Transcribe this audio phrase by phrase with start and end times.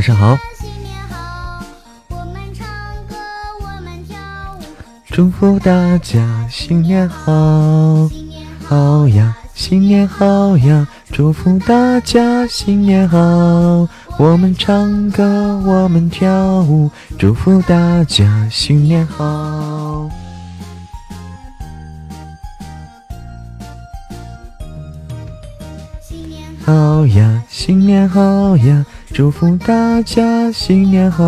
[0.00, 0.38] 晚上好。
[5.08, 8.08] 祝福大家新年好，
[8.64, 10.88] 好呀，新年好呀！
[11.12, 13.18] 祝福大家新年好，
[14.18, 15.22] 我们唱歌，
[15.66, 20.08] 我们跳舞，祝福大家新年好。
[26.64, 28.86] 好呀，新年好呀！
[29.12, 31.24] 祝福大家新年好，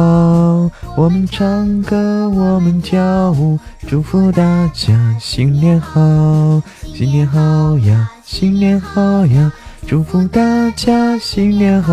[0.96, 3.58] 我们唱歌，我们跳舞，
[3.88, 6.62] 祝福大家新年好，
[6.94, 9.52] 新年好呀，新年好呀！
[9.86, 10.40] 祝福大
[10.76, 11.92] 家新年好，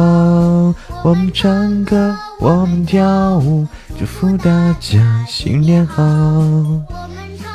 [1.04, 7.50] 我们唱歌，我们跳舞，祝福大家新年好，我们唱，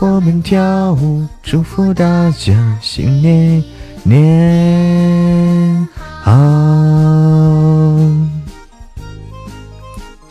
[0.00, 3.62] 我们跳舞，祝福大家新年
[4.02, 5.88] 年。
[6.22, 6.32] 好，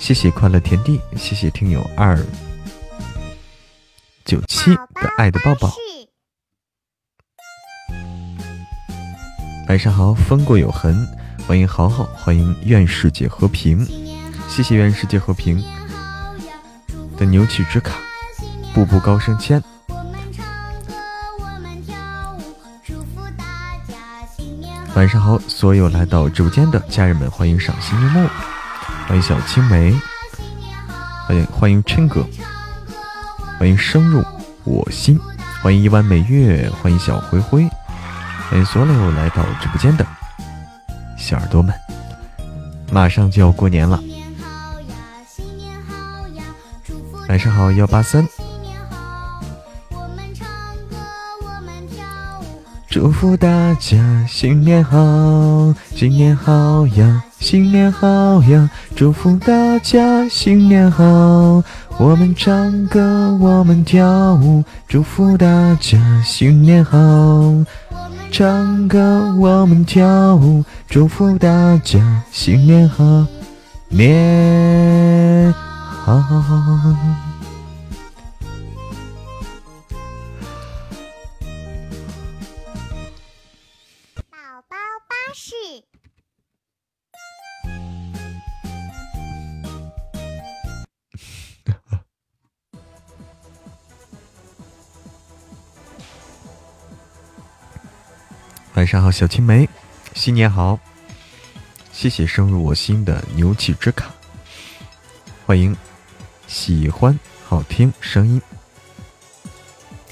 [0.06, 2.16] 谢谢快乐田地，谢谢听友二
[4.23, 5.73] 九七的爱的抱抱。
[9.67, 11.08] 晚上好，风过有痕，
[11.47, 13.84] 欢迎好好，欢迎愿世界和平，
[14.47, 15.59] 谢谢愿世界和平
[17.17, 17.95] 的牛气之卡，
[18.75, 19.59] 步步高升签。
[24.94, 28.30] 晚上好，所有来到直播间的家人们，欢迎赏心悦目，
[29.08, 29.94] 欢迎小青梅，
[31.28, 32.25] 欢迎欢迎琛哥，
[33.59, 34.23] 欢迎深入
[34.64, 35.20] 我心，
[35.62, 37.70] 欢迎一弯美月，欢迎小灰灰，
[38.50, 40.06] 欢迎所有来到直播间的
[41.17, 41.73] 小耳朵们。
[42.92, 44.02] 马上就要过年了，
[47.29, 48.28] 晚上好幺八三。
[52.95, 54.95] 祝福大家新年好，
[55.94, 58.69] 新年好呀，新年好呀！
[58.95, 61.03] 祝福大家新年好，
[61.97, 65.45] 我们唱歌，我们跳舞，祝福大
[65.81, 66.97] 家新年好，
[68.31, 72.00] 唱歌，我们跳舞，祝福大家
[72.31, 73.25] 新年好，
[73.89, 75.53] 年
[76.05, 76.16] 好。
[98.75, 99.69] 晚上好，小青梅，
[100.16, 100.78] 新年好！
[101.94, 104.13] 谢谢深入我心的牛气之卡，
[105.46, 105.74] 欢迎
[106.46, 108.41] 喜欢好听声音，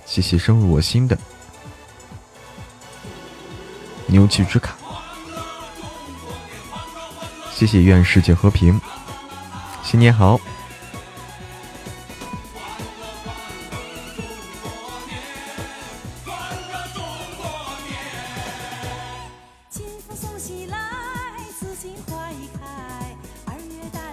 [0.05, 1.17] 谢谢深入我心的
[4.07, 4.77] 牛气之卡，
[7.53, 8.79] 谢谢愿世界和平，
[9.83, 10.39] 新年好！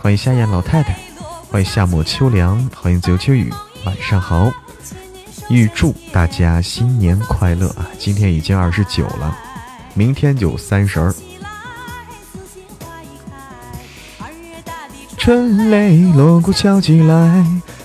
[0.03, 0.99] 欢迎夏燕老太太，
[1.51, 3.53] 欢迎夏末秋凉，欢迎自由秋雨，
[3.85, 4.51] 晚上好！
[5.51, 7.87] 预祝大家新年快乐啊！
[7.99, 9.37] 今天已经二十九了，
[9.93, 11.15] 明天就三十儿。
[15.19, 17.45] 春雷锣鼓敲起来，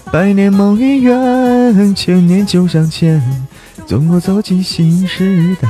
[0.09, 3.21] 百年梦已圆，千年就向前，
[3.85, 5.69] 中国走进新时代。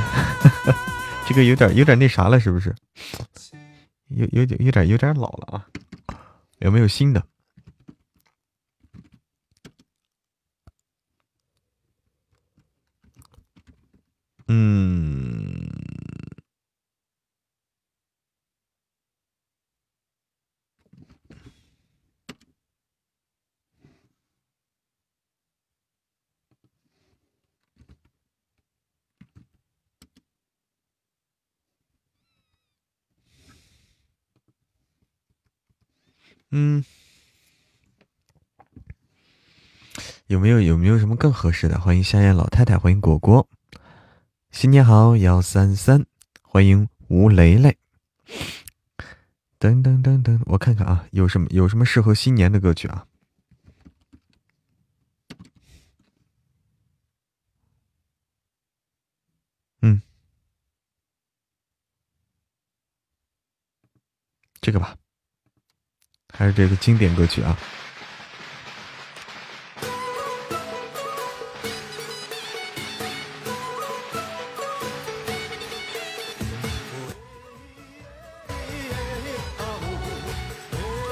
[1.26, 2.72] 这个有点有点那啥了，是不是？
[4.10, 5.66] 有有点有点有点老了啊！
[6.66, 7.24] 有没有新的？
[14.48, 15.05] 嗯，
[36.50, 36.84] 嗯，
[40.28, 41.78] 有没有有没有什么更合适的？
[41.80, 43.48] 欢迎夏燕老太太，欢迎果果，
[44.50, 46.06] 新年好幺三三，
[46.42, 47.76] 欢迎吴雷雷，
[49.58, 53.06] 噔噔噔噔，我看看啊，有什么有什么适合新年的歌曲啊？
[59.82, 60.00] 嗯，
[64.60, 64.96] 这个吧。
[66.38, 67.56] 还是这个经典歌曲啊！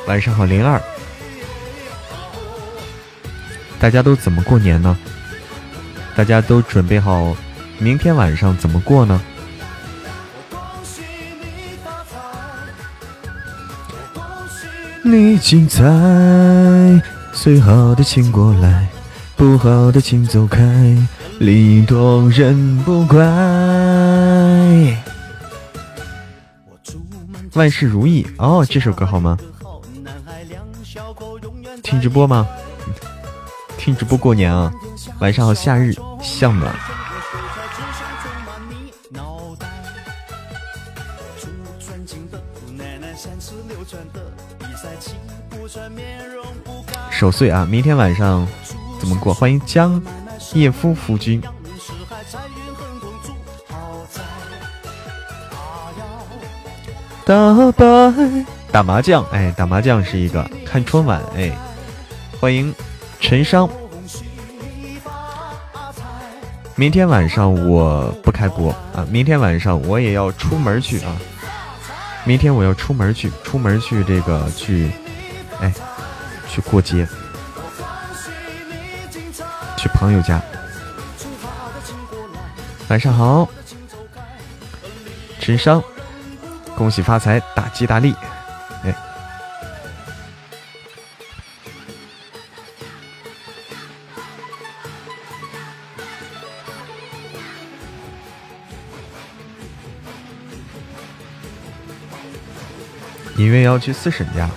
[0.06, 0.80] 晚上好，零二。
[3.80, 4.96] 大家都怎么过年呢？
[6.14, 7.36] 大家都准备好
[7.78, 9.20] 明天晚上怎么过呢？
[15.14, 15.80] 你精彩，
[17.32, 18.88] 最好的请过来，
[19.36, 20.60] 不好的请走开，
[21.38, 23.20] 礼多人不怪。
[27.52, 29.38] 万事如意哦，这首歌好吗？
[31.84, 32.44] 听直播吗？
[33.78, 34.72] 听直播过年啊！
[35.20, 36.74] 晚上好，夏日向暖。
[47.14, 47.64] 守岁啊！
[47.70, 48.44] 明天晚上
[48.98, 49.32] 怎么过？
[49.32, 50.02] 欢迎江
[50.52, 51.40] 叶夫夫君。
[57.24, 61.56] 打牌打麻将，哎，打麻将是一个看春晚，哎，
[62.40, 62.74] 欢迎。
[63.20, 63.66] 陈商，
[66.74, 69.06] 明天晚上我不开播啊！
[69.08, 71.16] 明天晚上我也要出门去啊！
[72.24, 74.90] 明天我要出门去，出门去这个去，
[75.60, 75.72] 哎，
[76.54, 77.04] 去过节，
[79.76, 80.40] 去朋友家。
[82.86, 83.48] 晚上好，
[85.40, 85.82] 陈商，
[86.76, 88.14] 恭喜发财，大吉大利。
[103.36, 104.48] 音乐要去四婶家，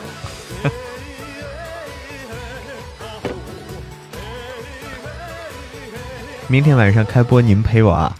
[6.49, 8.15] 明天晚上开播，你们陪我啊！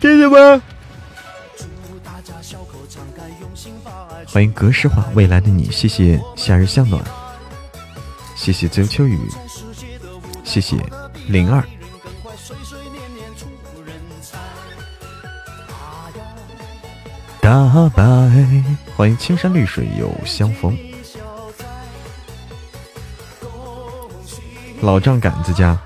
[0.00, 0.60] 谢谢们，
[4.26, 7.02] 欢迎格式化未来的你，谢谢夏日向暖，
[8.34, 9.18] 谢谢周秋雨，
[10.42, 10.76] 谢谢
[11.28, 11.62] 零二。
[17.40, 18.02] 大白，
[18.96, 20.76] 欢迎青山绿水又相逢。
[24.82, 25.78] 老丈杆子家，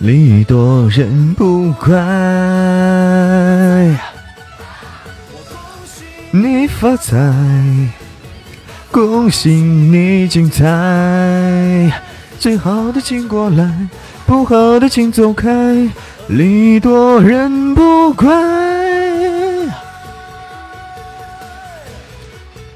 [0.00, 1.90] 礼多人不怪。
[6.30, 7.18] 你发财，
[8.90, 11.92] 恭喜你精彩！
[12.38, 13.70] 最好的请过来，
[14.24, 15.86] 不好的请走开，
[16.28, 18.26] 礼多人不怪。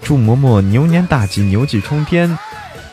[0.03, 2.39] 祝嬷嬷牛年大吉，牛气冲天，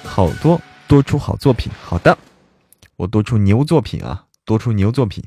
[0.05, 1.69] 好多多出好作品。
[1.83, 2.17] 好的，
[3.01, 5.23] 我多出牛作品啊，多出牛作品。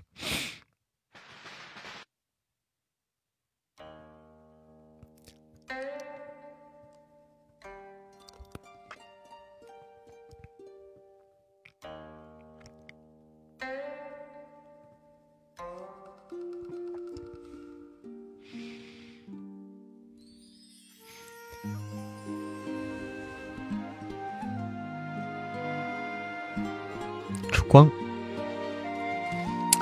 [27.74, 27.90] 光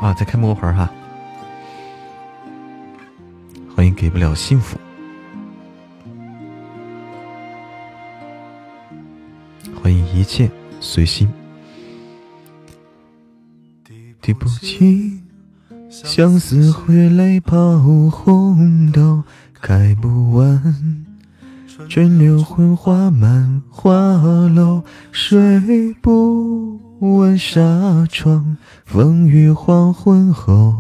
[0.01, 0.91] 啊，再开魔牌哈！
[3.77, 4.79] 欢迎给不了幸福，
[9.75, 11.29] 欢迎一切随心。
[14.23, 15.21] 提不起
[15.91, 17.79] 相思会泪抛
[18.11, 19.23] 红豆，
[19.61, 21.05] 开不完
[21.91, 23.93] 春柳昏花满花
[24.49, 26.92] 楼，睡不。
[27.11, 28.57] 问纱窗，
[28.87, 30.73] 风雨黄昏后，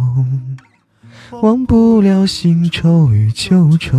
[1.42, 3.98] 忘不了新愁与旧愁。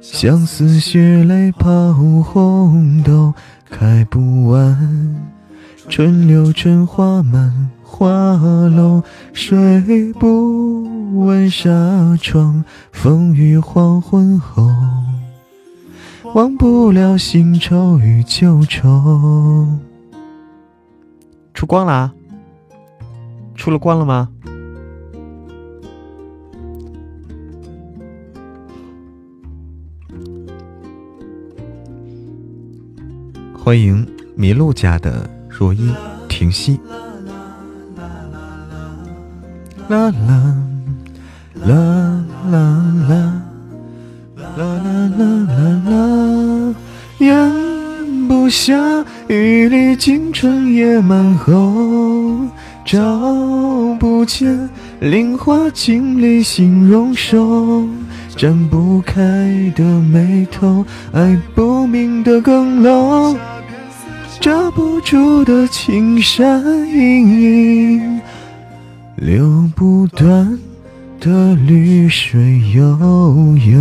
[0.00, 3.34] 相思血泪抛红豆，
[3.68, 5.22] 开不完。
[5.90, 8.08] 春柳春花满花
[8.68, 9.02] 楼，
[9.34, 14.70] 睡不问纱窗，风雨黄昏后。
[16.34, 19.68] 忘不了新愁与旧愁。
[21.52, 22.12] 出光啦，
[23.54, 24.28] 出了光了吗？
[33.56, 34.04] 欢迎
[34.36, 35.88] 麋鹿家的若依
[36.28, 36.80] 婷兮。
[39.86, 40.56] 啦啦
[41.64, 43.53] 啦啦啦。
[44.56, 46.74] 啦啦啦啦啦，
[47.18, 52.46] 咽不下，雨里惊春野蛮后，
[52.84, 53.00] 找
[53.98, 54.68] 不见
[55.00, 57.84] 菱花镜里形容瘦，
[58.36, 59.20] 展不开
[59.74, 63.36] 的眉头，爱不明的更漏，
[64.40, 68.20] 遮不住的青山隐隐，
[69.16, 70.56] 流不断。
[71.24, 72.82] 的绿水悠
[73.56, 73.80] 悠。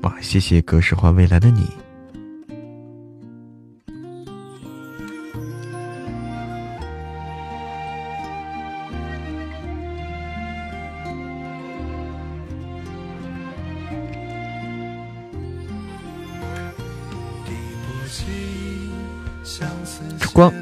[0.00, 1.66] 哇，谢谢格式化未来的你。
[20.32, 20.52] 光，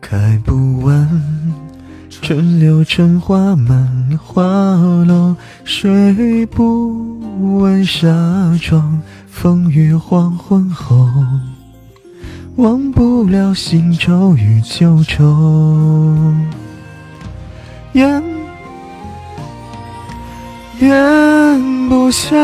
[0.00, 1.08] 开不完，
[2.10, 4.42] 春柳春花满花
[5.06, 8.08] 楼，睡不完纱
[8.60, 9.00] 窗，
[9.30, 11.08] 风雨黄昏后，
[12.56, 16.34] 忘不了新愁与旧愁，
[17.92, 18.22] 咽
[20.80, 22.36] 咽不下，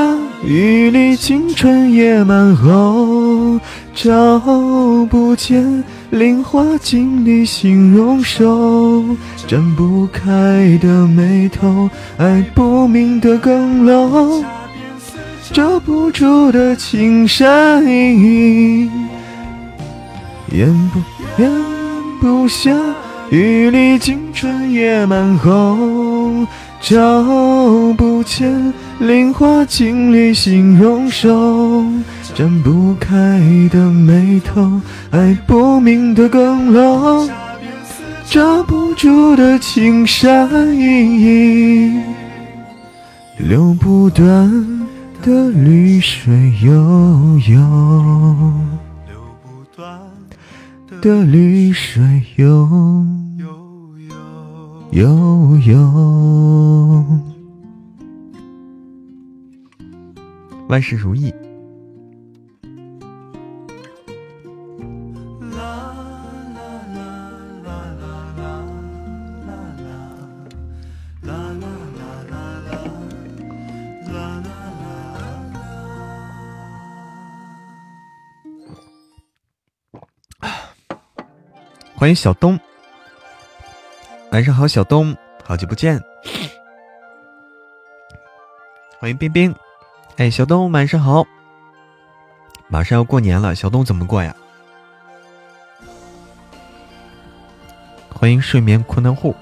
[0.44, 3.58] 雨里青春野蛮后。
[4.00, 4.38] 找
[5.10, 9.04] 不见菱花镜里形容瘦，
[9.44, 14.44] 展不开的眉头，爱不明的更漏，
[15.52, 18.90] 遮不住的青山隐隐，
[20.52, 21.50] 咽不咽
[22.20, 22.70] 不下，
[23.30, 25.76] 雨里青春野蛮后，
[26.80, 27.22] 找
[27.94, 31.84] 不见菱花镜里形容瘦。
[32.34, 33.08] 展不开
[33.70, 34.80] 的眉头，
[35.10, 37.28] 爱不明的更漏，
[38.24, 42.02] 遮不住的青山隐隐，
[43.38, 44.48] 流不断
[45.20, 46.72] 的绿水悠
[47.48, 47.58] 悠，
[49.08, 49.98] 流不断
[51.00, 52.68] 的绿水悠
[54.90, 57.04] 悠悠，
[60.68, 61.32] 万事如意。
[81.94, 82.58] 欢迎小东，
[84.30, 85.98] 晚上好，小东，好久不见。
[88.98, 89.54] 欢迎冰冰，
[90.16, 91.26] 哎，小东晚上好。
[92.68, 94.36] 马上要过年了，小东怎么过呀？
[98.10, 99.34] 欢迎睡眠困难户，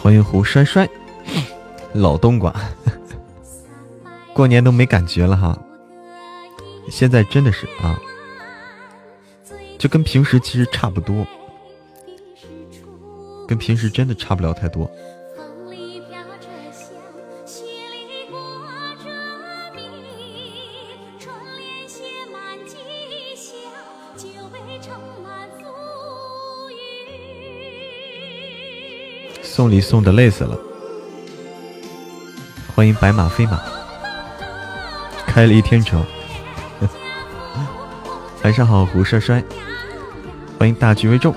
[0.00, 0.88] 欢迎胡帅帅。
[1.92, 2.54] 老冬瓜，
[4.34, 5.56] 过年都没感觉了哈。
[6.90, 7.98] 现在真的是啊，
[9.78, 11.24] 就跟平时其实差不多，
[13.46, 14.90] 跟平时真的差不了太多。
[29.42, 30.58] 送礼送的累死了。
[32.74, 33.62] 欢迎白马飞马，
[35.34, 36.00] 开了一天车。
[38.44, 39.42] 晚上好，胡帅帅。
[40.56, 41.34] 欢迎大局为重。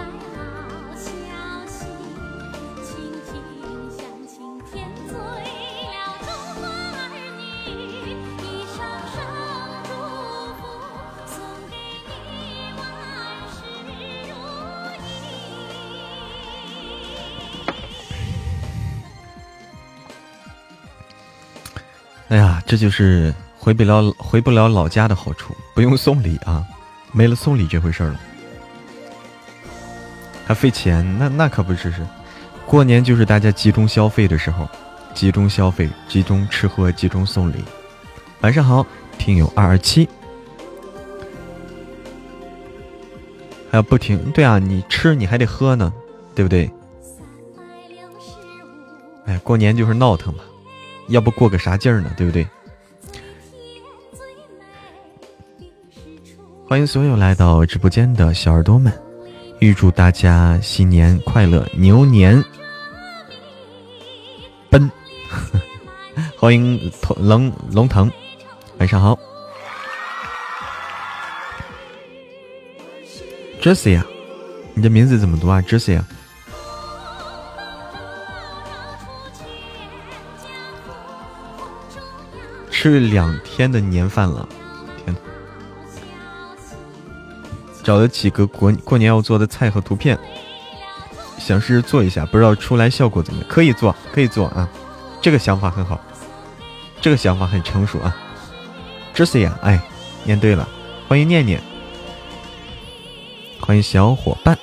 [22.69, 23.33] 这就是
[23.67, 26.63] 回不了回不了老家的好处，不用送礼啊，
[27.11, 28.17] 没了送礼这回事了，
[30.45, 32.07] 还费钱，那那可不是是，
[32.65, 34.65] 过年就是大家集中消费的时候，
[35.13, 37.55] 集中消费，集中吃喝，集中送礼。
[38.39, 38.85] 晚上好，
[39.17, 40.07] 听友二二七，
[43.69, 45.91] 还要不停，对啊，你吃你还得喝呢，
[46.33, 46.71] 对不对？
[49.25, 50.43] 哎，过年就是闹腾嘛，
[51.09, 52.47] 要不过个啥劲儿呢，对不对？
[56.69, 58.91] 欢迎所有来到直播间的小耳朵们，
[59.59, 62.43] 预祝大家新年快乐，牛年
[64.69, 64.91] 奔！
[66.37, 68.11] 欢迎龙龙腾，
[68.79, 69.17] 晚上好。
[73.61, 74.05] ，Jesse 啊，
[74.73, 76.05] 你的名字怎么读啊？Jesse 啊。
[82.69, 84.47] 吃两天的年饭了，
[87.87, 90.19] 找了几个过过年要做的菜和图片，
[91.37, 93.49] 想试试做一下，不知道出来效果怎么样？
[93.49, 94.67] 可以做，可以做啊！
[95.21, 95.97] 这个想法很好，
[96.99, 98.13] 这个想法很成熟啊
[99.15, 99.81] ！Jessie 啊，哎，
[100.25, 100.67] 念对了，
[101.07, 101.61] 欢迎念念，
[103.61, 104.59] 欢迎小伙伴。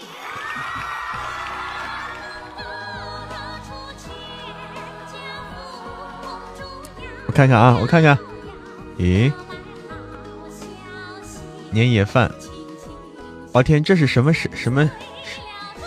[7.27, 8.19] 我看看啊，我看看，
[8.99, 9.33] 咦，
[11.71, 12.31] 年夜饭，
[13.55, 14.91] 我天，这是什么神什么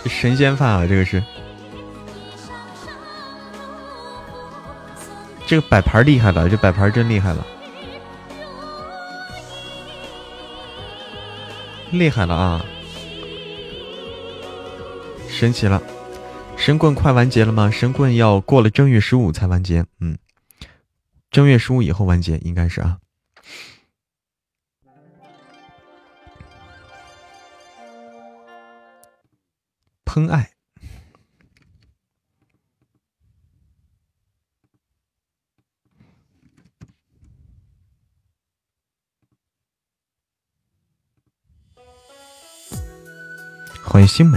[0.06, 0.86] 神仙饭啊？
[0.86, 1.22] 这个是，
[5.46, 7.46] 这个摆盘厉害了，这摆盘真厉害了，
[11.90, 12.64] 厉害了啊，
[15.28, 15.82] 神奇了！
[16.56, 17.70] 神棍快完结了吗？
[17.70, 20.16] 神棍要过了正月十五才完结，嗯。
[21.30, 22.96] 正月十五以后完结，应该是啊。
[30.18, 30.50] 喷爱，
[43.84, 44.36] 欢迎新美，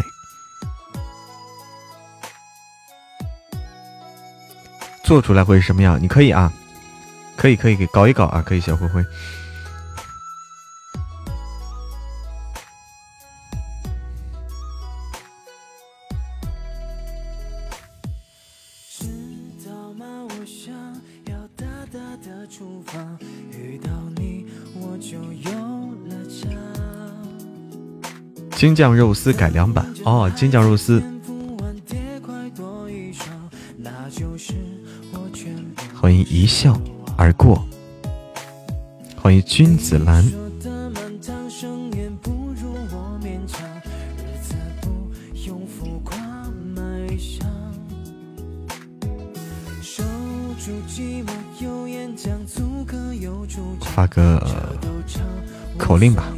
[5.03, 5.99] 做出来会是什么样？
[5.99, 6.53] 你可以啊。
[7.38, 8.43] 可以可以给搞一搞啊！
[8.43, 9.03] 可以小灰灰。
[28.62, 31.02] 京酱肉丝改良版哦，京酱肉丝。
[36.00, 36.80] 欢迎一笑。
[37.17, 37.65] 而过，
[39.19, 40.24] 欢迎君子兰。
[53.80, 54.47] 发个
[55.80, 56.31] 口令吧。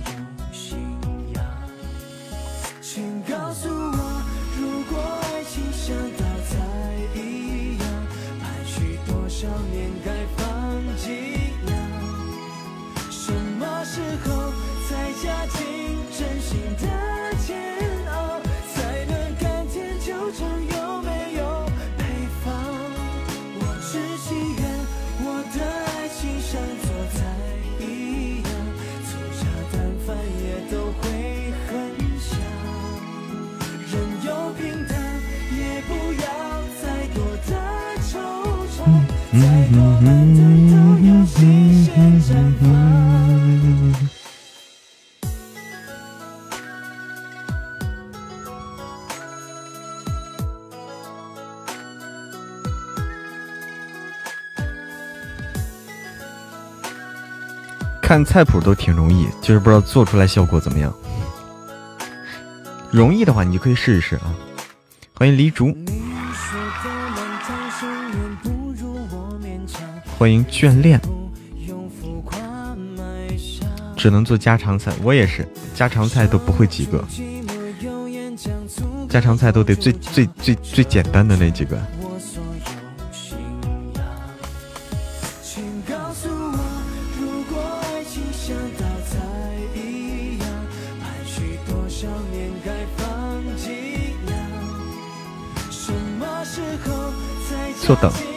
[58.14, 60.94] 看菜谱都挺容易，就是不知道做出来效果怎么样。
[62.92, 64.32] 容易的话，你就可以试一试啊！
[65.16, 65.76] 欢迎黎竹，
[70.16, 71.02] 欢迎眷恋，
[73.98, 77.04] 只能做家常菜，我也是，家常菜都不会几个，
[79.10, 81.82] 家常菜都得最最最最简单的那几个。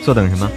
[0.07, 0.49] 坐等，什么？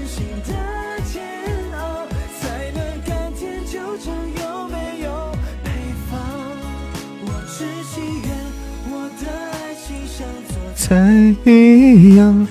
[10.76, 12.48] 菜一样，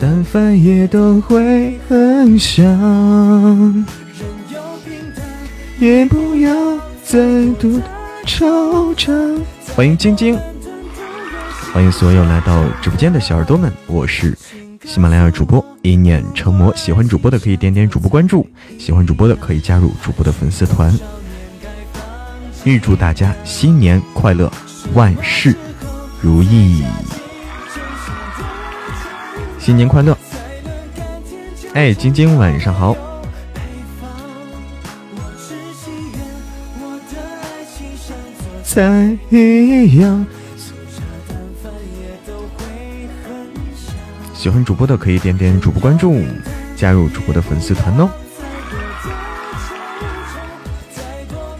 [0.00, 3.86] 但凡也都会很香。
[5.78, 6.52] 也不要
[7.04, 7.20] 再
[7.60, 7.70] 多
[8.26, 9.38] 惆怅。
[9.76, 10.36] 欢迎晶晶，
[11.72, 14.36] 欢迎所有来到直播间的小耳朵们，我是。
[14.84, 18.46] 喜马拉雅主播一念成魔，喜欢主播的可以点点主播关注，
[18.78, 20.92] 喜欢主播的可以加入主播的粉丝团。
[22.64, 24.50] 预祝大家新年快乐，
[24.94, 25.54] 万事
[26.20, 26.82] 如意！
[29.58, 30.16] 新年快乐！
[31.74, 32.96] 哎，晶晶晚上好。
[38.64, 40.26] 再一样
[44.40, 46.24] 喜欢主播的可以点点主播关注，
[46.74, 48.08] 加入主播的粉丝团哦。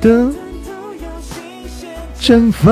[0.00, 0.32] 的
[2.18, 2.70] 绽放。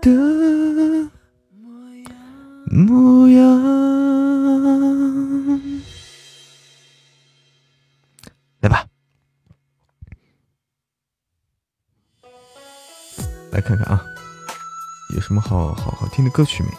[0.00, 1.10] 的
[2.70, 3.62] 模样。
[8.60, 8.86] 来吧，
[13.56, 14.04] 来看看啊，
[15.14, 16.70] 有什么好好好听的歌曲没？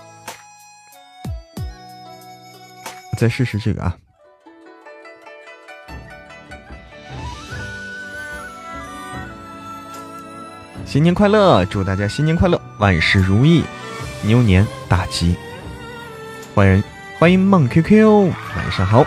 [3.17, 3.97] 再试试这个啊。
[10.85, 11.65] 新年快乐！
[11.65, 13.63] 祝大家新年快乐，万事如意，
[14.21, 15.35] 牛年大吉！
[16.53, 16.83] 欢迎
[17.17, 19.03] 欢迎梦 QQ，晚上好。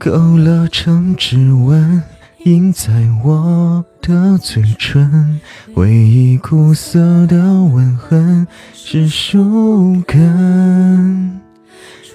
[0.00, 2.02] 勾勒成指纹，
[2.44, 2.92] 印在
[3.24, 5.40] 我的嘴唇，
[5.74, 11.40] 唯一苦涩的吻痕是树根。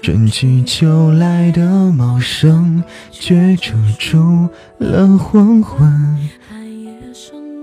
[0.02, 6.28] 春去秋来的茂盛，却遮住了黄昏。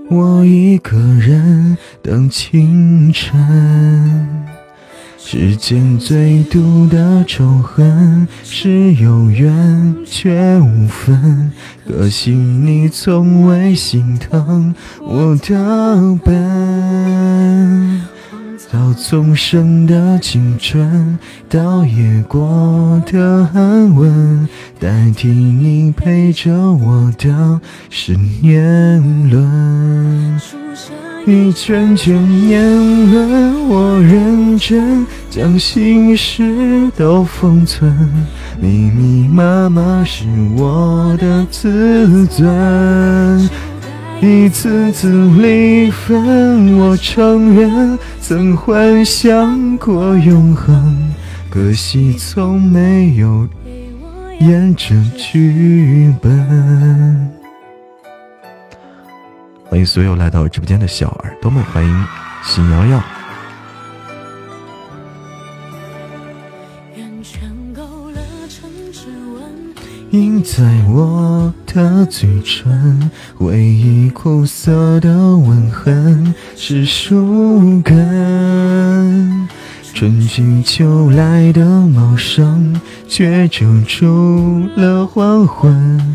[0.08, 4.52] 我一个人等清晨。
[5.24, 11.50] 世间最毒的仇恨，是有缘却无分。
[11.86, 18.02] 可惜你从未心疼我的笨。
[18.70, 30.40] 到纵生的青春，倒也过的安稳，代替你陪着我的是年轮。
[31.24, 32.16] 一圈圈
[32.48, 32.60] 年
[33.12, 37.94] 轮，我认真将心事都封存，
[38.60, 40.24] 密密麻麻是
[40.56, 43.48] 我的自尊。
[44.20, 45.08] 一次次
[45.40, 51.12] 离分，我承认曾幻想过永恒，
[51.48, 53.48] 可惜从没有
[54.40, 57.41] 演这剧本。
[59.72, 62.06] 欢迎所有来到直播间的小耳朵们，欢迎
[62.44, 63.02] 喜瑶瑶。
[70.10, 79.48] 印在我的嘴唇，回忆苦涩的吻痕是树根。
[79.94, 86.14] 春去秋来的茂盛，却遮住了黄昏。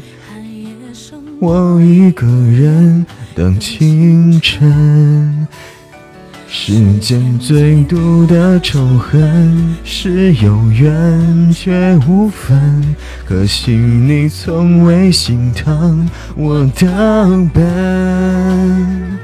[1.40, 3.04] 我一个人
[3.38, 5.48] 等清晨。
[6.48, 12.96] 世间最毒的仇恨，是有缘却无分。
[13.28, 19.20] 可惜你从未心疼我的笨。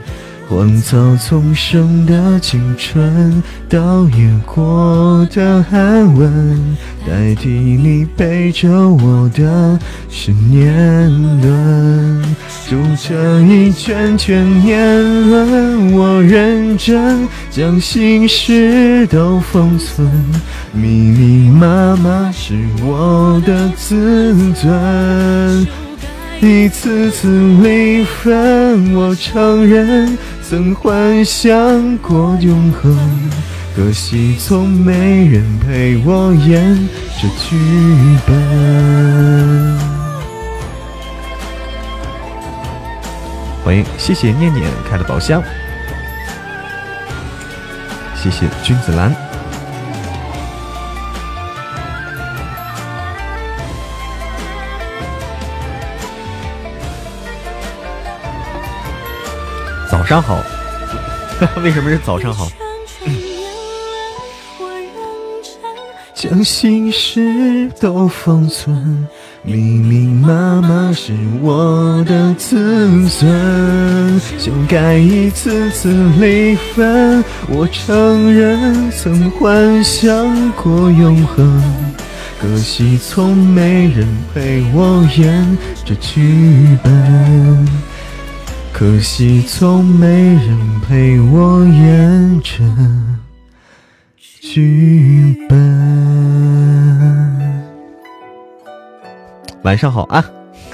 [0.49, 6.77] 荒草丛生的青春，倒也过得安稳。
[7.07, 9.79] 代替你陪着我的
[10.09, 11.09] 是年
[11.41, 20.07] 轮，数着一圈圈年轮，我认真将心事都封存，
[20.71, 22.53] 密密麻麻是
[22.83, 25.67] 我的自尊。
[26.43, 27.29] 一次次
[27.61, 32.93] 离分，我承认曾幻想过永恒，
[33.73, 36.89] 可惜从没人陪我演
[37.21, 37.55] 这剧
[38.27, 39.79] 本。
[43.63, 45.41] 欢迎，谢谢念念开的宝箱，
[48.21, 49.32] 谢谢君子兰。
[60.13, 60.37] 上好，
[61.63, 62.47] 为什么是早上好？
[66.13, 69.07] 将心事都封存，
[69.41, 74.21] 密密麻麻是我的自尊。
[74.37, 81.63] 修改一次次离分，我承认曾幻想过永恒，
[82.39, 87.67] 可惜从没人陪我演这剧本。
[88.83, 92.61] 可惜，从没人陪我演这
[94.19, 95.57] 剧本。
[99.61, 100.21] 晚上好啊，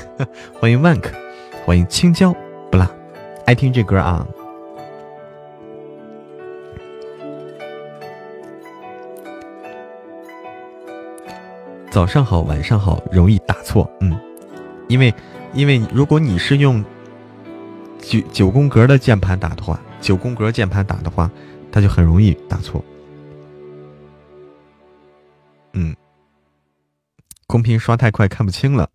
[0.60, 1.12] 欢迎万克。
[1.63, 2.34] 欢迎青椒
[2.72, 2.89] 不辣，
[3.45, 4.26] 爱听这歌啊。
[11.91, 14.19] 早上好，晚上好，容易打错，嗯，
[14.88, 15.13] 因为，
[15.54, 16.84] 因为如果你是用
[18.01, 21.29] 九九宫格的键盘打的话，九宫格键盘打的话，
[21.71, 22.83] 它就很容易打错。
[25.73, 25.95] 嗯，
[27.45, 28.89] 公屏刷太快看不清了。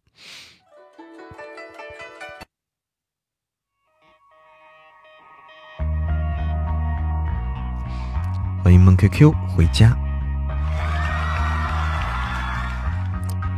[8.65, 9.97] 欢迎梦 QQ 回家。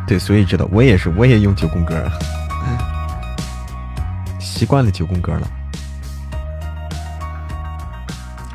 [0.06, 1.94] 对，所以知道我也是，我也用九宫格，
[4.46, 5.50] 习惯了九宫格了。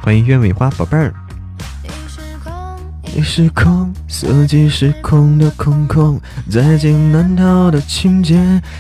[0.01, 1.13] 欢迎鸢尾花宝贝儿。
[3.13, 8.36] 你是空，四季是空的空空，再见难逃的情节，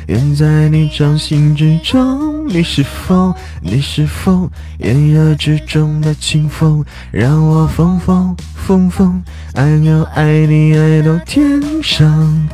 [0.07, 2.47] 远在你掌心之中。
[2.47, 9.21] 你是风，你是风，炎热之中的清风，让我疯疯疯疯，
[9.53, 12.49] 爱要爱你爱到天上。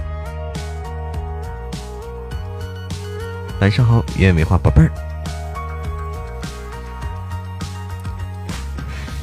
[3.60, 4.92] 晚上好，鸢尾花宝贝儿。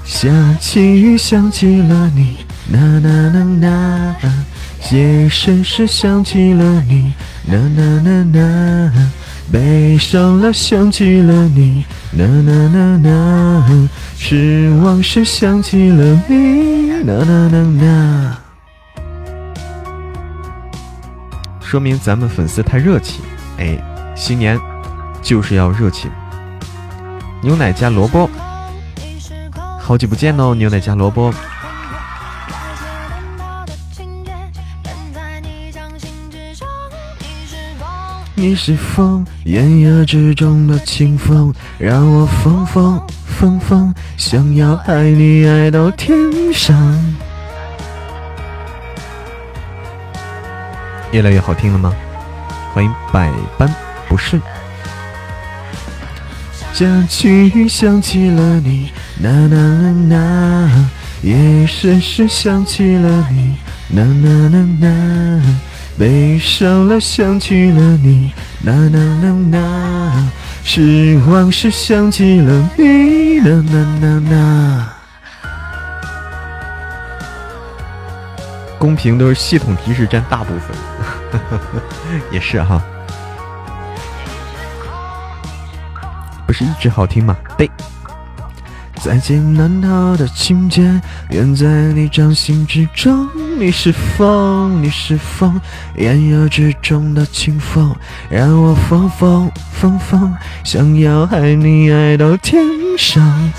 [0.04, 0.28] 下
[0.60, 4.16] 起雨，想起了你，呐呐呐呐。
[4.90, 7.12] 夜深时想起了你，
[7.46, 9.12] 呐呐呐呐。
[9.52, 13.88] 悲伤了，想起了你，呐呐呐呐。
[14.16, 18.38] 失望时想起了你，呐呐呐呐。
[21.60, 23.22] 说明咱们粉丝太热情，
[23.58, 23.93] 哎。
[24.14, 24.58] 新年
[25.20, 26.10] 就是要热情，
[27.42, 28.30] 牛奶加萝卜，
[29.80, 31.32] 好久不见哦，牛奶加萝卜。
[38.36, 46.16] 你是风，炎热之中的清风，让我疯疯疯疯，想要爱你爱到天
[46.52, 46.76] 上。
[51.10, 51.92] 越来越好听了吗？
[52.72, 53.83] 欢迎百般。
[54.08, 54.40] 不是，
[56.72, 58.90] 想起想起了你，
[59.20, 59.56] 呐呐
[60.08, 60.90] 呐呐，
[61.22, 63.56] 夜深时想起了你，
[63.88, 65.42] 呐呐呐呐，
[65.98, 70.30] 悲伤了想起了你，呐呐呐呐，
[70.64, 74.88] 失望时想起了你，呐呐呐呐。
[78.78, 81.40] 公屏都是系统提示占大部分，
[82.30, 82.82] 也是哈。
[86.54, 87.36] 是一直好听吗？
[87.58, 87.70] 对。
[89.02, 90.80] 再见难逃的情节，
[91.30, 93.28] 愿在你掌心之中。
[93.58, 95.60] 你是风，你是风，
[95.96, 97.94] 炎热之中的清风，
[98.30, 100.32] 让我疯疯疯疯，
[100.64, 102.64] 想要爱你爱到天
[102.96, 103.52] 上。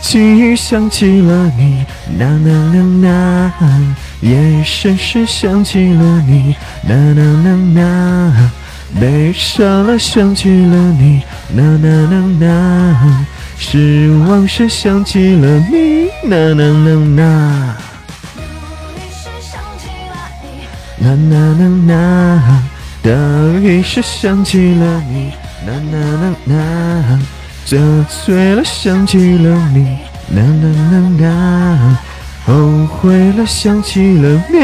[0.00, 1.84] 轻雨想起了你，
[2.18, 6.56] 呐呐呐呐，夜深时想起了你，
[6.88, 8.50] 呐呐呐呐。
[8.98, 11.22] 悲伤了，想起了你，
[11.54, 13.24] 呐呐呐呐；
[13.56, 17.76] 失望时想起了你，呐呐呐呐。
[20.98, 22.62] 呐呐呐呐，
[23.02, 25.32] 得意时想起了你，
[25.64, 27.18] 呐呐呐呐；
[27.64, 29.98] 酒醉了想起了你，
[30.28, 31.96] 呐呐呐呐；
[32.44, 34.58] 后悔了想起了你，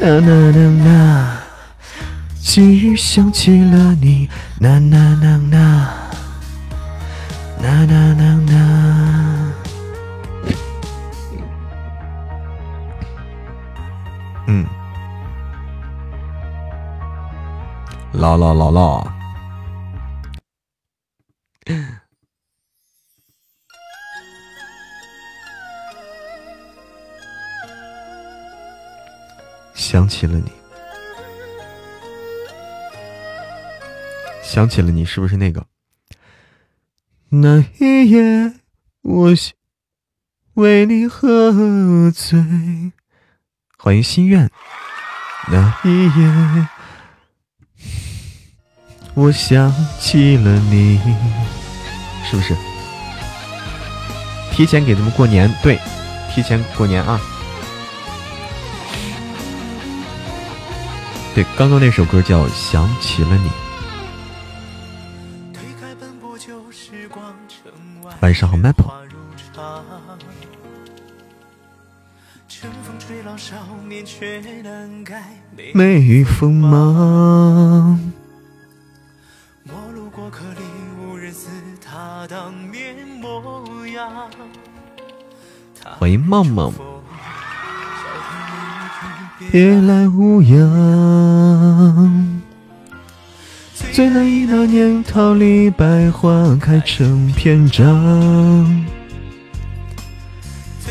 [0.00, 1.39] 呐呐呐呐。
[2.42, 6.10] 细雨想起了你，呐呐呐呐，
[7.60, 9.52] 呐呐呐呐。
[14.46, 14.66] 嗯，
[18.14, 19.14] 啦啦啦啦，
[29.74, 30.59] 想起了你。
[34.50, 35.64] 想起了你，是不是那个？
[37.28, 38.52] 那一夜，
[39.02, 39.32] 我
[40.54, 42.90] 为你喝醉。
[43.78, 44.50] 欢迎心愿。
[45.46, 46.66] 那一夜，
[49.14, 50.98] 我想起了你，
[52.28, 52.56] 是不是？
[54.50, 55.78] 提前给他们过年，对，
[56.34, 57.20] 提前过年啊。
[61.36, 63.48] 对，刚刚那首歌叫《想起了你》。
[68.20, 68.90] 晚上好，Maple。
[75.72, 77.98] 没锋芒。
[79.92, 80.60] 路过里，
[81.02, 81.48] 无人似
[81.82, 84.30] 他当年模样。
[85.98, 86.72] 欢迎梦梦，
[89.50, 90.60] 别来无恙。
[93.92, 98.86] 最难一那年，桃李百花开成篇章。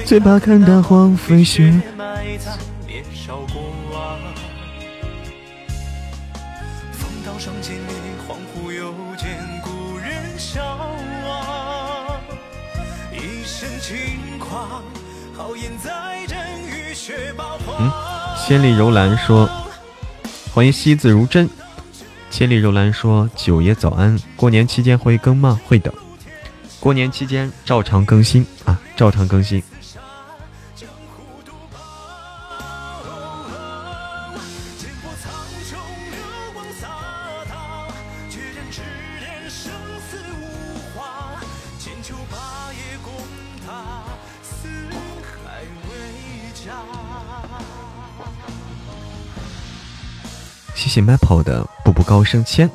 [0.06, 4.20] 最怕看大荒飞雪埋葬年少过往。
[6.92, 7.94] 风刀霜剑里，
[8.28, 9.30] 恍惚又见
[9.64, 10.62] 故人笑
[11.26, 12.20] 望。
[13.14, 13.98] 一身轻
[14.40, 14.84] 狂，
[15.36, 17.78] 豪言在阵雨雪霸王。
[17.80, 17.90] 嗯，
[18.46, 19.50] 千里柔兰说。
[20.52, 21.50] 欢迎惜字如针，
[22.30, 25.60] 千里柔兰说：“九爷早安，过年期间会更吗？
[25.66, 25.94] 会的，
[26.80, 29.62] 过年期间照常更新啊，照常更新。”
[50.90, 52.68] 谢谢 Maple 的步步高升签，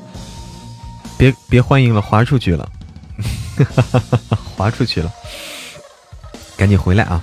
[1.18, 2.70] 别别欢迎了，滑出去了，
[4.56, 5.12] 滑出去了，
[6.56, 7.20] 赶紧回来啊！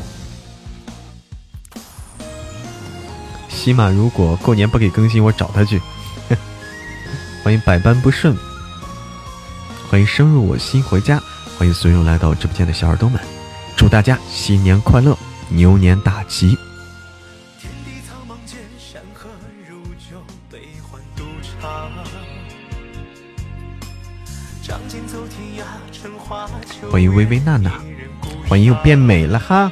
[3.47, 5.81] 西马如果过年不给更新，我找他去。
[7.41, 8.35] 欢迎百般不顺，
[9.89, 11.23] 欢迎深入我心回家，
[11.57, 13.17] 欢迎所有来到直播间的小耳朵们，
[13.77, 16.57] 祝大家新年快乐，牛年大吉！
[26.91, 27.71] 欢迎微微娜娜，
[28.49, 29.71] 欢迎又变美了哈！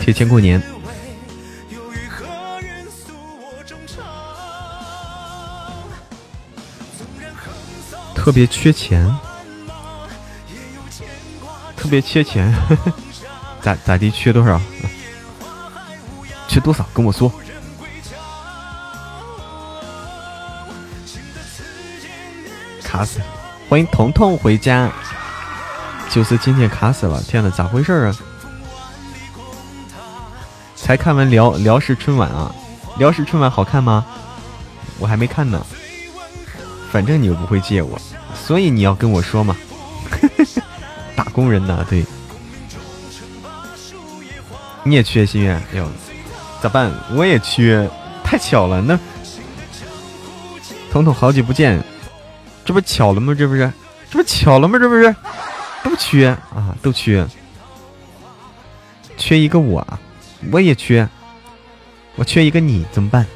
[0.00, 0.60] 提前过年，
[8.16, 9.08] 特别缺钱，
[11.76, 12.52] 特别缺钱，
[13.62, 14.10] 咋咋地？
[14.10, 14.60] 缺多少？
[16.48, 16.84] 缺多少？
[16.92, 17.32] 跟我说。
[22.90, 23.20] 卡死！
[23.68, 24.90] 欢迎彤彤回家，
[26.10, 27.22] 就是今天卡死了。
[27.22, 28.16] 天呐，咋回事啊？
[30.74, 32.52] 才看完辽辽视春晚啊？
[32.98, 34.04] 辽视春晚好看吗？
[34.98, 35.64] 我还没看呢。
[36.90, 37.96] 反正你又不会借我，
[38.34, 39.56] 所以你要跟我说嘛。
[41.14, 42.04] 打工人呐，对。
[44.82, 45.54] 你也缺心愿？
[45.72, 45.88] 哎呦，
[46.60, 46.90] 咋办？
[47.12, 47.88] 我也缺，
[48.24, 48.82] 太巧了。
[48.82, 48.98] 那
[50.90, 51.80] 彤彤，好久不见。
[52.70, 53.34] 这不巧了吗？
[53.34, 53.72] 这不是，
[54.08, 54.78] 这不巧了吗？
[54.78, 55.12] 这不是，
[55.82, 57.26] 都缺啊，都缺，
[59.16, 59.84] 缺一个我，
[60.52, 61.08] 我也缺，
[62.14, 63.26] 我缺一个你，怎么办？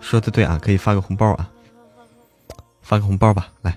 [0.00, 1.50] 说的对啊，可以发个红包啊，
[2.80, 3.76] 发个红包吧，来，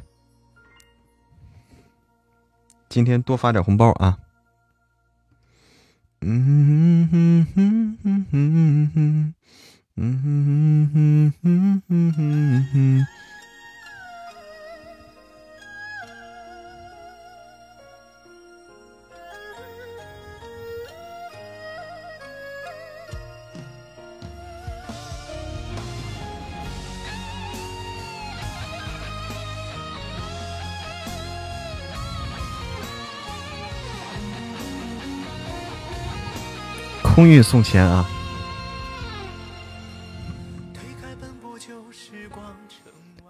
[2.87, 4.15] 今天多发点红包啊。
[6.21, 7.07] 嗯
[37.17, 38.05] 空运送钱啊！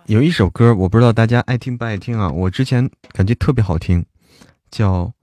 [0.07, 2.29] 有一首歌，我不知道大家爱听不爱听啊。
[2.29, 4.05] 我之前感觉特别好听，
[4.69, 5.05] 叫《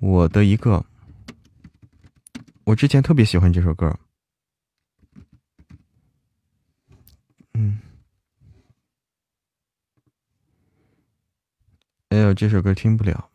[0.00, 0.84] 我的一个》。
[2.64, 3.98] 我之前特别喜欢这首歌。
[7.54, 7.80] 嗯。
[12.10, 13.31] 哎呦，这首歌听不了。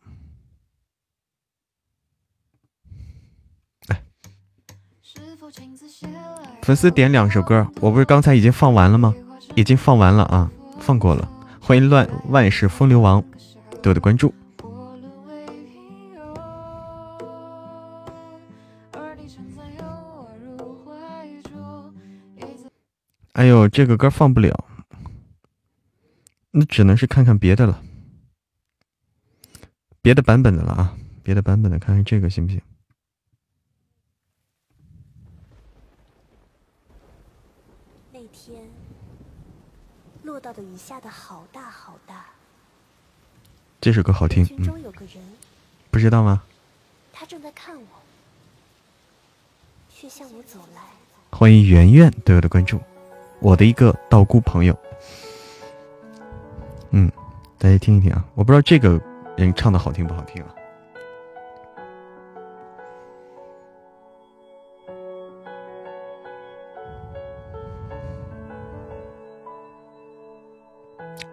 [6.67, 9.15] 粉丝点两首歌，我不是刚才已经放完了吗？
[9.55, 10.51] 已经放完了啊，
[10.81, 11.25] 放过了。
[11.61, 13.23] 欢迎乱万世风流王，
[13.81, 14.35] 对我的关注。
[23.31, 24.65] 哎呦，这个歌放不了，
[26.51, 27.81] 那只能是看看别的了，
[30.01, 32.61] 别的版本的了啊，别的版本的，看看这个行不行？
[40.39, 42.25] 到的雨下的好大好大。
[43.79, 44.73] 这首歌好听，嗯，不
[45.91, 46.41] 不知道吗？
[47.13, 47.85] 他正在看我，
[49.93, 50.81] 却向我走来。
[51.29, 52.81] 欢迎圆圆对我的关注，
[53.39, 54.75] 我的一个道姑朋友。
[56.89, 57.11] 嗯，
[57.59, 58.99] 大家听一听啊，我不知道这个
[59.37, 60.55] 人唱的好听不好听啊。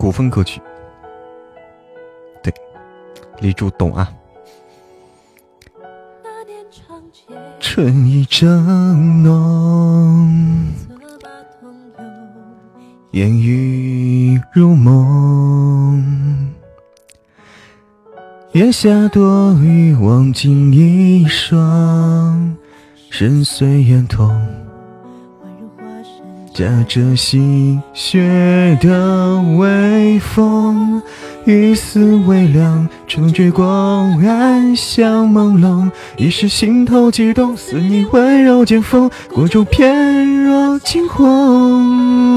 [0.05, 0.61] 古风歌曲，
[2.43, 2.53] 对，
[3.41, 4.13] 李柱懂啊。
[7.59, 10.29] 春意正浓，
[13.13, 16.53] 烟雨如梦。
[18.53, 22.55] 檐下多雨，望尽一双，
[23.09, 24.39] 深邃眼瞳。
[26.55, 31.03] 夹着细雪的微风，
[31.45, 35.91] 一丝微凉，终觉光暗香朦胧。
[36.17, 42.31] 一时心头悸动，似你温柔剑锋，裹住翩若惊鸿。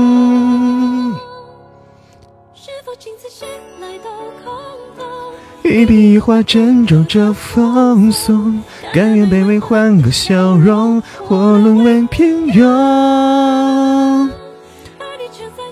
[5.63, 13.86] 一笔一画，斟酌着放松，甘愿卑微换个笑容，或沦为平庸。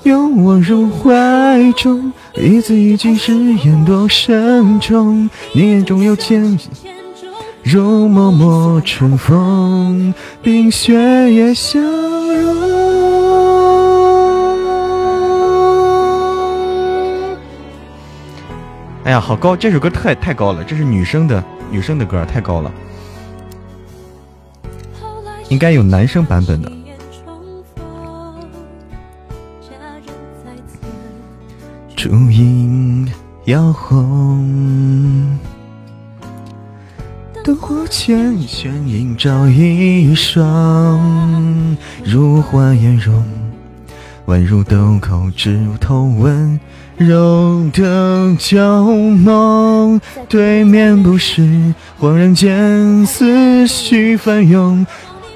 [0.06, 5.28] 拥我入怀中，一字一句誓言多慎重。
[5.52, 6.70] 你眼中有千金，
[7.64, 10.94] 如脉脉春风，冰雪
[11.34, 12.56] 也相融。
[19.06, 19.56] 哎呀，好高！
[19.56, 22.72] 这首歌太太高了，这是女生的女生的歌，太高了，
[25.50, 26.72] 应该有男生版本的。
[32.06, 33.08] 烛影
[33.46, 35.40] 摇红，
[37.44, 43.26] 灯火前悬映照一双如花颜容，
[44.28, 46.60] 宛如豆蔻枝头温
[46.96, 50.00] 柔的娇梦。
[50.30, 51.42] 对面不识，
[52.00, 54.86] 恍然间思绪翻涌，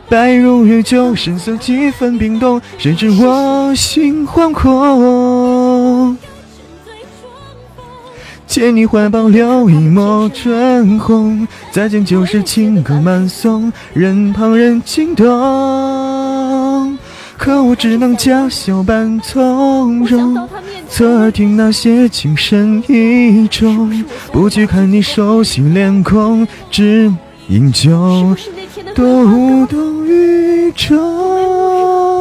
[0.07, 5.39] 白如玉酒，神色几分冰冻，谁知我心惶恐。
[8.50, 16.97] 借你怀抱留一抹春红，再见旧时情歌慢诵，任旁人惊动。
[17.38, 20.36] 可我只能假笑扮从容，
[20.89, 27.14] 侧耳听那些情深意重，不去看你熟悉脸孔，只
[27.50, 28.36] 饮酒，
[28.95, 32.18] 多无动于衷。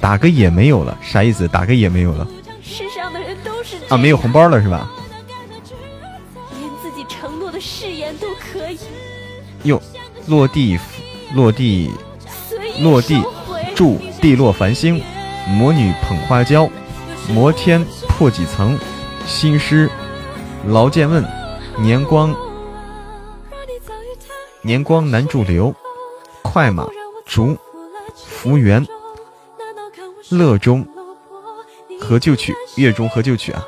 [0.00, 1.46] 打个也没有了，啥意思？
[1.48, 2.26] 打个也没有了。
[2.62, 4.90] 世上的人都是啊，没有红包了是吧？
[6.58, 8.78] 连自己承诺的誓言都可以。
[9.64, 9.80] 哟，
[10.26, 10.78] 落地，
[11.34, 11.90] 落地，
[12.80, 13.20] 落地，
[13.74, 15.02] 祝地落繁星，
[15.48, 16.68] 魔女捧花椒，
[17.28, 18.78] 摩天破几层，
[19.26, 19.90] 新诗，
[20.66, 21.24] 劳健问，
[21.78, 22.34] 年光，
[24.62, 25.74] 年光难驻留，
[26.42, 26.86] 快马
[27.26, 27.56] 竹，
[28.14, 28.86] 福缘。
[30.30, 30.86] 乐中
[32.00, 33.64] 何旧曲，月中何旧曲啊！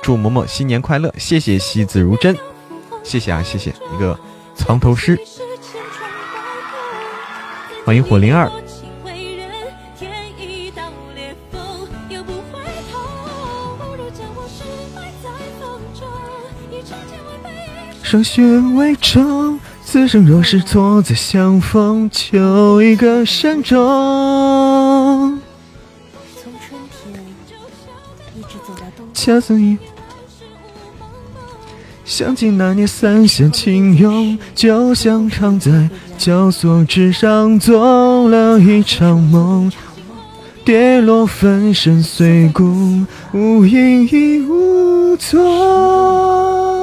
[0.00, 1.12] 祝嬷嬷新年快乐！
[1.18, 2.36] 谢谢惜字如真，
[3.02, 4.18] 谢谢啊，谢谢一个
[4.54, 5.18] 藏头诗。
[7.84, 8.50] 欢迎火灵儿。
[18.02, 18.42] 霜雪
[18.76, 24.85] 未成，此生若是错再相逢，求一个善终。
[29.16, 29.78] 恰似你，
[32.04, 35.88] 想起那年三峡情拥，就像躺在
[36.18, 39.72] 绞索之上做了一场梦，
[40.66, 46.75] 跌落粉身碎骨，无影亦无踪。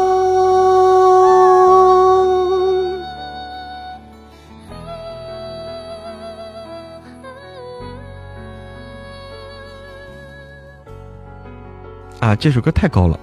[12.23, 13.19] 啊，这首歌太高了，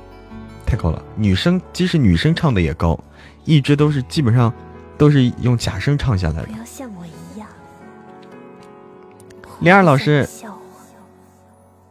[0.66, 1.02] 太高了。
[1.16, 3.02] 女生即使女生唱的也高，
[3.46, 4.52] 一直都是基本上
[4.98, 6.48] 都是用假声唱下来的。
[6.48, 7.48] 不要像我一样。
[9.62, 10.28] 灵儿老师，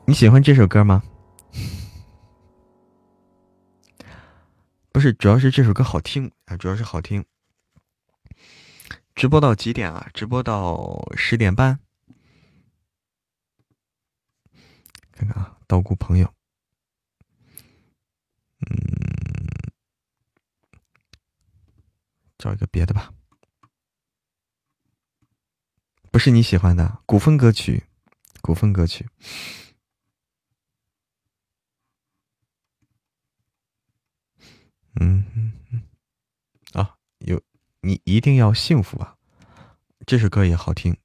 [0.05, 1.01] 你喜欢这首歌吗？
[4.91, 7.25] 不是，主要是这首歌好听啊，主要是好听。
[9.15, 10.07] 直播到几点啊？
[10.13, 11.79] 直播到十点半。
[15.11, 16.31] 看看啊，道姑朋友。
[18.61, 18.75] 嗯
[22.37, 23.13] 找一个别的吧，
[26.09, 27.83] 不是你喜欢的古风歌曲，
[28.41, 29.09] 古风歌曲。
[35.01, 35.51] 嗯，
[36.71, 37.41] 啊，有
[37.81, 39.17] 你一定要幸福啊！
[40.07, 40.97] 这首歌也好听，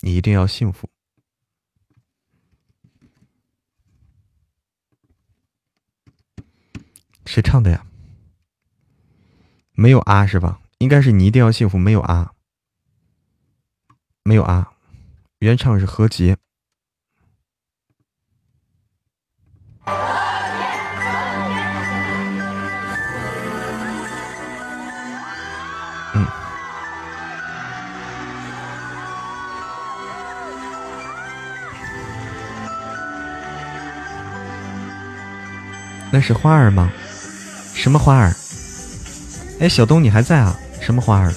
[0.00, 0.91] 你一定要幸福。
[7.24, 7.84] 谁唱的呀？
[9.74, 10.60] 没有啊，是吧？
[10.78, 12.32] 应该是你一定要幸福，没有啊，
[14.24, 14.72] 没有啊，
[15.38, 16.36] 原唱是何洁。
[36.14, 36.92] 那是花儿吗？
[37.82, 38.32] 什么花儿？
[39.58, 40.56] 哎，小东，你还在啊？
[40.80, 41.32] 什么花儿？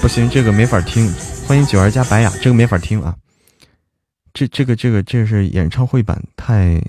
[0.00, 1.12] 不行，这个没法听。
[1.46, 3.14] 欢迎九儿加白雅，这个没法听啊。
[4.32, 6.82] 这、这个、这个，这是演唱会版，太、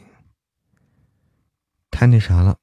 [1.91, 2.55] 太那啥了。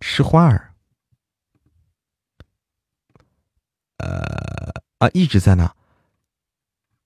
[0.00, 0.72] 是花儿。
[3.98, 5.70] 呃啊，一直在那。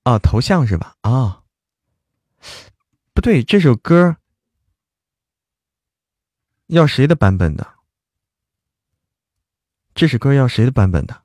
[0.06, 0.94] 啊，头像是吧？
[1.00, 1.42] 啊。
[3.12, 4.18] 不对，这首歌
[6.68, 7.74] 要谁的版本的？
[9.96, 11.24] 这首歌要谁的版本的？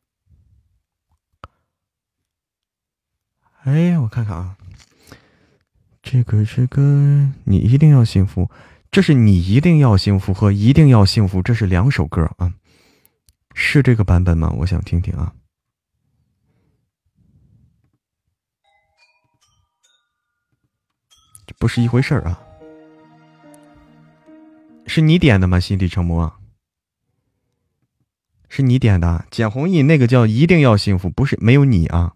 [3.65, 4.57] 哎，我看看啊，
[6.01, 6.81] 这个这个，
[7.43, 8.49] 你一定要幸福，
[8.89, 12.51] 这是你一定要幸福和一定要幸福，这是两首歌啊，
[13.53, 14.51] 是这个版本吗？
[14.57, 15.35] 我想听听啊，
[21.57, 22.41] 不是一回事儿啊，
[24.85, 25.59] 是你点的吗？
[25.59, 26.33] 心底成魔。
[28.49, 32.15] 是你点的，简弘毅那个叫一定要幸福，不是没有你啊。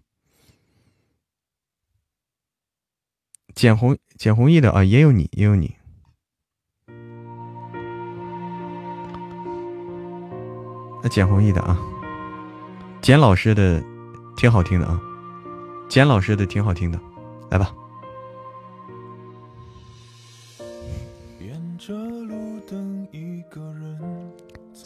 [3.53, 5.73] 简弘简弘毅的啊，也有你，也有你。
[11.01, 11.79] 那简弘毅的啊，
[13.01, 13.81] 简老师的
[14.35, 14.99] 挺好听的啊，
[15.87, 16.99] 简老师的挺好听的，
[17.49, 17.73] 来吧。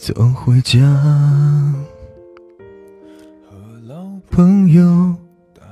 [0.10, 0.80] 走回家，
[3.47, 5.16] 和朋友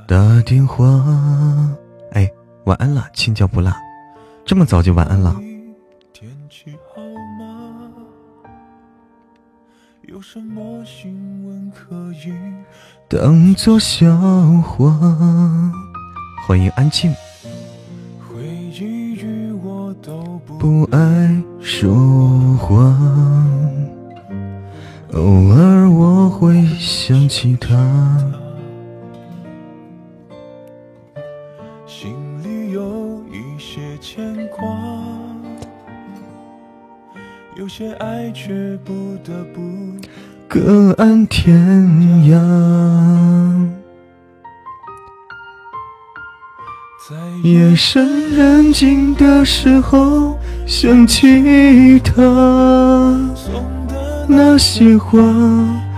[0.08, 0.86] 打电话。
[2.12, 2.32] 哎，
[2.66, 3.76] 晚安了，青椒不辣，
[4.46, 5.36] 这么早就晚安了。
[6.14, 7.02] 天气好
[7.40, 7.90] 吗？
[10.04, 12.32] 有什么新闻可以
[13.10, 14.16] 当作笑
[14.62, 14.92] 话。
[16.46, 17.12] 欢迎安静。
[18.20, 21.92] 回忆与我都不爱说
[22.58, 23.77] 谎。
[25.18, 27.76] 偶尔我会想起他，
[31.88, 32.14] 心
[32.44, 34.64] 里有一些牵挂，
[37.56, 39.62] 有些爱却不得不
[40.48, 41.60] 各安天
[42.30, 42.38] 涯。
[47.10, 50.38] 在夜深人静的时候
[50.68, 53.27] 想起他。
[54.30, 55.18] 那些话，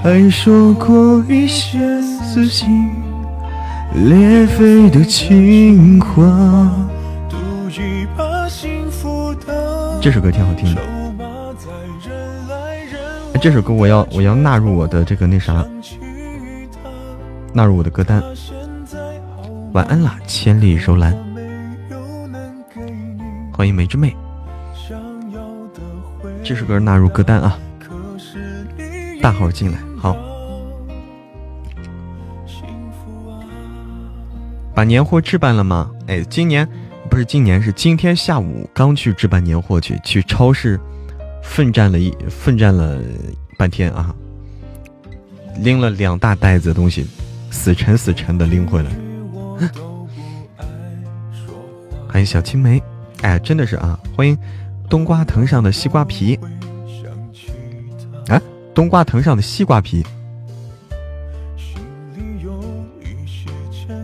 [0.04, 2.92] 还说过一些撕心
[3.94, 6.24] 裂肺的情话。
[10.00, 10.82] 这首歌挺好听的，
[13.42, 15.66] 这首歌我要我要纳入我的这个那啥，
[17.52, 18.22] 纳入我的歌单。
[19.74, 21.18] 晚安啦，千里柔兰，
[23.52, 24.16] 欢迎梅之妹，
[26.44, 27.58] 这首歌纳入歌单啊。
[29.22, 30.16] 大号进来，好，
[34.74, 35.92] 把年货置办了吗？
[36.08, 36.68] 哎，今年
[37.10, 40.80] 不是今年，是今天下午刚去置办年货去，去超市
[41.44, 42.98] 奋战了一奋战了
[43.58, 44.16] 半天啊，
[45.58, 47.06] 拎了两大袋子东西，
[47.52, 48.90] 死沉死沉的拎回来。
[52.08, 52.82] 欢迎小青梅，
[53.22, 54.38] 哎，真的是啊，欢迎
[54.90, 56.40] 冬瓜藤上的西瓜皮。
[58.80, 60.06] 冬瓜藤上的西瓜皮。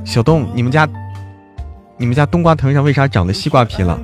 [0.04, 0.86] 小东，你们家
[1.96, 3.98] 你们家冬瓜藤上为啥长的西瓜皮了？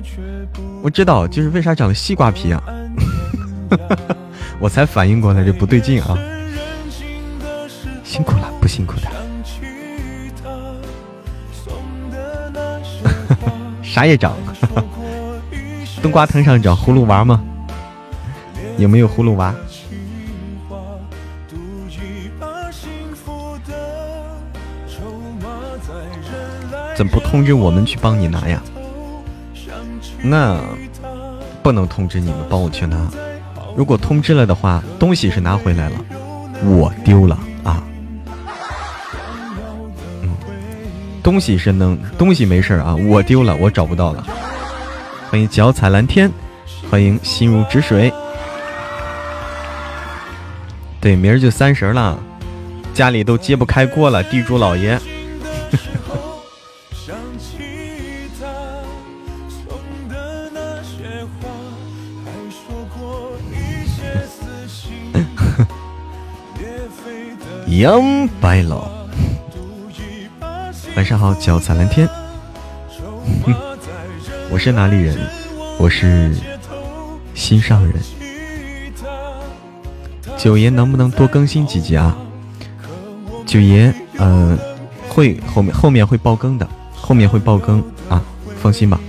[0.82, 2.62] 我知道，就是为啥长的西瓜皮啊。
[4.58, 6.16] 我才反应过来这不对劲啊。
[8.02, 9.02] 辛苦了，不辛苦的。
[13.84, 14.34] 啥也长，
[16.00, 17.44] 冬瓜藤上长葫芦娃吗？
[18.78, 19.54] 有没有葫芦娃？
[26.94, 28.62] 怎么不通知我们去帮你拿呀？
[30.22, 30.60] 那
[31.62, 32.96] 不能通知你们帮我去拿。
[33.74, 35.96] 如果通知了的话，东西是拿回来了，
[36.64, 37.82] 我丢了啊。
[40.22, 40.28] 嗯，
[41.22, 44.24] 东西是能，东西没事啊，我丢了，我找不到了。
[45.30, 46.30] 欢迎脚踩蓝天，
[46.90, 48.12] 欢迎心如止水。
[51.00, 52.16] 对，明儿就三十了，
[52.94, 55.00] 家里都揭不开锅了，地主老爷。
[67.78, 68.90] 杨白老，
[70.94, 72.06] 晚上好，脚踩蓝天。
[74.50, 75.16] 我是哪里人？
[75.78, 76.36] 我是
[77.34, 77.94] 心上人。
[80.36, 82.14] 九爷能不能多更新几集啊？
[83.46, 84.58] 九爷，呃，
[85.08, 88.22] 会后面后面会爆更的，后面会爆更啊，
[88.60, 89.00] 放心吧。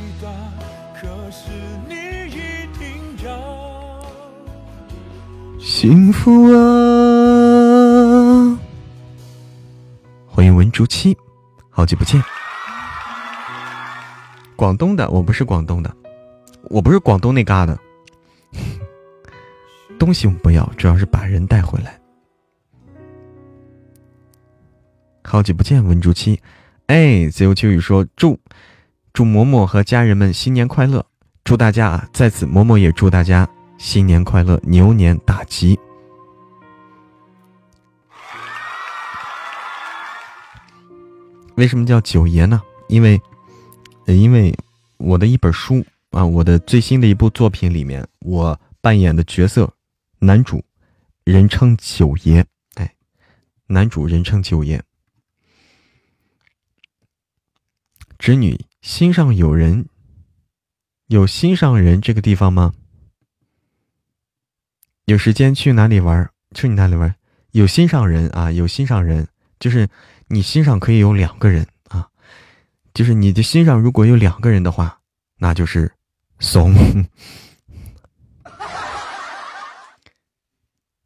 [5.60, 7.23] 幸福啊！
[10.74, 11.16] 竹七，
[11.70, 12.20] 好久不见。
[14.56, 15.96] 广东的，我不是广东的，
[16.64, 17.78] 我不是广东那嘎的。
[20.00, 22.00] 东西我们不要，主要是把人带回来。
[25.24, 26.42] 好久不见，文竹七。
[26.88, 28.40] 哎，自由秋雨说祝
[29.14, 31.06] 祝嬷嬷和家人们新年快乐，
[31.44, 33.48] 祝大家啊，在此嬷嬷也祝大家
[33.78, 35.80] 新年快乐，牛年大吉。
[41.56, 42.62] 为什么叫九爷呢？
[42.88, 43.22] 因为。
[44.06, 44.54] 因为
[44.98, 49.74] 我的一本书啊，我的最新的一部作品里面，我扮演的角色
[50.20, 50.62] 男主，
[51.24, 52.46] 人称九爷。
[52.76, 52.94] 哎，
[53.68, 54.84] 男主人称九爷。
[58.20, 59.88] 侄女心上有人，
[61.08, 62.74] 有心上人这个地方吗？
[65.06, 66.30] 有时间去哪里玩？
[66.54, 67.16] 去你那里玩？
[67.52, 69.30] 有心上人啊，有心上人，
[69.62, 69.88] 就是
[70.34, 72.08] 你心上可以有两个人啊。
[72.94, 75.00] 就是你的心上如果有两个人的话，
[75.38, 75.94] 那就是
[76.40, 76.74] 怂。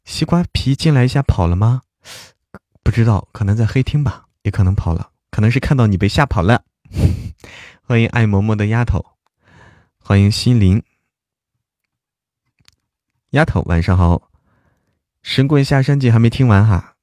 [0.04, 1.82] 西瓜皮进来一下跑了吗？
[2.82, 6.64] 不知道，可能在黑厅吧，也可能跑了，可能是看到你被吓跑了。
[7.82, 9.04] 欢迎爱嬷嬷的丫头，
[9.98, 10.82] 欢迎心灵
[13.30, 14.30] 丫头，晚上好。
[15.22, 16.96] 神棍下山记还没听完哈，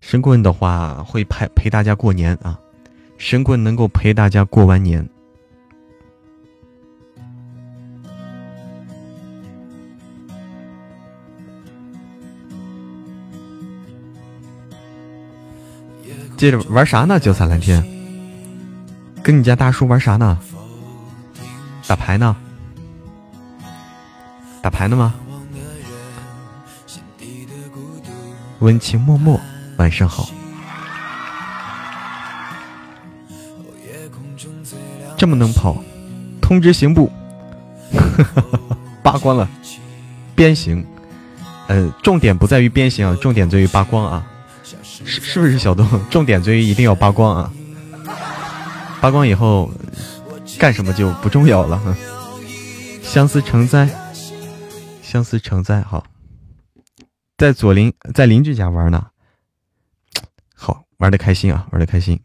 [0.00, 2.58] 神棍的话会陪陪大家过年啊。
[3.18, 5.08] 神棍能够陪大家过完年。
[16.36, 17.18] 接着玩啥呢？
[17.18, 17.84] 九彩蓝天，
[19.24, 20.38] 跟你家大叔玩啥呢？
[21.88, 22.36] 打牌呢？
[24.62, 25.14] 打牌呢吗？
[28.60, 29.40] 温情脉脉，
[29.78, 30.28] 晚上好。
[35.16, 35.82] 这么能跑，
[36.40, 37.10] 通知刑部，
[39.02, 39.48] 扒光了，
[40.36, 40.86] 鞭刑。
[41.66, 44.26] 呃，重点不在于鞭刑啊，重点在于扒光啊，
[44.62, 45.86] 是是不是小东？
[46.08, 47.52] 重点在于一定要扒光啊，
[49.00, 49.70] 扒光以后
[50.58, 51.96] 干什么就不重要了。
[53.02, 53.88] 相思成灾，
[55.02, 55.82] 相思成灾。
[55.82, 56.04] 好，
[57.36, 59.06] 在左邻在邻居家玩呢，
[60.98, 62.20] 玩的开心啊，玩的开心。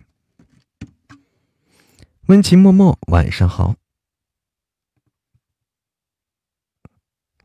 [2.27, 3.75] 温情脉脉，晚上好。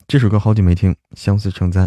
[0.06, 1.82] 这首歌好久没听，《相思成灾》。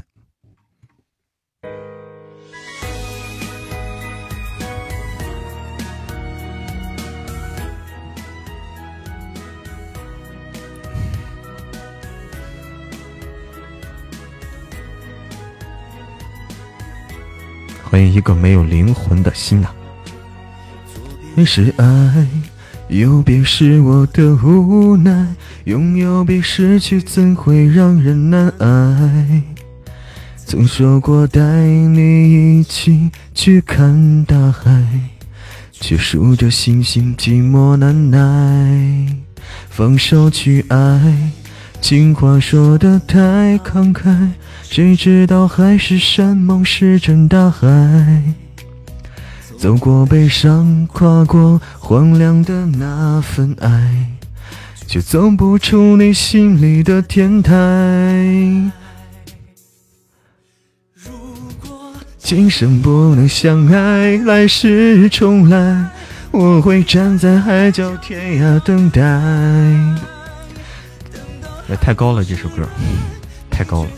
[17.92, 19.76] 欢迎一个没有灵魂的心啊！
[21.36, 22.26] 你是爱。
[22.88, 25.36] 有别是我的无奈，
[25.66, 29.42] 拥有比失去怎会让人难挨？
[30.38, 34.86] 曾说过带你一起去看大海，
[35.74, 39.18] 却数着星星寂寞难耐。
[39.70, 41.30] 放手去爱，
[41.82, 44.30] 情话说的太慷慨，
[44.72, 47.67] 谁知道海誓山盟石沉大海。
[49.57, 54.07] 走过悲伤，跨过荒凉的那份爱，
[54.88, 57.51] 却走不出你心里的天台。
[60.95, 61.11] 如
[61.61, 65.86] 果今生不能相爱，来世重来，
[66.32, 69.01] 我会站在海角天涯等待。
[71.67, 72.65] 哎，太高了，这首歌
[73.49, 73.89] 太高了。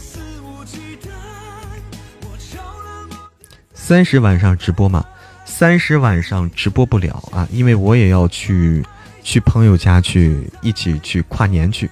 [3.86, 5.06] 三十晚上直播吗？
[5.44, 8.82] 三十晚上直播不了啊，因为我也要去
[9.22, 11.92] 去朋友家去一起去跨年去，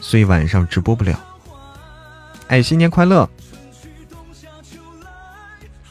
[0.00, 1.18] 所以晚上直播不了。
[2.46, 3.28] 哎，新年快乐！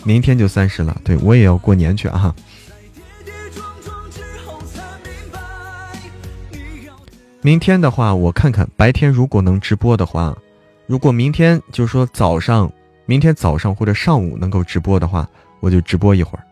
[0.05, 2.33] 明天就三十了，对我也要过年去啊。
[7.41, 10.33] 明天的话，我看看白天如果能直播的话，
[10.85, 12.71] 如果明天就是说早上，
[13.07, 15.27] 明天早上或者上午能够直播的话，
[15.59, 16.43] 我就直播一会儿。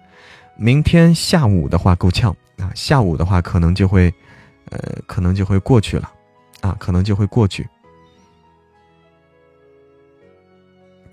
[0.57, 4.11] 明天下午的话够呛啊，下午的话可能就会，
[4.71, 6.09] 呃，可能就会过去了，
[6.61, 7.67] 啊，可能就会过去。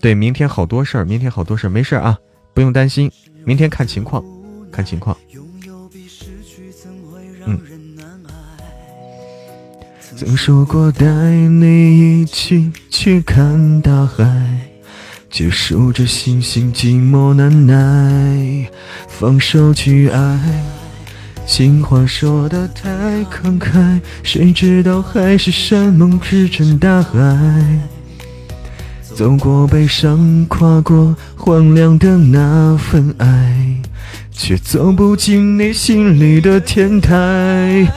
[0.00, 2.16] 对，明天好多事儿，明天好多事儿，没事啊。
[2.54, 3.10] 不用担心，
[3.44, 4.24] 明天看情况，
[4.70, 5.16] 看情况。
[7.46, 7.60] 嗯。
[10.14, 14.24] 曾说过带你一起去看大海，
[15.32, 18.70] 结束这星星寂寞难耐，
[19.08, 20.38] 放手去爱。
[21.46, 22.90] 情话说的太
[23.24, 27.18] 慷慨，谁知道海誓山盟石沉大海。
[29.02, 33.80] 走过悲伤，跨过荒凉的那份爱，
[34.30, 37.90] 却走不进你心里的天台。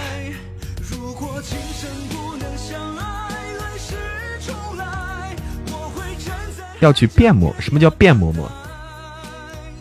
[6.80, 7.54] 要去变魔？
[7.60, 8.50] 什么叫变魔魔？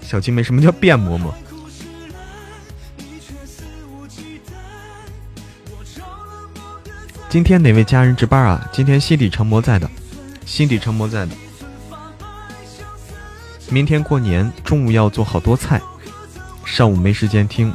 [0.03, 1.35] 小青梅，什么叫变魔魔？
[7.29, 8.69] 今天哪位家人值班啊？
[8.73, 9.91] 今天心底成魔在的。
[10.47, 11.35] 心底成魔在的。
[13.71, 15.81] 明天过年，中午要做好多菜，
[16.65, 17.75] 上午没时间听，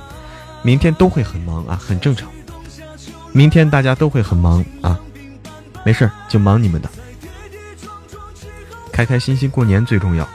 [0.61, 2.29] 明天都会很忙啊，很正常。
[3.33, 4.97] 明天大家都会很忙啊，
[5.83, 6.89] 没事就忙你们的，
[8.99, 10.27] 开开心心过年最重要。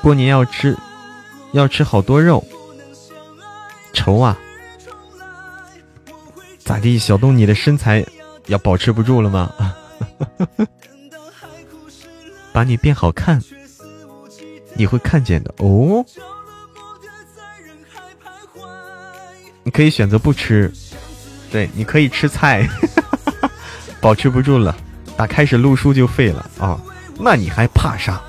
[0.00, 0.78] 过年要吃，
[1.50, 2.46] 要吃好多肉，
[3.92, 4.38] 愁啊！
[6.60, 8.06] 咋地，小东，你的身材
[8.46, 9.52] 要保持不住了吗？
[12.54, 13.42] 把你变好看，
[14.74, 16.06] 你会看见的哦。
[19.64, 20.72] 你可以选择不吃，
[21.50, 22.68] 对，你可以吃菜，
[24.00, 24.76] 保持不住了，
[25.16, 26.80] 打开始录书就废了啊！
[27.18, 28.20] 那你还怕啥？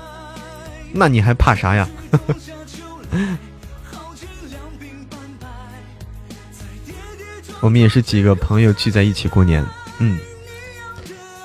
[0.92, 1.88] 那你还怕啥呀？
[7.60, 9.64] 我们也是几个朋友聚在一起过年，
[9.98, 10.18] 嗯。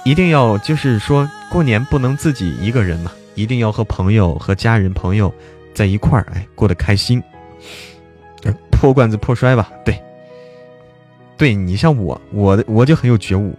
[0.04, 5.32] 一定要就是说过年不能自己一个人嘛，一定要和朋友、和家人、朋友
[5.76, 7.22] 在一块儿，哎，过得开心。
[8.72, 10.02] 破罐子破摔吧，对，
[11.38, 13.56] 对你像我，我我就很有觉悟，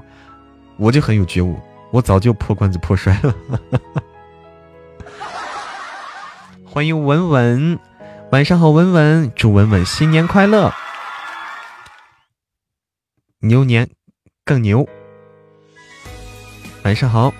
[0.76, 1.56] 我就很有觉悟，
[1.92, 3.34] 我早就破罐子破摔了。
[6.64, 7.78] 欢迎文文，
[8.30, 10.72] 晚上好，文文，祝文文新年快乐，
[13.40, 13.90] 牛年
[14.42, 14.88] 更牛。
[16.82, 17.32] 晚上好，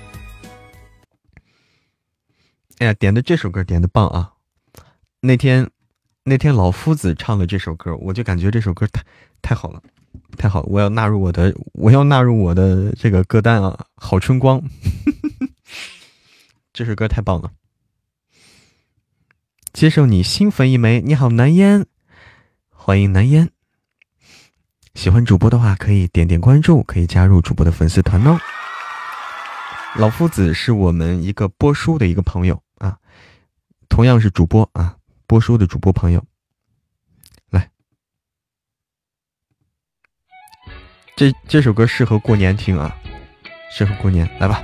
[2.78, 4.34] 哎呀，点的这首歌点的棒啊！
[5.20, 5.70] 那天
[6.24, 9.02] 那天老夫子唱的这首歌，我就感觉这首歌太
[9.40, 9.82] 太好了，
[10.36, 10.62] 太好！
[10.62, 13.86] 我要纳入我的，我要纳入我的这个歌单啊！
[13.94, 14.62] 好春光，
[16.72, 17.52] 这首歌太棒了！
[19.72, 21.86] 接受你新粉一枚，你好南烟，
[22.68, 23.50] 欢迎南烟。
[24.94, 28.38] 喜欢主播的话，可以点点关注，可以加入主播的粉丝团哦。
[29.96, 32.98] 老夫子是我们一个播书的一个朋友啊，
[33.88, 34.96] 同样是主播啊，
[35.26, 36.24] 播书的主播朋友，
[41.14, 42.96] 这这首歌适合过年听啊，
[43.70, 44.62] 适合过年，来吧。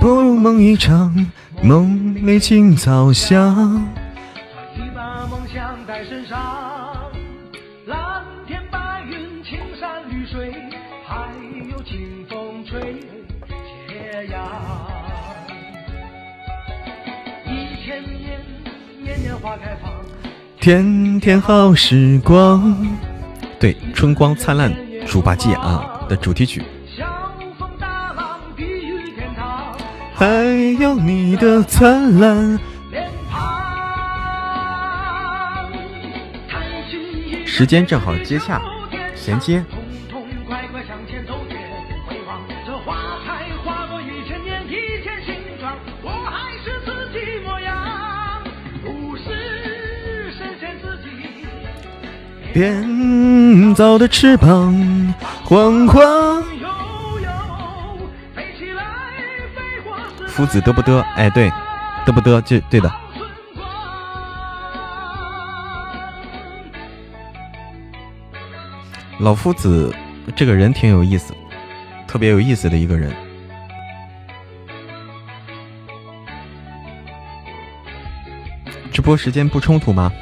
[0.00, 1.26] 不如梦一场，
[1.62, 4.03] 梦里青草香。
[20.60, 22.74] 天天好时光，
[23.60, 24.72] 对，春光灿烂
[25.06, 26.62] 猪八戒啊的主题曲。
[30.14, 30.26] 还
[30.80, 32.58] 有你的灿烂。
[37.44, 38.60] 时间正好接洽，
[39.14, 39.62] 衔接。
[52.54, 54.72] 变造的翅膀，
[55.42, 56.44] 缓缓。
[60.28, 61.00] 夫子得不得？
[61.16, 61.50] 哎，对，
[62.06, 62.40] 得不得？
[62.42, 62.88] 就对的。
[69.18, 69.92] 老夫子
[70.36, 71.34] 这个人挺有意思，
[72.06, 73.12] 特别有意思的一个人。
[78.92, 80.12] 直播时间不冲突吗？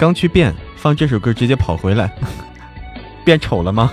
[0.00, 2.10] 刚去变，放这首歌直接跑回来，
[3.22, 3.92] 变丑了吗？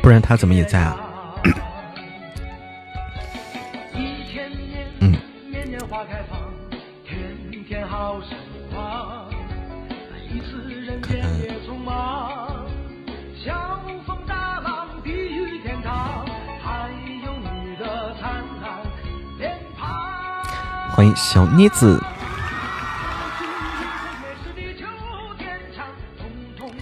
[0.00, 1.07] 不然他怎么也在啊？
[20.98, 22.02] 欢迎小妮子，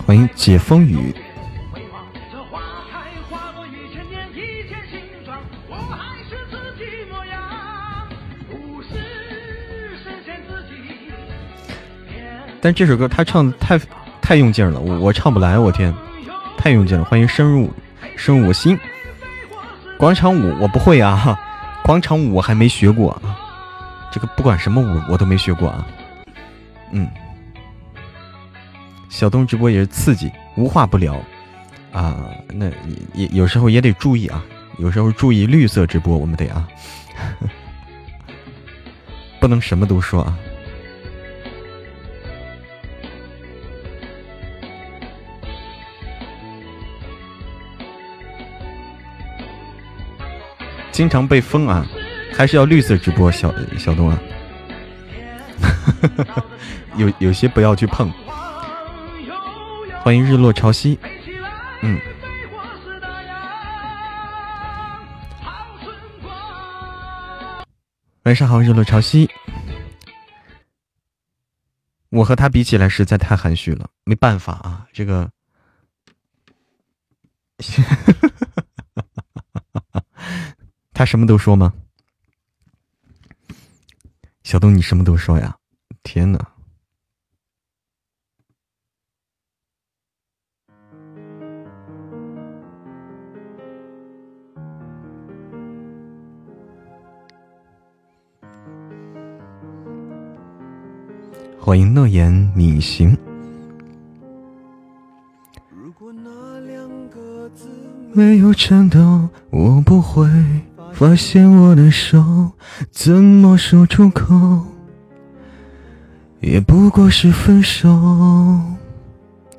[0.07, 1.15] 欢迎解风雨。
[12.63, 13.79] 但这首歌他唱的太
[14.23, 15.95] 太用劲了，我我唱不来，我天，
[16.57, 17.05] 太用劲了！
[17.05, 17.71] 欢迎深入
[18.17, 18.79] 深入我心，
[19.99, 21.39] 广场舞我不会啊，
[21.85, 23.21] 广场舞我还没学过。
[24.17, 25.87] 这个不管什么舞我都没学过啊，
[26.91, 27.07] 嗯，
[29.11, 31.23] 小东直播也是刺激，无话不聊
[31.93, 32.17] 啊，
[32.49, 32.71] 那
[33.13, 34.43] 也有时候也得注意啊，
[34.79, 36.67] 有时候注意绿色直播，我们得啊，
[39.39, 40.39] 不能什么都说啊。
[50.91, 51.87] 经常被封啊。
[52.37, 54.21] 还是要绿色直播，小小东啊，
[56.97, 58.13] 有有些不要去碰。
[60.03, 60.99] 欢迎日落潮汐，
[61.81, 61.99] 嗯，
[68.25, 69.29] 晚上好，日落潮汐。
[72.11, 75.29] 我和他比起来实在太含蓄了，没办法啊，这个，
[80.93, 81.73] 他什么都说吗？
[84.47, 85.57] 小东，你什么都说呀！
[86.05, 86.39] 天哪！
[101.59, 103.19] 欢迎诺言敏行。
[108.13, 110.25] 没有颤抖，我不会。
[110.99, 112.53] 发现我的手
[112.91, 114.65] 怎么说出口，
[116.41, 117.91] 也不过是分手。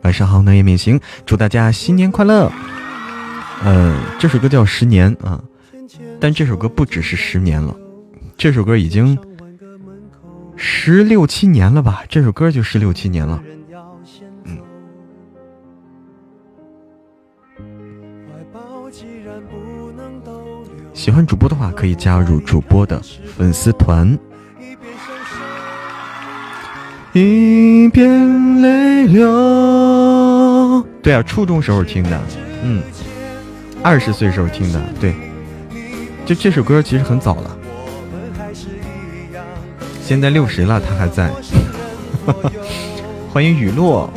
[0.02, 2.52] 晚上好，那也免行，祝大家新年快乐。
[3.64, 5.40] 呃，这首歌叫《十年》啊，
[6.20, 7.78] 但这首歌不只是十年了，
[8.36, 9.16] 这首歌已经
[10.56, 12.02] 十六七年了吧？
[12.10, 13.40] 这首歌就十六七年了。
[20.98, 23.00] 喜欢主播的话，可以加入主播的
[23.38, 24.18] 粉丝团。
[27.14, 30.84] 一边泪流。
[31.04, 32.20] 对啊，初中时候听的，
[32.64, 32.82] 嗯，
[33.84, 35.14] 二十岁时候听的，对。
[36.26, 37.58] 就这首歌其实很早了，
[40.02, 41.32] 现在六十了，他还在。
[43.32, 44.10] 欢迎雨落，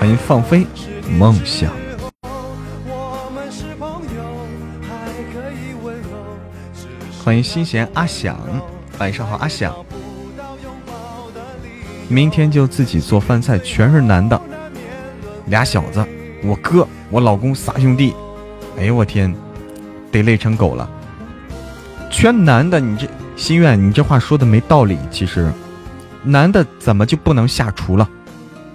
[0.00, 0.66] 欢迎放飞
[1.18, 1.70] 梦想。
[7.28, 8.38] 欢迎心弦阿响，
[8.98, 9.74] 晚上好阿响。
[12.08, 14.40] 明天就自己做饭菜，全是男的，
[15.44, 16.02] 俩小子，
[16.42, 18.14] 我哥，我老公仨兄弟。
[18.78, 19.30] 哎呦我天，
[20.10, 20.88] 得累成狗了。
[22.10, 23.06] 全男的，你这
[23.36, 24.96] 心愿，你这话说的没道理。
[25.10, 25.52] 其实，
[26.22, 28.08] 男的怎么就不能下厨了？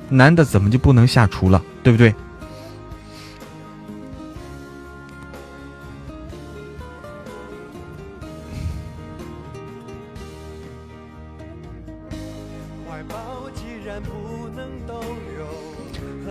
[0.10, 1.60] 男的怎么就不能下厨了？
[1.82, 2.14] 对不对？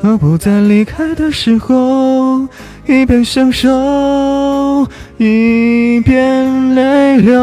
[0.03, 2.41] 何不在离开的时候，
[2.87, 3.71] 一边享受，
[5.17, 7.41] 一边泪流？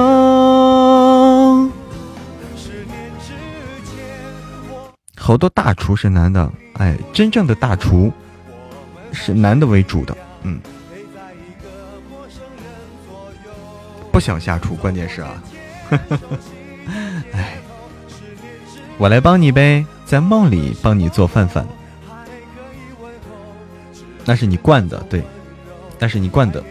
[5.16, 8.12] 好多大厨是男的，哎，真正的大厨
[9.14, 10.60] 是男的为主的，嗯，
[14.12, 15.42] 不想下厨，关键是啊，
[17.32, 17.58] 哎，
[18.98, 21.66] 我来帮你呗，在梦里帮你做饭饭，
[24.30, 25.24] 那是你惯的，对，
[25.98, 26.64] 那是你惯的，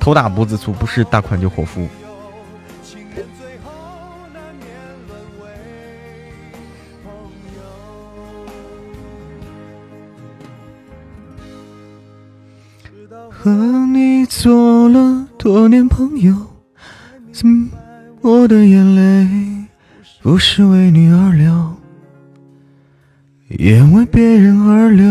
[0.00, 1.86] 头大脖子粗，不是大款就伙夫。
[13.28, 13.50] 和
[13.92, 16.34] 你做了多年朋友，
[18.22, 19.66] 我的眼泪
[20.22, 21.74] 不是为你而流，
[23.48, 25.06] 也为别人而流。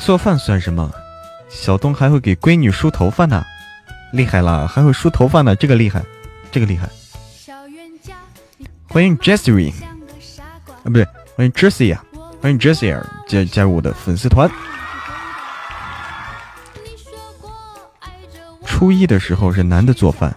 [0.00, 0.90] 做饭算什么？
[1.48, 3.44] 小东还会给闺女梳头发呢，
[4.12, 6.02] 厉害了，还会梳头发呢，这个厉害，
[6.50, 6.88] 这个厉害。
[8.88, 9.72] 欢迎 Jessie，
[10.82, 11.04] 啊不对，
[11.36, 12.04] 欢迎 Jessie 啊，
[12.40, 14.50] 欢迎 Jessie 加加入我的粉丝团。
[18.66, 20.34] 初一的时候是男的做饭。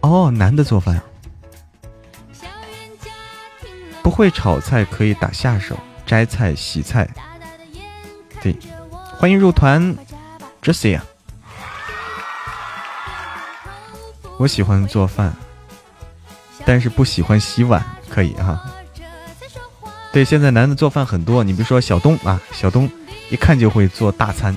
[0.00, 1.02] 哦，男的做饭。
[4.02, 5.76] 不会炒菜可以打下手。
[6.06, 7.08] 摘菜、洗菜，
[8.42, 8.54] 对，
[9.16, 9.96] 欢迎入团
[10.62, 11.00] ，Jessie。
[14.38, 15.34] 我喜欢做饭，
[16.66, 18.60] 但是不喜欢洗碗，可以哈。
[20.12, 22.90] 对，现在男的做饭很多，你比如说小东啊，小东
[23.30, 24.56] 一看就会做大餐。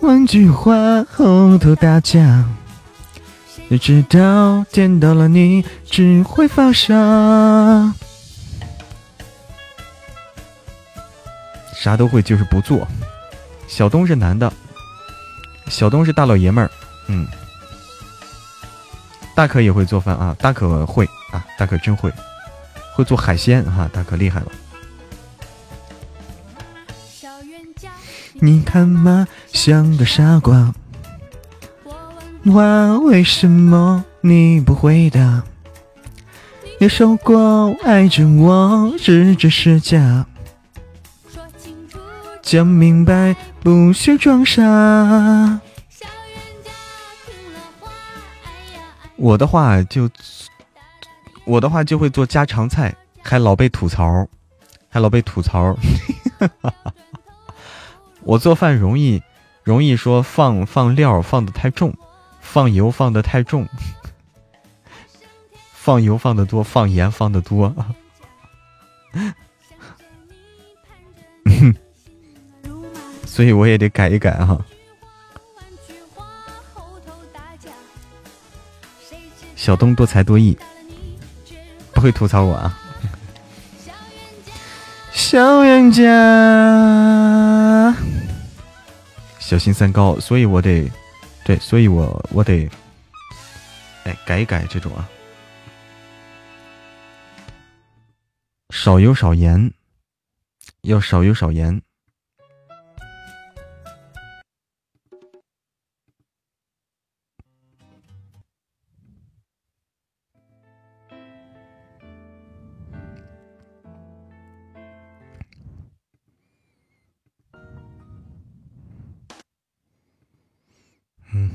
[0.00, 2.44] 万句话，后头打架。
[3.68, 6.92] 你知道见到了你只会发傻，
[11.74, 12.86] 啥都会就是不做。
[13.66, 14.52] 小东是男的，
[15.72, 16.70] 小东是大老爷们儿，
[17.08, 17.26] 嗯。
[19.34, 22.12] 大可也会做饭啊，大可会啊，大可真会，
[22.94, 24.46] 会做海鲜哈，大可厉害了。
[28.34, 30.74] 你看嘛，像个傻瓜。
[32.44, 35.42] 话为什么你不回答？
[36.78, 40.26] 你说过爱着我是真是假？
[42.42, 44.60] 讲明白，不许装傻。
[49.14, 50.10] 我的话就，
[51.44, 52.92] 我的话就会做家常菜，
[53.22, 54.26] 还老被吐槽，
[54.88, 55.76] 还老被吐槽。
[58.24, 59.22] 我做饭容易，
[59.62, 61.94] 容易说放放料放的太重。
[62.40, 63.66] 放油放的太重，
[65.72, 67.74] 放油放的多，放盐放的多，
[73.32, 74.62] 所以我也得改一改哈。
[79.56, 80.54] 小东多才多艺，
[81.94, 82.78] 不会吐槽我啊。
[85.12, 86.04] 小冤家，
[89.38, 90.92] 小心三高，所以我得。
[91.42, 92.68] 对，所以我我得，
[94.04, 95.08] 哎，改一改这种啊，
[98.68, 99.72] 少油少盐，
[100.82, 101.80] 要少油少盐。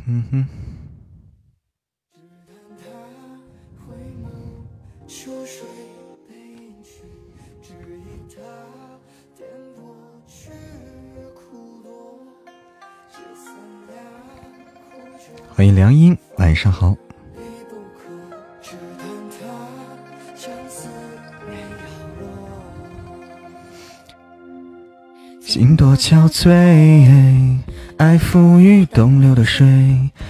[0.10, 0.48] 嗯哼。
[15.50, 16.96] 欢迎梁音，晚上好。
[25.42, 27.58] 心多憔悴。
[27.98, 29.66] 爱赋予东流的水，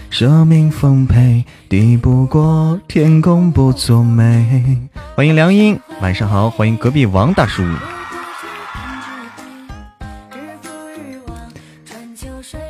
[0.10, 4.88] 舍命奉陪，抵不过天公不作美。
[5.16, 7.64] 欢迎梁英，晚上好，欢迎隔壁王大叔。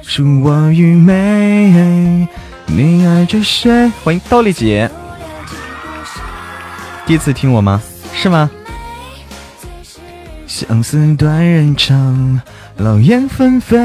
[0.03, 2.27] 恕我愚昧，
[2.65, 3.91] 你爱着谁？
[4.03, 4.89] 欢迎道丽姐，
[7.05, 7.79] 第一次听我吗？
[8.13, 8.49] 是吗？
[10.47, 12.41] 相思断人肠，
[12.77, 13.77] 老燕纷飞，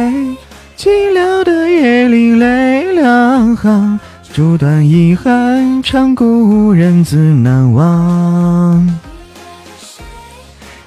[0.77, 4.01] 寂寥的夜里泪两行，
[4.33, 8.99] 烛短遗憾，长故人自难忘。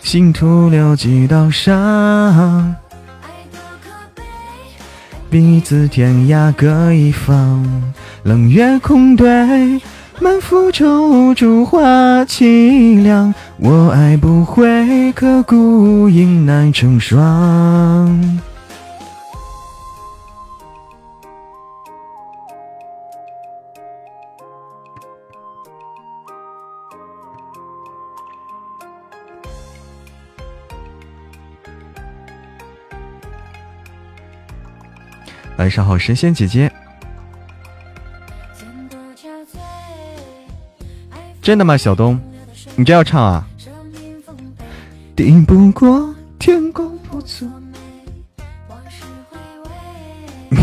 [0.02, 2.76] 心徒留几道伤。
[5.30, 7.66] 彼此天涯各一方，
[8.24, 9.82] 冷月空对，
[10.20, 11.80] 满腹愁烛话
[12.26, 13.34] 凄凉。
[13.58, 18.40] 我爱不回，可孤影难成双。
[35.58, 36.72] 晚上好，神仙姐姐。
[41.42, 42.20] 真的吗，小东？
[42.76, 43.48] 你这要唱啊？
[45.16, 47.48] 抵不过天公不作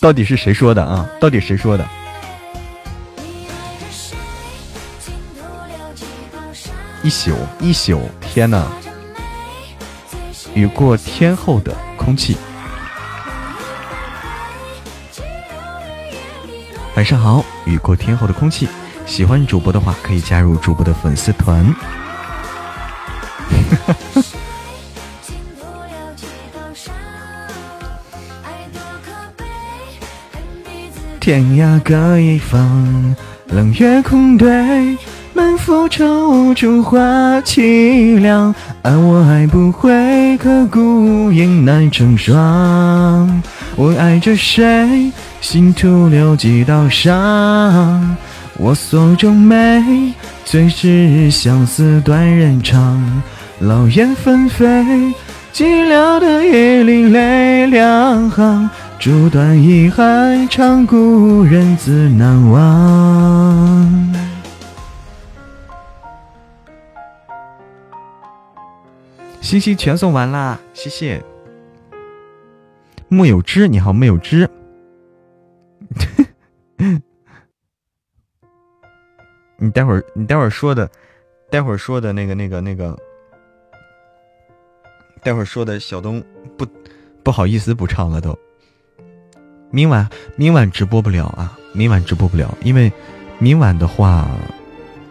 [0.00, 1.08] 到底是谁说的啊？
[1.20, 1.86] 到底谁说的？
[7.02, 8.70] 一宿一宿，天哪！
[10.54, 12.36] 雨过天后的空气。
[16.94, 18.68] 晚上好，雨过天后的空气。
[19.06, 21.64] 喜欢主播的话，可以加入主播的粉丝团。
[31.18, 34.98] 天涯各一方，冷月空对。
[35.34, 36.98] 满腹愁烛话
[37.40, 42.32] 凄凉，爱我爱不回，可孤影难成双。
[43.76, 45.10] 我爱着谁，
[45.40, 48.16] 心徒留几道伤。
[48.58, 50.12] 我所中美，
[50.44, 53.00] 最是相思断人肠。
[53.60, 54.66] 老燕纷飞，
[55.54, 58.68] 寂寥的夜里泪两行。
[58.98, 64.11] 烛短遗憾，长故人自难忘。
[69.42, 71.20] 星星全送完啦，谢谢。
[73.08, 74.48] 木有枝，你好，木有枝。
[79.58, 80.88] 你待会儿，你待会儿说的，
[81.50, 82.96] 待会儿说的那个、那个、那个，
[85.22, 86.22] 待会儿说的小东
[86.56, 86.64] 不
[87.24, 88.38] 不好意思不唱了都。
[89.70, 92.92] 明晚，明晚直播不了啊，明晚直播不了，因为
[93.40, 94.28] 明晚的话，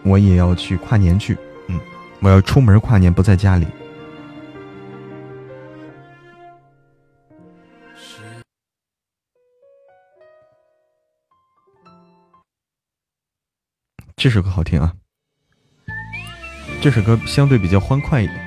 [0.02, 1.36] 我也要去跨年去，
[1.68, 1.78] 嗯，
[2.20, 3.66] 我要出门跨年，不在家里。
[14.22, 14.92] 这首歌好听啊！
[16.80, 18.38] 这首歌相对比较欢快一点，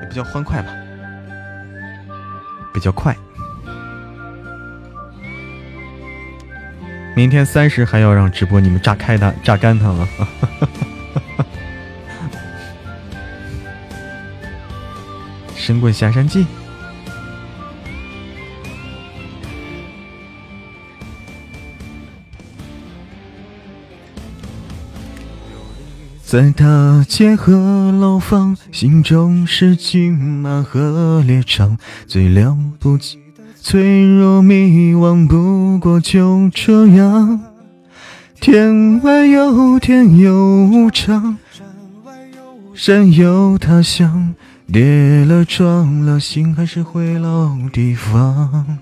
[0.00, 0.74] 也比较欢快吧，
[2.72, 3.14] 比较快。
[7.14, 10.08] 明天三十还要让直播，你们炸开它，榨干它了。
[15.54, 16.46] 神棍下山记。
[26.30, 33.18] 在大街和楼房，心中是骏马和猎场，最了不起，
[33.62, 37.40] 脆弱迷惘，不过就这样。
[38.38, 41.38] 天外有天有无常，
[42.74, 44.34] 山有他乡，
[44.70, 48.76] 跌了撞了，心还是回老地方。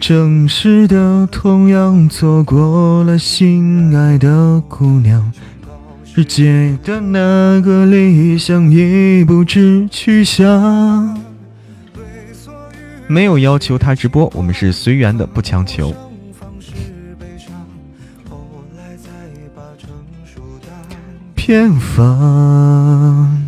[0.00, 5.30] 城市的同样错过了心爱的姑娘，
[6.04, 11.18] 世界的那个理想已不知去向。
[13.06, 15.94] 没有要求他直播，我们是随缘的，不强求。
[21.34, 23.47] 偏方，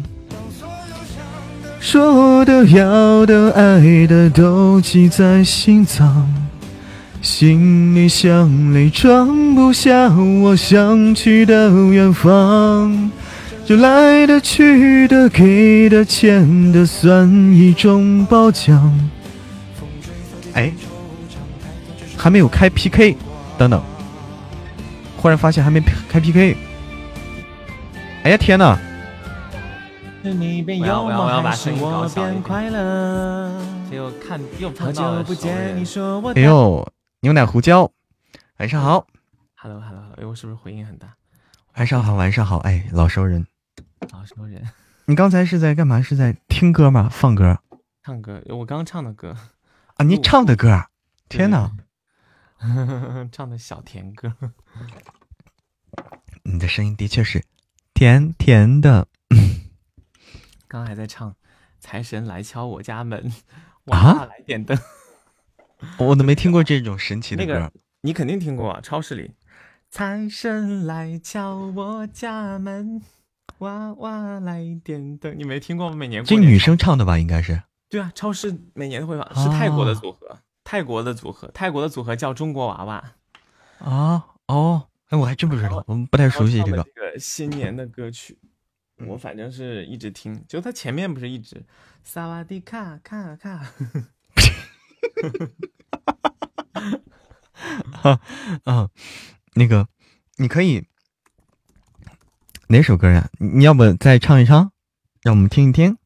[1.81, 6.31] 说的、要的、爱的，都记在心脏。
[7.23, 13.11] 行李箱里装不下我想去的远方，
[13.65, 19.11] 就来的去的给的欠的算一种褒奖。
[20.53, 20.73] 哎，
[22.17, 23.17] 还没有开 PK，
[23.57, 23.83] 等等，
[25.17, 26.57] 忽然发现还没开 PK。
[28.23, 28.79] 哎呀天哪！
[30.23, 32.73] 我要我要我要把声音搞小一点。
[33.91, 35.83] 这又看又碰到了熟人。
[36.35, 37.91] 哎呦，牛奶胡椒，
[38.59, 39.07] 晚上好。
[39.57, 41.15] Hello Hello，哎，我是不是回音很大？
[41.77, 43.47] 晚上好，晚上好，哎，老熟人。
[44.13, 44.63] 老熟人。
[45.07, 46.03] 你刚才是在干嘛？
[46.03, 47.09] 是在听歌吗？
[47.11, 47.59] 放歌？
[48.05, 49.35] 唱歌，我刚唱的歌。
[49.95, 50.85] 啊，你唱的歌？
[51.31, 51.73] 天哪！
[53.33, 54.35] 唱的小甜歌。
[56.43, 57.43] 你的声音的确是
[57.95, 59.09] 甜甜的。
[60.71, 61.35] 刚还在唱
[61.81, 63.33] “财神来敲我家门”，
[63.91, 64.79] 哇，来点灯。
[65.99, 67.55] 我都没听过 这种神奇的歌。
[67.55, 67.73] 那个
[68.03, 69.33] 你肯定听过啊，超市里。
[69.91, 73.03] 财神来敲我家门，
[73.59, 75.37] 哇哇来点灯。
[75.37, 75.97] 你没听过吗？
[75.97, 77.19] 每年这女生唱的吧？
[77.19, 77.61] 应该是。
[77.89, 83.13] 对啊，超市每年都会放，是泰国的组合，啊、泰国的组合，泰国的组合叫中国娃娃。
[83.81, 86.85] 啊哦，哎，我还真不知道，我们不太熟悉这个。
[86.95, 88.39] 这个新年的歌曲，
[89.07, 91.65] 我反正是一直听，就他前面不是一直
[92.05, 93.73] 萨瓦迪卡卡卡。
[97.93, 98.21] 哈
[98.65, 98.89] 啊，
[99.55, 99.89] 那个，
[100.37, 100.87] 你可以
[102.69, 103.29] 哪首歌呀？
[103.39, 104.73] 你要不再唱一唱，
[105.23, 105.97] 让我们听一听，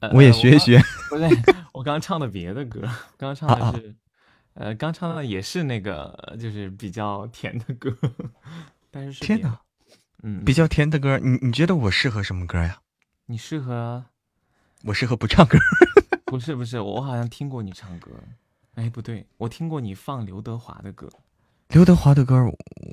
[0.00, 0.82] 呃、我也学一学。
[1.08, 1.28] 不对，
[1.72, 2.82] 我刚唱的别的歌，
[3.16, 3.94] 刚唱的是，啊、
[4.54, 7.96] 呃，刚唱的也是那个，就是比较甜的歌，
[8.90, 9.58] 但是是天哪，
[10.22, 12.80] 嗯，比较甜的歌，你你觉得我适合什么歌呀？
[13.26, 14.04] 你适合，
[14.84, 15.58] 我适合不唱歌。
[16.26, 18.10] 不是不是，我好像听过你唱歌。
[18.74, 21.08] 哎，不对，我听过你放刘德华的歌。
[21.68, 22.36] 刘德华的歌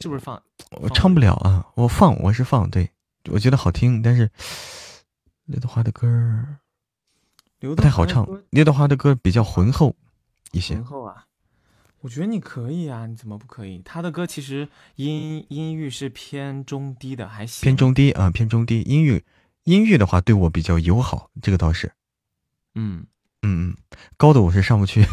[0.01, 0.41] 是不是放？
[0.81, 1.65] 我唱不了啊！
[1.75, 2.89] 我放，我是放，对
[3.29, 4.29] 我觉得好听，但是
[5.45, 6.57] 刘德华的歌
[7.59, 8.27] 不太好唱。
[8.49, 9.95] 刘德华的歌比较浑厚
[10.51, 10.75] 一些。
[10.75, 11.25] 浑厚啊！
[12.05, 13.81] 我觉得你可以啊，你怎么不可以？
[13.83, 17.63] 他的歌其实音音域是偏中低的，还行。
[17.63, 18.81] 偏中低啊，偏中低。
[18.81, 19.23] 音域
[19.63, 21.93] 音域的话，对我比较友好，这个倒是。
[22.75, 23.07] 嗯
[23.41, 23.77] 嗯嗯，
[24.17, 25.03] 高的我是上不去。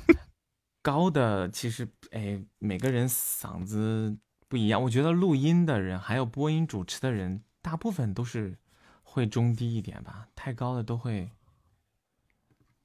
[0.80, 4.16] 高的其实，哎，每个人嗓子
[4.48, 4.82] 不一样。
[4.82, 8.56] 我觉得录音的人还有播音主持的人，大部分都是
[9.02, 11.28] 会中低一点吧，太高的都会。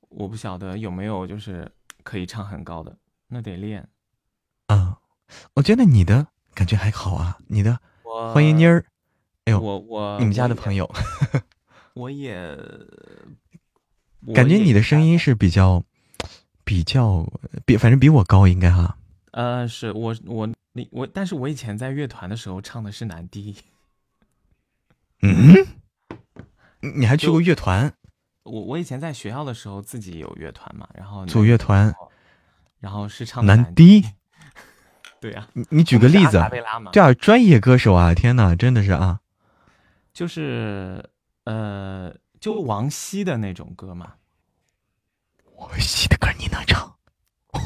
[0.10, 1.72] 我不晓得有没有就是
[2.04, 2.98] 可以唱很高的，
[3.30, 3.88] 那得练。
[4.68, 5.00] 啊，
[5.54, 7.80] 我觉得你的感觉还好啊，你的
[8.34, 8.86] 欢迎妮儿，
[9.46, 10.92] 哎呦，我我你们家的朋友，
[11.94, 12.58] 我也
[14.36, 15.84] 感觉你的声音是比较。
[16.66, 17.28] 比较
[17.66, 18.96] 比反正比我高应该哈，
[19.32, 23.56] 呃，是我我你我，但是我以前在乐团的时候唱的是男低。
[25.24, 25.66] 嗯，
[26.96, 27.92] 你还去过乐团？
[28.44, 31.92] 我我以前在学校的时候自己有乐团嘛，然后组乐团，
[32.80, 34.06] 然后是唱男低。
[35.22, 36.42] 对呀、啊，你你举个例子，
[36.92, 39.20] 对啊，专业歌手啊，天哪，真的是啊，
[40.14, 41.10] 就是
[41.44, 44.14] 呃，就王晰的那种歌嘛。
[45.60, 46.96] 王晰的歌你能唱？
[47.52, 47.60] 啊、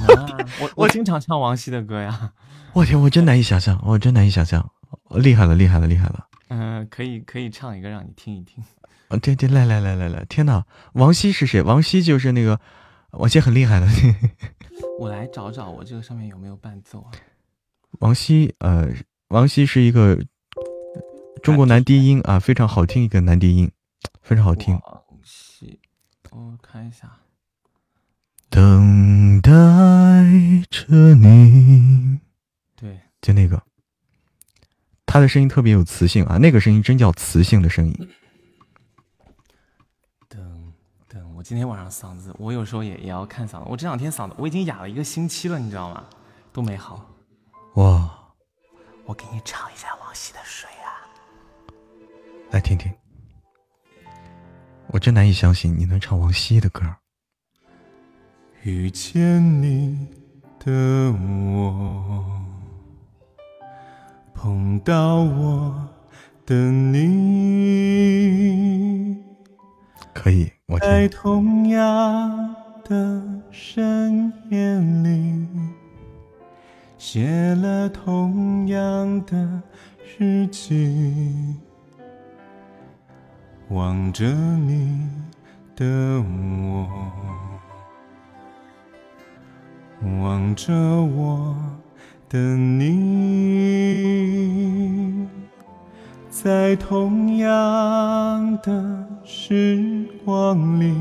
[0.62, 2.34] 我我经常唱王晰的歌呀！
[2.74, 4.72] 我天，我真难以想象，我真难以想象，
[5.12, 6.28] 厉害了，厉害了，厉害了！
[6.48, 8.64] 嗯、呃，可以可以唱一个让你听一听。
[9.10, 10.66] 啊，对对，来来来来来，天哪！
[10.94, 11.62] 王晰是谁？
[11.62, 12.60] 王晰就是那个，
[13.12, 13.88] 王晰很厉害的。
[15.04, 17.12] 我来找找我这个上面有没有伴奏啊？
[18.00, 18.88] 王希，呃，
[19.28, 20.18] 王希是一个
[21.42, 23.70] 中国男低音啊，非常好听一个男低音，
[24.22, 24.80] 非常好听。
[26.32, 27.20] 我看一下。
[28.50, 29.52] 等待
[30.70, 30.86] 着
[31.16, 32.20] 你，
[32.78, 33.62] 对，就那个，
[35.06, 38.10] 他的声音特别有磁性啊，那个声音真叫磁性的声音。
[40.30, 40.74] 等
[41.10, 43.66] 等，我今天晚上嗓子，我有时候也也要看嗓子。
[43.66, 46.06] 我这两天嗓子我已经哑了一个星期了，你知道吗？
[46.54, 47.06] 都没好。
[47.74, 48.10] 哇！
[49.04, 51.04] 我给你唱一下王晰的《水》啊，
[52.52, 52.90] 来听听。
[54.88, 56.82] 我真难以相信你能唱王晰的歌。
[58.62, 60.08] 遇见你
[60.60, 60.72] 的
[61.12, 62.24] 我，
[64.34, 65.90] 碰到我
[66.46, 67.04] 的你，
[70.14, 73.22] 可以，我在同样的
[73.52, 75.48] 深夜里，
[76.98, 79.62] 写了同样的
[80.18, 81.58] 日记，
[83.70, 85.10] 望着你
[85.76, 85.86] 的
[86.22, 86.88] 我。
[90.22, 91.56] 望着我
[92.28, 92.86] 的你，
[96.30, 100.94] 在同样的时光里，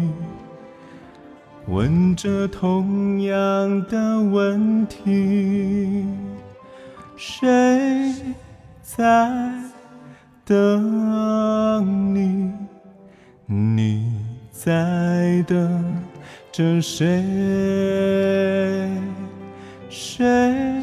[1.66, 6.06] 问着同样的问题，
[7.16, 8.14] 谁
[8.80, 9.28] 在
[10.44, 12.52] 等你？
[13.46, 14.12] 你
[14.52, 15.84] 在等
[16.52, 17.22] 着谁？
[19.90, 20.82] 谁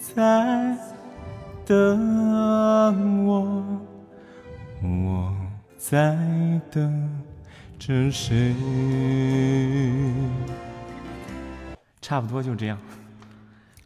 [0.00, 0.76] 在
[1.64, 3.64] 等我？
[5.90, 6.14] 在
[6.70, 7.24] 等
[7.78, 8.54] 着谁？
[12.02, 12.78] 差不多就这样。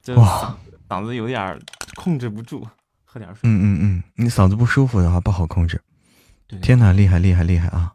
[0.02, 0.58] 这哇
[0.88, 1.62] 嗓嗓子有点
[1.94, 2.66] 控制不住，
[3.04, 3.42] 喝点水。
[3.44, 5.80] 嗯嗯嗯，你嗓子不舒服的话不好控制。
[6.48, 7.94] 对天哪，厉害厉害厉害啊！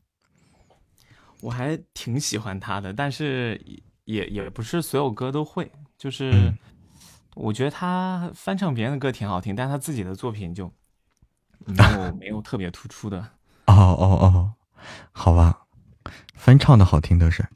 [1.42, 3.62] 我还挺喜欢他的，但是
[4.06, 6.58] 也也不是所有歌都会，就是嗯
[7.36, 10.72] 我觉得他翻唱别人的歌挺好听，但他自己的作品就
[11.68, 13.32] 没有没有特别突出的。
[13.68, 14.54] 哦哦哦，
[15.12, 15.68] 好吧，
[16.34, 17.48] 翻唱的好听都是。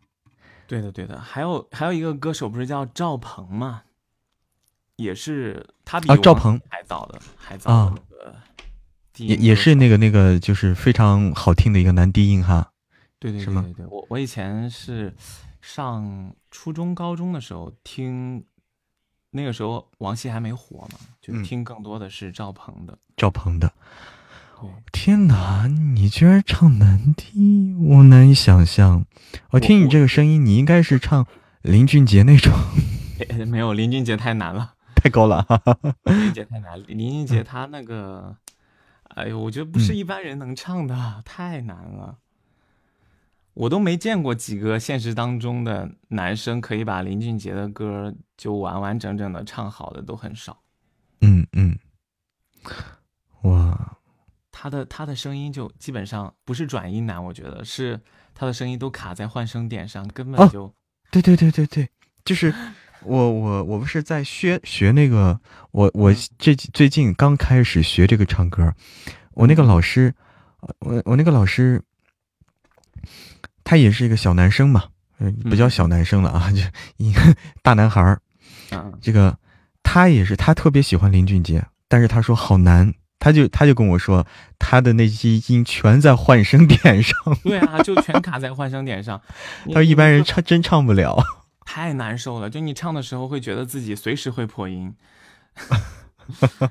[0.68, 3.84] 对的对的，还有还有一个歌手不是叫赵鹏吗？
[4.98, 8.36] 也是他比啊赵鹏还早的，还早的
[9.18, 12.72] 也也是那个那个，就是非常好听的一个男低音哈。
[13.20, 15.16] 对对对对对，我我以前是
[15.60, 18.46] 上初中、高中的时候听，
[19.32, 22.98] 那个时候王晰还没火嘛，就嗯听更多的是赵鹏的。
[23.18, 23.72] 赵鹏的。
[24.62, 29.06] 对，天哪，你居然唱男低，我难以想象。
[29.52, 31.26] 我听你这个声音，你应该是唱
[31.64, 32.54] 林俊杰那种，
[33.48, 35.46] 没有林俊杰太难了，太高了。
[36.04, 38.38] 林俊杰太难了，林俊杰他那个，
[39.16, 42.18] 哎呦，我觉得不是嗯一般人能唱的，太难了。
[43.54, 50.62] 我都没见过几个现实当中的男生可以把林俊杰的歌就完完整整的唱好的都很少。
[51.20, 51.78] 嗯嗯，
[53.42, 53.98] 哇，
[54.62, 58.00] 他的他的声音就基本上不是转音难，我觉得是
[58.36, 60.72] 他的声音都卡在换声点上，根哦本就、
[61.10, 61.90] 对对对对对，
[62.24, 62.54] 就是
[63.04, 65.40] 我我我不是在学学那个，
[65.72, 66.18] 我我嗯。
[66.38, 68.72] 这最近刚开始学这个唱歌，
[69.34, 69.66] 我那个嗯。
[69.66, 70.14] 老师，
[70.82, 71.82] 我我那个老师，
[73.64, 75.70] 他也是一个小男生嘛，嗯，不叫嗯。
[75.72, 76.62] 小男生了啊，就
[76.98, 77.20] 一个
[77.64, 78.22] 大男孩儿。
[78.70, 78.96] 嗯。
[79.02, 79.36] 这个
[79.82, 84.26] 他也是，他特别喜欢林俊杰，但是他说好难，他就他就跟我说，
[84.58, 89.22] 他的那些音全在换声点上，对啊，就全卡在换声点上。
[89.68, 91.24] 他说一般人唱真唱不了。
[91.64, 94.94] 太难受了，就你唱的时候会觉得自己随时会破音，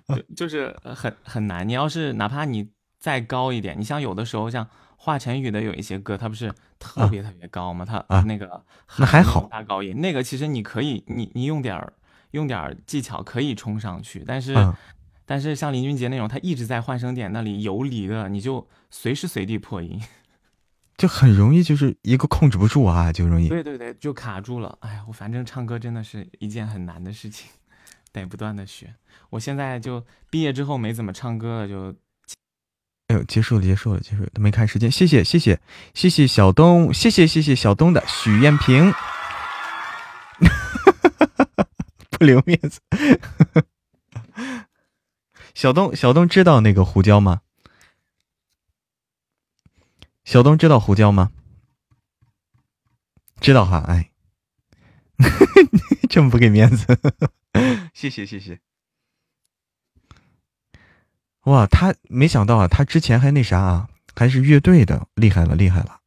[0.09, 1.67] 就就是呃很很难。
[1.67, 2.69] 你要是哪怕你
[2.99, 4.67] 再高一点，你像有的时候像
[4.97, 7.85] 华晨宇的有一些歌，他不是特别特别高吗？
[7.85, 8.63] 他啊那个
[8.99, 11.93] 那还好很大高音，那个其实你可以，你你用点儿
[12.33, 14.53] 用点儿技巧可以冲上去，但是。
[15.31, 20.03] 嗯但是像林俊杰那种，他一直在换声点那里游离的，你就随时随地破音。
[20.99, 23.49] 就很容易就是一个控制不住啊，就容易。
[23.49, 24.77] 对对对，就卡住了。
[24.81, 27.49] 哎呀，我反正唱歌真的是一件很难的事情，
[28.13, 28.93] 得不断的学。
[29.31, 31.95] 我现在就毕业之后没怎么唱歌了，就
[33.07, 34.91] 哎呦，结束了，结束了，结束了，都没看时间。
[34.91, 35.61] 谢谢，谢谢，
[35.95, 38.93] 谢谢小东，谢谢，谢谢小东的许艳萍，
[42.11, 42.81] 不留面子。
[45.55, 47.43] 小东，小东知道那个胡椒吗？
[50.25, 51.33] 小东知道胡椒吗？
[53.41, 54.11] 知道哈，哎，
[56.09, 56.87] 这么不给面子，
[57.95, 58.61] 谢谢谢谢。
[61.45, 66.01] 哇，他没想到啊，他之前还那啥啊，还是乐队的，厉害了，厉害了，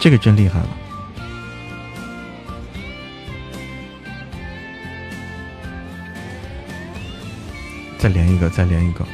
[0.00, 0.85] 这个真厉害了。
[7.98, 9.04] 再连一个，再连一个。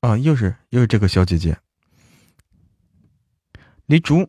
[0.00, 1.56] 啊，又是又是这个小姐姐，
[3.86, 4.28] 李竹。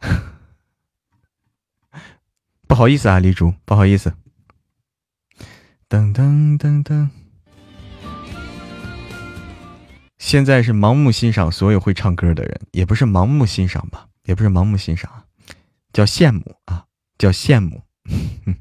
[2.66, 4.14] 不好意思啊，李竹，不好意思。
[5.88, 7.10] 噔噔噔噔，
[10.16, 15.21] 现在是盲目欣赏所有会唱歌的人，也不是盲目欣赏吧，也不是盲目欣赏，
[15.92, 16.86] 叫羡慕啊，
[17.18, 17.82] 叫羡慕。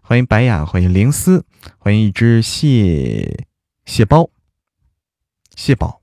[0.00, 1.44] 欢迎白雅，欢迎灵思，
[1.76, 3.46] 欢迎一只蟹
[3.84, 4.30] 蟹包，
[5.54, 6.00] 蟹宝。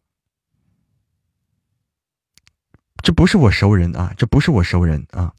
[3.01, 5.33] 这不是我熟人啊，这不是我熟人啊。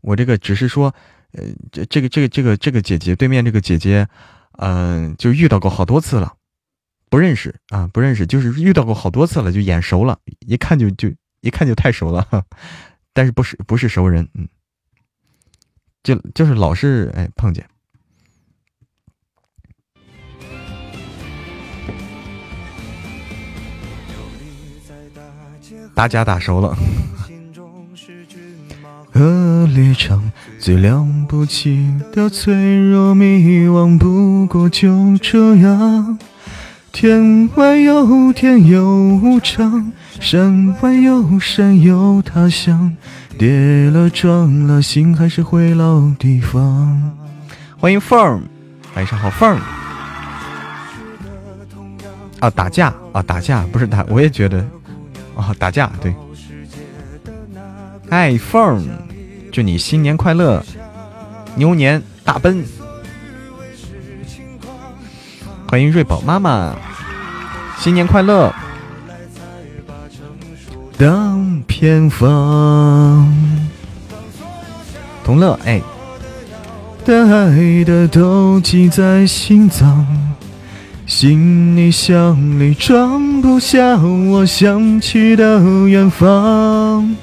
[0.00, 0.94] 我这个只是说，
[1.32, 4.08] 呃，这这个这个这个这个姐姐对面这个姐姐，
[4.52, 6.36] 嗯、就遇到过好多次了，
[7.10, 12.46] 不认识啊，不认识，就是遇到过好多次了，就眼熟了，一看就就一看就太熟了，
[13.18, 14.48] 但是不是不是熟人，嗯，
[16.04, 17.66] 就就是老是哎碰见。
[25.96, 26.78] 大家打熟了。
[29.12, 30.30] 和猎场
[30.60, 36.16] 最了不起的脆弱迷惘，不过就这样。
[36.92, 42.96] 天外有天有无常，山外有山有他乡。
[43.38, 47.12] 跌了撞了，心还是回老地方。
[47.78, 48.40] 欢迎凤儿，
[48.96, 49.60] 晚上好，凤儿。
[52.40, 54.58] 啊，打架啊，打架不是打，我也觉得，
[55.36, 56.12] 啊，打架对。
[58.10, 58.82] 嗨，凤儿，
[59.52, 60.64] 祝你新年快乐，
[61.54, 62.64] 牛年大奔。
[65.68, 66.74] 欢迎瑞宝妈妈，
[67.78, 68.52] 新年快乐。
[70.98, 73.24] 当偏方，
[75.22, 75.80] 同乐哎，
[77.06, 80.04] 爱的都记在心脏，
[81.06, 87.14] 行李箱里装不下我想去的远方。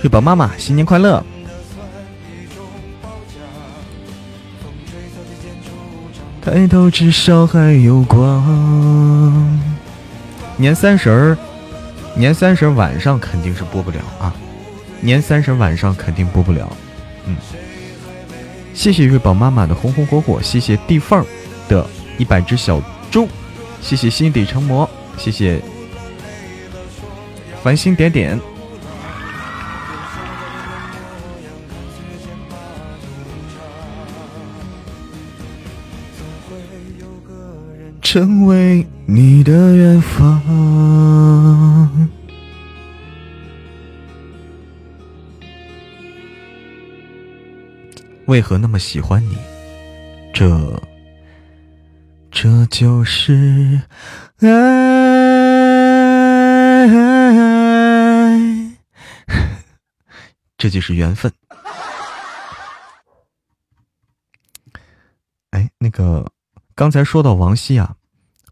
[0.00, 1.24] 瑞宝妈妈，新年快乐！
[6.44, 9.60] 抬头至少还有光。
[10.56, 11.38] 年三十儿。
[12.14, 14.34] 年三十晚上肯定是播不了啊！
[15.00, 16.70] 年三十晚上肯定播不了。
[17.26, 17.36] 嗯，
[18.74, 21.24] 谢谢月宝妈妈的红红火火，谢谢地缝
[21.68, 21.84] 的
[22.18, 22.80] 一百只小
[23.10, 23.28] 猪，
[23.80, 25.60] 谢谢心底成魔，谢谢
[27.62, 28.38] 繁星点点，
[38.00, 41.71] 成为你的远方。
[48.26, 49.36] 为何那么喜欢你？
[50.32, 50.80] 这，
[52.30, 53.82] 这就是
[54.38, 54.48] 爱，
[60.56, 61.30] 这就是缘分。
[65.50, 66.32] 哎，那个，
[66.74, 67.96] 刚才说到王晰啊，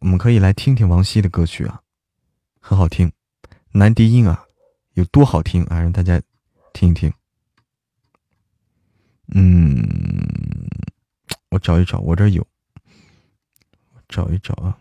[0.00, 1.80] 我们可以来听听王晰的歌曲啊，
[2.60, 3.10] 很好听，
[3.72, 4.46] 男低音啊，
[4.94, 6.20] 有多好听啊，让大家
[6.72, 7.12] 听一听。
[9.28, 9.80] 嗯，
[11.50, 12.44] 我找一找，我这有，
[14.08, 14.76] 找一找啊，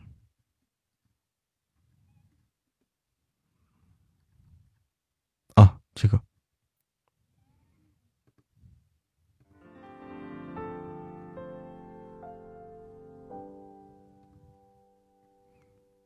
[5.54, 6.20] 啊，这个，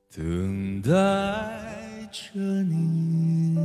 [0.10, 0.92] 等待
[2.14, 3.58] 着你，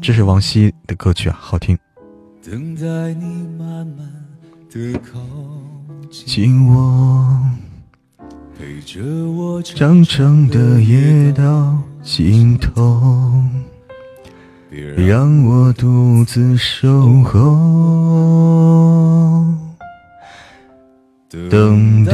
[0.00, 1.78] 这是王晰的歌曲啊，好听。
[2.42, 4.10] 等待你慢慢
[4.70, 5.20] 的靠
[6.10, 7.38] 近我，
[8.58, 13.44] 陪着我长长的夜到尽头，
[14.70, 17.44] 别让我独自守候，
[21.28, 22.12] 等待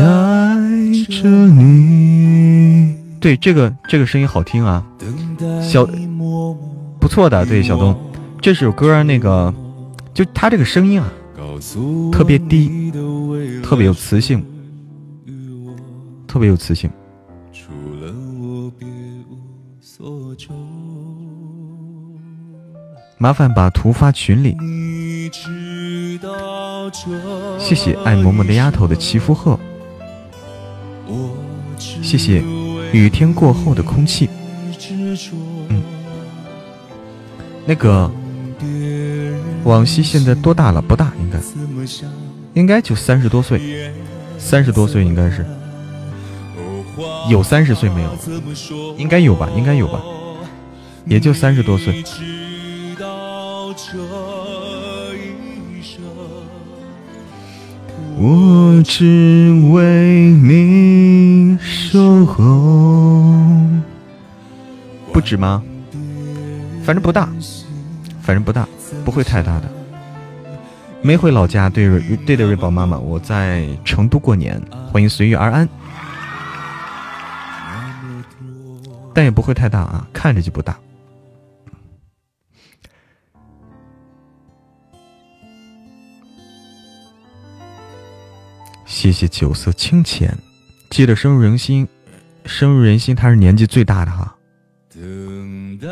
[1.09, 2.97] 着你。
[3.20, 4.84] 对，这个这个声音好听啊，
[5.62, 5.86] 小
[7.00, 7.96] 不错的，对小东，
[8.40, 9.54] 这首歌那个。
[10.14, 11.08] 就他这个声音啊，
[12.10, 12.90] 特别低，
[13.62, 14.44] 特别有磁性，
[16.26, 16.90] 特别有磁性。
[23.16, 24.56] 麻烦把图发群里。
[27.60, 29.56] 谢谢爱嬷嬷的丫头的祈福鹤。
[31.78, 32.42] 谢谢
[32.93, 34.28] 雨天过后的空气。
[35.69, 35.82] 嗯，
[37.66, 38.10] 那个。
[39.65, 40.81] 往昔现在多大了？
[40.81, 41.39] 不大，应该，
[42.55, 43.93] 应该就三十多岁，
[44.39, 45.44] 三十多岁应该是，
[47.28, 48.16] 有三十岁没有？
[48.97, 50.01] 应该有吧，应该有吧，
[51.05, 52.02] 也就三十多岁。
[58.20, 63.22] 我只为你守候，
[65.12, 65.62] 不止吗？
[66.82, 67.28] 反正不大，
[68.20, 68.66] 反正不大。
[69.04, 69.68] 不会太大的，
[71.00, 71.68] 没回老家。
[71.68, 75.68] 对瑞对的，瑞宝妈妈，我在成都过年，欢迎随遇而安。
[79.14, 80.76] 但也不会太大啊，看着就不大。
[88.89, 90.35] 谢谢酒色清浅，
[90.89, 91.86] 记得深入人心，
[92.47, 93.15] 深入人心。
[93.15, 94.35] 他是年纪最大的哈，
[94.93, 95.86] 等待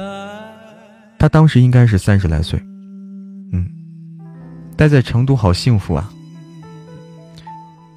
[1.19, 2.59] 他当时应该是三十来岁。
[3.53, 3.71] 嗯
[4.77, 6.11] 待在成都好幸福啊，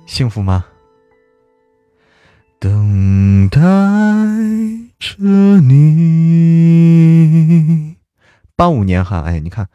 [0.05, 0.65] 幸福吗？
[2.59, 3.59] 等待
[4.99, 5.17] 着
[5.61, 6.35] 你。
[8.57, 9.65] 八五年哈，哎，你看，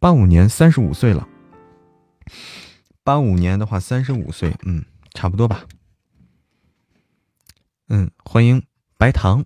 [0.00, 1.28] 八五年三十五岁了。
[3.04, 5.66] 八五年的话，三十五岁，嗯，差不多吧。
[7.88, 8.64] 嗯，欢迎
[8.96, 9.44] 白糖。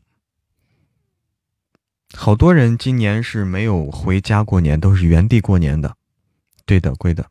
[2.13, 5.97] 好多人今年是没有回家过年，都是原地过年的。
[6.65, 7.31] 对的，贵的，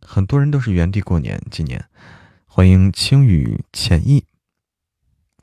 [0.00, 1.40] 很多人都是原地过年。
[1.50, 1.84] 今年，
[2.46, 4.26] 欢迎青雨浅意。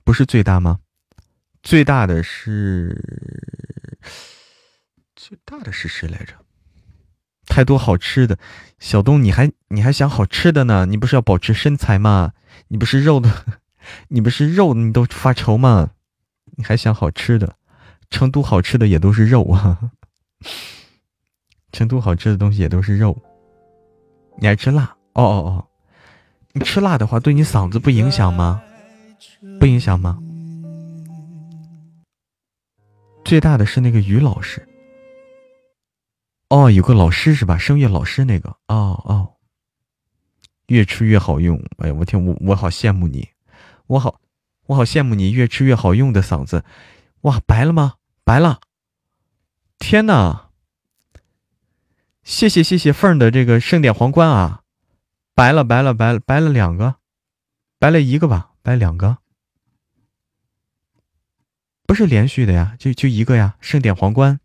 [0.03, 0.79] 不是最大吗？
[1.63, 3.01] 最大的是
[5.15, 6.44] 最大的是谁来着？
[7.55, 8.37] 太多好吃的，
[8.79, 10.85] 小东，你还你还想好吃的呢？
[10.87, 12.33] 你不是要保持身材吗？
[12.67, 13.29] 你不是肉的，
[14.11, 15.91] 你不是肉，你都发愁吗？
[16.57, 17.55] 你还想好吃的？
[18.09, 19.91] 成都好吃的也都是肉啊，
[21.71, 23.17] 成都好吃的东西也都是肉。
[24.37, 24.93] 你爱吃辣？
[25.13, 25.65] 哦哦哦，
[26.51, 28.61] 你吃辣的话，对你嗓子不影响吗？
[29.61, 30.19] 不影响吗？
[33.23, 34.67] 最大的是那个于老师。
[36.55, 37.57] 哦，有个老师是吧？
[37.57, 38.49] 声乐老师那个。
[38.69, 39.33] 哦哦，
[40.67, 41.61] 越吃越好用。
[41.79, 43.27] 哎呀，我天，我我好羡慕你，
[43.87, 44.21] 我好
[44.67, 46.63] 我好羡慕你越吃越好用的嗓子。
[47.23, 47.95] 哇，白了吗？
[48.23, 48.61] 白了。
[49.79, 50.49] 天哪！
[52.23, 54.61] 谢谢谢谢凤的这个盛典皇冠啊，
[55.33, 56.95] 白了白了白了白了两个，
[57.77, 58.51] 白了一个吧。
[58.63, 59.17] 白两个，
[61.85, 63.57] 不是连续的呀，就就一个呀。
[63.59, 64.39] 盛典皇冠，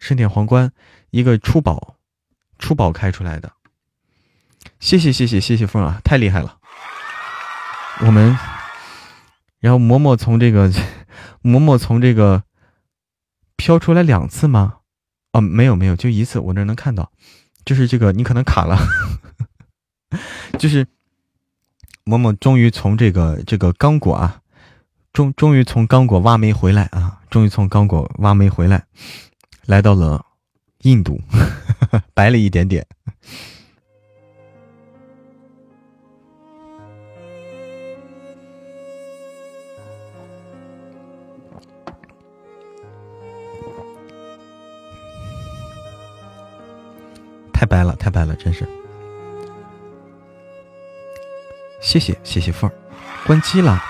[0.00, 0.72] 盛典皇冠，
[1.10, 1.96] 一个出宝，
[2.58, 3.52] 出宝开出来的。
[4.78, 6.58] 谢谢谢谢谢谢凤啊，太厉害了。
[8.00, 8.38] 我们，
[9.58, 10.70] 然后嬷嬷从这个，
[11.42, 12.44] 嬷嬷从这个
[13.56, 14.78] 飘出来两次吗？
[15.32, 17.12] 哦，没有没有，就一次，我这能看到，
[17.64, 18.78] 就是这个你可能卡了，
[20.58, 20.86] 就是。
[22.06, 24.40] 嬷嬷终于从这个这个刚果啊，
[25.12, 28.84] 终终于从刚果挖煤回来啊，终于从刚果挖煤回来，
[29.66, 30.24] 来到了
[30.82, 31.20] 印度，
[32.14, 32.86] 白了一点点，
[47.52, 48.66] 太白了，太白了，真是。
[51.82, 52.72] 谢谢谢谢凤儿，
[53.26, 53.82] 关机了，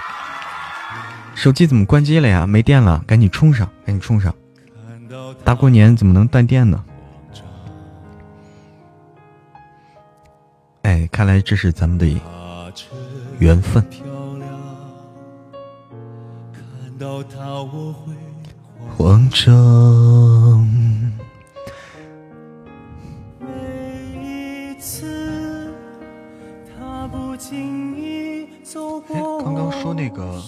[1.34, 2.46] 手机怎么关机了呀？
[2.46, 4.34] 没电了，赶紧充上，赶紧充上。
[5.50, 6.84] 大过年怎么能断电呢？
[10.82, 12.06] 哎，看来这是咱们的
[13.40, 13.84] 缘分。
[18.96, 20.70] 慌张。
[29.42, 30.40] 刚刚说那个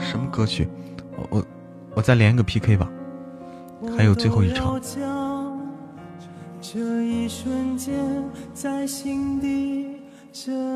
[0.00, 0.68] 什么歌曲？
[1.16, 1.46] 我我
[1.94, 3.05] 我再连一个 PK 吧，还
[4.06, 4.80] 有最后一场。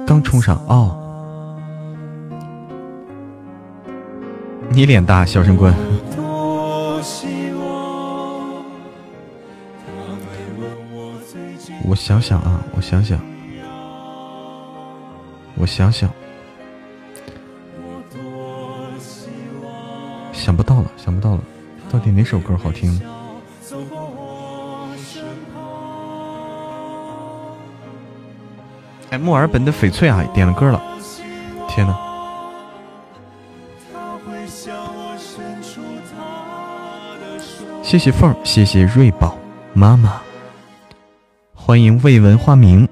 [0.06, 1.56] 刚冲上哦，
[4.70, 5.74] 你脸大，小神棍。
[11.88, 13.18] 我想想啊，我想想。
[15.56, 16.19] 我想想，想
[22.30, 22.88] 首歌好听？
[29.10, 30.80] 哎，墨尔本的翡翠啊，点了歌了，
[31.68, 31.98] 天呐！
[37.82, 39.36] 谢谢凤，谢谢瑞宝
[39.74, 40.22] 妈妈，
[41.52, 42.88] 欢迎未闻花名。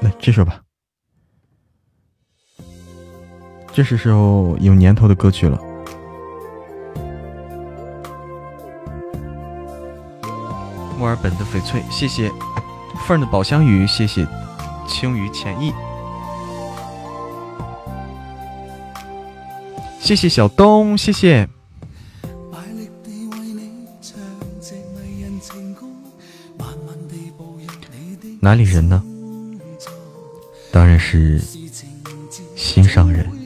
[0.00, 0.62] 来这首吧，
[3.74, 5.58] 这是首有年头的歌曲了。
[10.98, 12.30] 墨尔本的翡翠，谢谢
[13.06, 14.26] 凤的宝香鱼，谢谢
[14.86, 15.72] 青鱼浅意，
[19.98, 21.48] 谢谢小东，谢谢。
[28.38, 29.02] 哪里人呢？
[30.70, 31.40] 当然是
[32.56, 33.41] 心上人。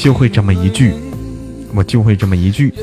[0.00, 0.94] 就会这么一句，
[1.74, 2.72] 我就会这么一句。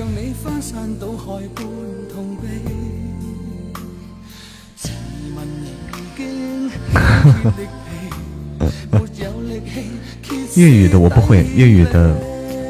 [10.56, 12.16] 粤语的我不会，粤语的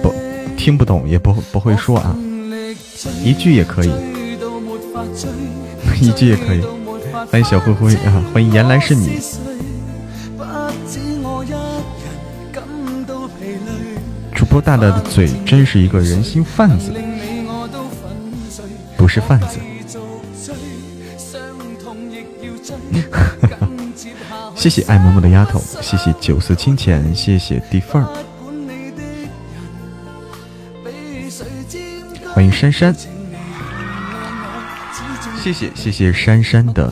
[0.01, 0.13] 不
[0.55, 2.17] 听不懂，也不不会说啊，
[3.21, 3.91] 一句也可以，
[5.99, 6.61] 一句也可以。
[7.29, 9.19] 欢迎小灰灰啊，欢迎原来是你。
[14.57, 16.91] 主播大大的嘴真是一个人心贩子，
[18.97, 19.59] 不是贩子。
[24.57, 28.09] 谢谢爱嬷嬷的丫头，谢谢酒色清浅，谢谢地缝儿，
[32.33, 32.95] 欢迎珊珊，
[35.39, 36.91] 谢谢谢谢珊珊的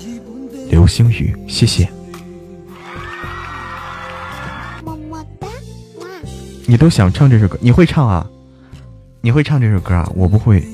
[0.70, 1.95] 流星雨，谢谢。
[6.68, 8.28] 你都想唱这首歌，你会唱啊？
[9.22, 10.12] 你会唱这首歌啊？
[10.16, 10.66] 我不会。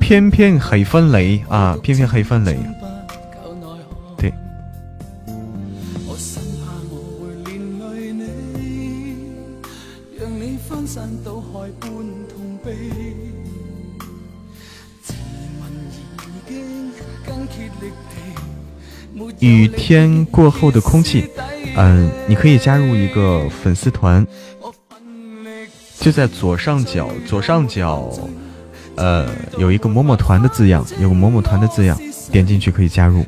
[0.00, 2.58] 偏偏黑风雷啊，偏偏黑风雷。
[4.16, 4.32] 对。
[19.40, 21.28] 雨天过后的空气，
[21.76, 24.26] 嗯，你可以加入一个粉丝团，
[25.98, 28.10] 就在左上角，左上角。
[28.96, 31.96] 呃，有一个某某团的字样，有个某某团的字样，
[32.32, 33.24] 点进去可以加入。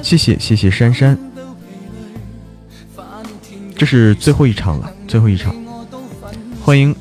[0.00, 1.18] 谢谢谢谢珊珊，
[3.76, 5.52] 这是最后一场了，最后一场，
[6.62, 6.94] 欢迎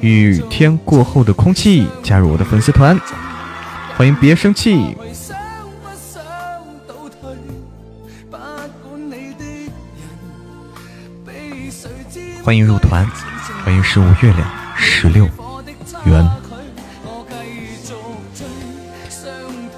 [0.00, 2.96] 雨天过后的空气加入我的粉丝团，
[3.96, 4.94] 欢迎别生气，
[12.44, 13.06] 欢迎入团，
[13.64, 14.46] 欢迎十五月亮
[14.76, 15.26] 十六。
[16.04, 16.28] 缘。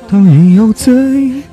[0.08, 1.44] 当你有醉，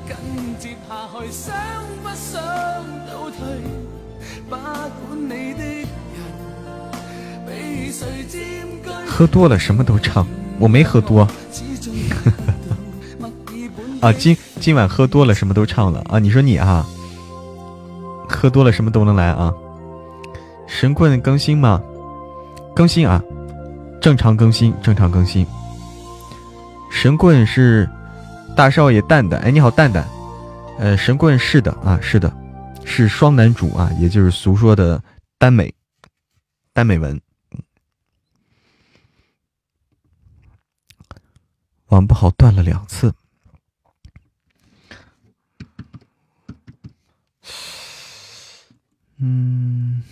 [9.06, 10.26] 喝多了什么都唱，
[10.58, 11.28] 我没喝多。
[14.00, 16.18] 啊，今今晚喝多了什么都唱了啊！
[16.18, 16.86] 你说你啊，
[18.28, 19.52] 喝多了什么都能来啊！
[20.68, 21.82] 神棍更新吗？
[22.74, 23.22] 更新啊！
[24.00, 25.46] 正常更新，正常更新。
[26.90, 27.88] 神棍是
[28.54, 30.06] 大少爷蛋蛋，哎，你好蛋蛋。
[30.78, 32.32] 呃，神棍是的啊，是的，
[32.84, 35.02] 是双男主啊，也就是俗说的
[35.38, 35.74] 耽美，
[36.72, 37.20] 耽美文。
[41.88, 43.12] 网不好，断了两次。
[49.18, 50.02] 嗯。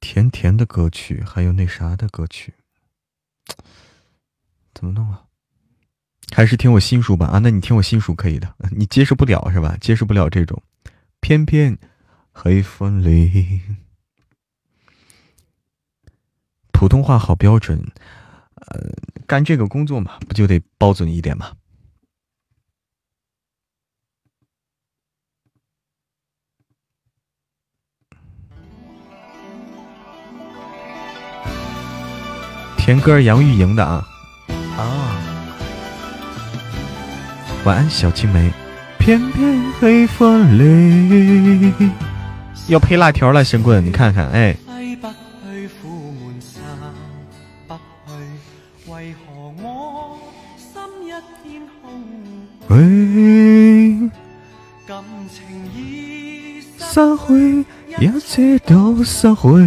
[0.00, 2.54] 甜甜的歌曲，还有那啥的歌曲，
[4.72, 5.24] 怎么弄啊？
[6.32, 7.38] 还是听我新书吧啊？
[7.40, 9.76] 那你听我新书可以的，你接受不了是吧？
[9.80, 10.62] 接受不了这种
[11.20, 11.76] 偏偏
[12.32, 13.60] 黑风里，
[16.72, 17.78] 普通话好标准，
[18.54, 18.92] 呃，
[19.26, 21.56] 干这个工作嘛，不就得包准一点吗？
[32.86, 34.06] 甜歌杨钰莹的啊
[34.78, 35.18] 啊！
[37.64, 38.48] 晚安，小青梅。
[38.96, 41.74] 偏偏黑风里，
[42.68, 44.56] 要配辣条了，神棍，你看看，哎。
[52.68, 54.10] 喂，
[56.78, 57.64] 散会，
[57.98, 59.58] 一切都散会。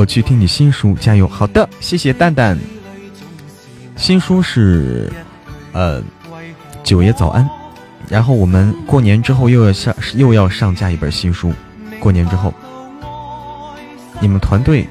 [0.00, 1.28] 我去听你新书，加油！
[1.28, 2.58] 好的，谢谢蛋蛋。
[3.96, 5.12] 新书是，
[5.72, 6.02] 呃，
[6.82, 7.46] 九爷早安。
[8.08, 11.52] 然后我们过年之后又要上又要上架一本新书，
[11.98, 12.54] 过年之后，
[14.22, 14.88] 你们团队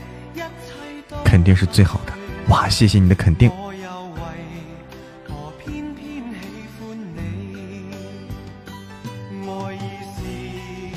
[1.26, 2.14] 肯定是最好的。
[2.49, 3.52] 哇，谢谢你的肯定。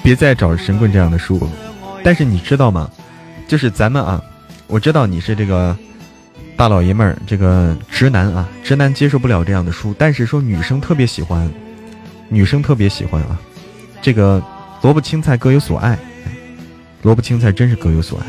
[0.03, 1.49] 别再找神棍这样的书，
[2.05, 2.91] 但是你知道吗？
[3.53, 4.25] 就是咱们啊，
[4.67, 5.77] 我知道你是这个
[6.57, 9.95] 大老爷们儿，这个直男啊，直男接受不了这样的书。
[9.99, 11.53] 但是说女生特别喜欢，
[12.31, 13.39] 女生特别喜欢啊。
[14.01, 14.43] 这个
[14.81, 15.99] 萝卜青菜各有所爱，
[17.03, 18.27] 萝卜青菜真是各有所爱。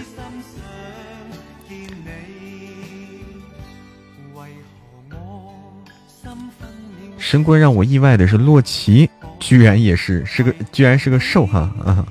[7.18, 9.10] 神棍让我意外的是，洛奇
[9.40, 12.06] 居然也是是个，居然是个瘦哈啊！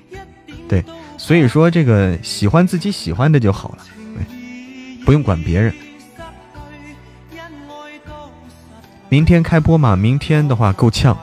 [0.67, 0.83] 对，
[1.23, 3.85] 所以说这个喜欢自己喜欢的就好了，
[5.05, 5.73] 不用管别人。
[9.09, 9.95] 明天开播吗？
[9.95, 11.17] 明天的话够呛。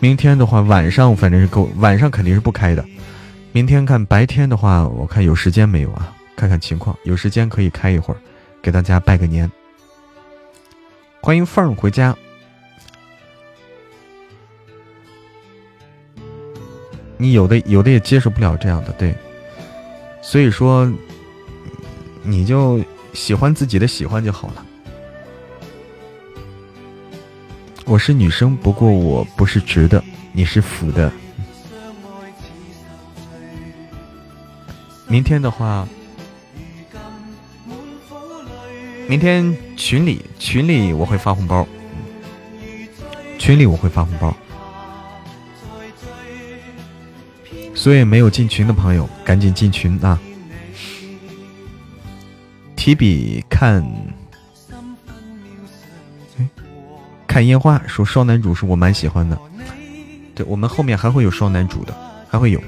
[0.00, 2.84] 明天的话晚上反正是够，晚上肯定是不开的。
[3.52, 6.14] 明天看白天的话，我看有时间没有啊？
[6.36, 8.20] 看看情况，有时间可以开一会儿，
[8.60, 9.50] 给大家拜个年。
[11.22, 12.14] 欢迎凤儿回家。
[17.22, 19.14] 你有的有的也接受不了这样的，对。
[20.20, 20.92] 所以说，
[22.24, 22.80] 你就
[23.12, 24.66] 喜欢自己的喜欢就好了。
[27.84, 31.12] 我是女生，不过我不是直的，你是腐的。
[35.06, 35.86] 明天的话，
[39.06, 41.64] 明天群里群里我会发红包，
[43.38, 44.34] 群里我会发红包，
[47.82, 50.16] 所以没有进群的朋友赶紧进群啊！
[52.76, 53.84] 提笔看。
[57.26, 59.36] 看烟花说双男主是我蛮喜欢的，
[60.32, 61.92] 对我们后面还会有双男主的，
[62.30, 62.62] 还会有。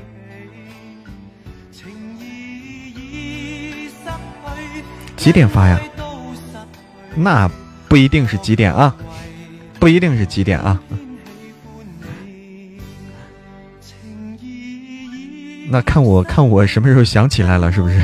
[5.16, 5.80] 几点发呀？
[7.14, 7.48] 那
[7.88, 8.96] 不一定是几点啊，
[9.78, 10.82] 不一定是几点啊。
[15.70, 18.00] 那看我看我什么时候想起来了，是不是？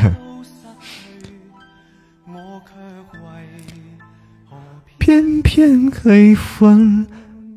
[4.99, 7.07] 偏偏黑分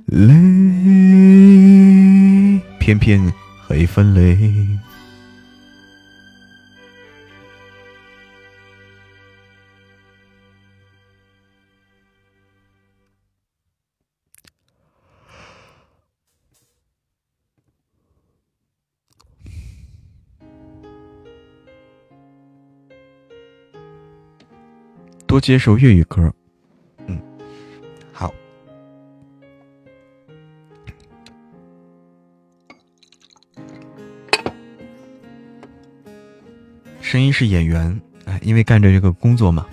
[0.08, 0.34] 泪，
[2.80, 3.34] 偏偏
[3.68, 4.38] 黑分泪。
[25.34, 26.32] 多接受粤语歌。
[27.08, 27.20] 嗯，
[28.12, 28.32] 好
[37.02, 39.66] 声音是演员，哎，因为干着这个工作嘛。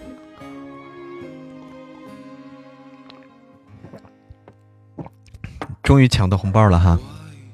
[5.82, 6.98] 终于抢到红包了哈！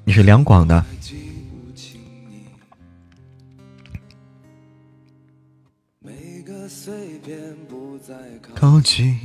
[0.05, 0.85] 你是两广的，
[8.59, 9.15] 靠近，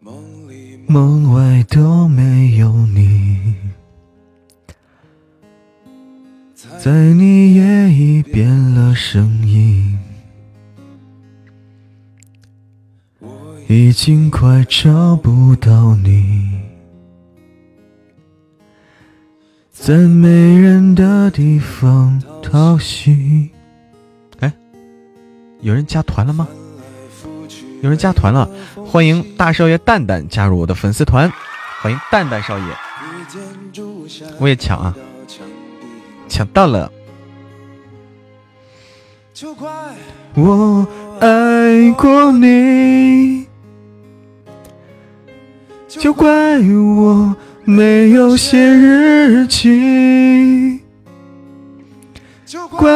[0.00, 3.54] 梦里梦外都没有你。
[6.78, 9.98] 在你夜已变了声音，
[13.66, 16.60] 已经快找不到你，
[19.72, 20.28] 在没
[20.58, 23.53] 人的地方讨喜。
[25.64, 26.46] 有人加团了吗？
[27.80, 28.46] 有人加团了，
[28.86, 31.32] 欢迎大少爷蛋蛋加入我的粉丝团，
[31.80, 32.64] 欢迎蛋蛋少爷，
[34.38, 34.94] 我也抢啊！
[36.28, 36.92] 抢到了！
[39.32, 39.70] 就怪
[40.34, 40.86] 我
[41.20, 43.46] 爱过你，
[45.88, 47.34] 就怪我
[47.64, 50.80] 没有写日记，
[52.44, 52.90] 就怪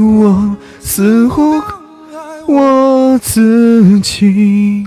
[0.00, 1.62] 我似乎
[2.46, 4.86] 我自己，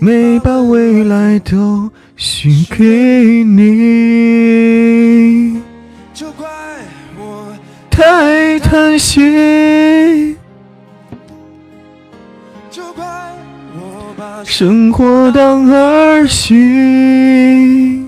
[0.00, 5.60] 没把未来都许给你。
[6.14, 6.48] 就怪
[7.18, 7.52] 我
[7.90, 10.34] 太贪心，
[12.70, 13.04] 就怪
[13.74, 18.06] 我把生活当儿戏。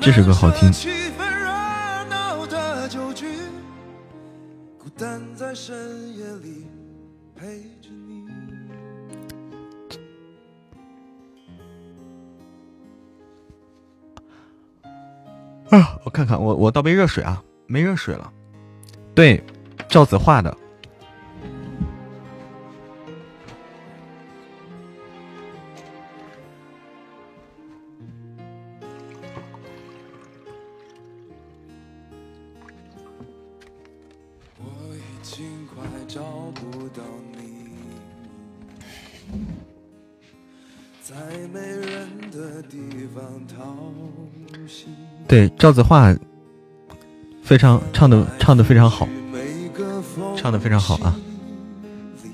[0.00, 0.70] 这首歌好听。
[4.96, 6.66] 但在深夜里
[7.34, 8.28] 陪着你
[15.70, 18.32] 啊，我看看，我我倒杯热水啊，没热水了。
[19.14, 19.42] 对，
[19.88, 20.56] 赵子画的。
[45.26, 46.14] 对赵子画，
[47.42, 49.08] 非常唱的唱的非常好，
[50.36, 51.14] 唱的非常好啊！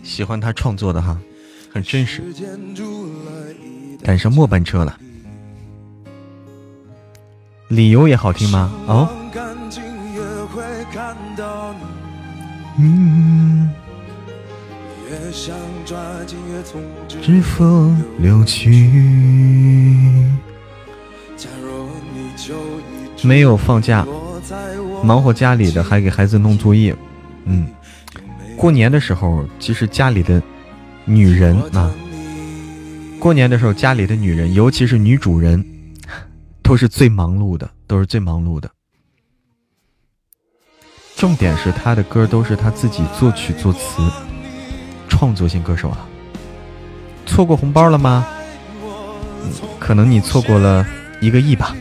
[0.02, 1.18] 喜欢他创作的哈，
[1.72, 2.22] 很真实。
[4.02, 4.98] 赶上末班车了，
[7.68, 8.72] 理由也好听吗？
[8.86, 9.08] 哦，
[12.78, 13.70] 嗯，
[17.08, 17.90] 知否
[18.20, 18.70] 流去。
[23.24, 24.06] 没有放假，
[25.02, 26.94] 忙活家里的，还给孩子弄作业。
[27.44, 27.66] 嗯，
[28.56, 30.40] 过年的时候，其实家里的
[31.04, 31.92] 女人啊，
[33.18, 35.64] 过年的时候家里的女人，尤其是女主人，
[36.62, 38.70] 都是最忙碌的，都是最忙碌的。
[41.16, 44.00] 重点是他的歌都是他自己作曲作词，
[45.10, 46.08] 创作型歌手啊。
[47.26, 48.26] 错过红包了吗？
[49.78, 50.86] 可能你错过了
[51.20, 51.76] 一个亿吧。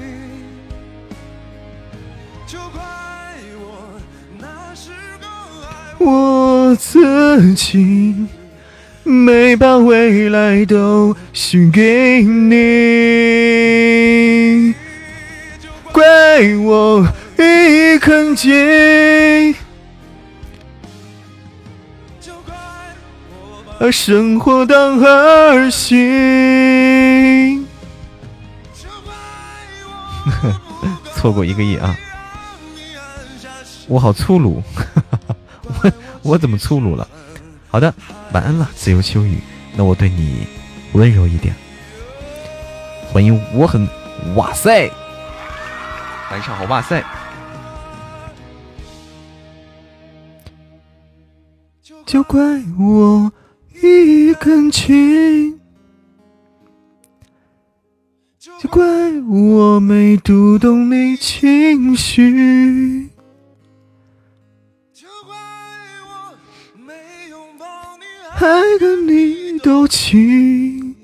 [5.98, 8.16] 我自己
[9.04, 12.56] 没把未来都许给你，
[15.92, 16.04] 怪
[16.58, 17.06] 我
[17.38, 19.54] 一肯接，
[23.80, 25.96] 而生活当儿戏。
[31.16, 31.96] 错过一个亿啊！
[33.88, 34.62] 我好粗鲁。
[35.82, 35.92] 我
[36.24, 37.08] 我怎么粗鲁了？
[37.70, 37.94] 好的，
[38.34, 39.40] 晚安了，自由秋雨。
[39.76, 40.46] 那我对你
[40.92, 41.56] 温柔一点。
[43.14, 43.88] 欢迎，我很
[44.36, 44.92] 哇塞，
[46.32, 47.02] 晚上好哇塞。
[52.06, 52.40] 就怪
[52.78, 53.32] 我
[53.82, 55.60] 一根筋，
[58.38, 58.84] 就怪
[59.22, 63.10] 我没读懂你情绪。
[68.32, 68.48] 还
[68.80, 70.96] 跟你斗气，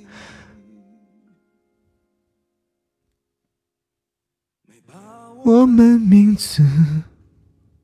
[5.43, 6.63] 我们名字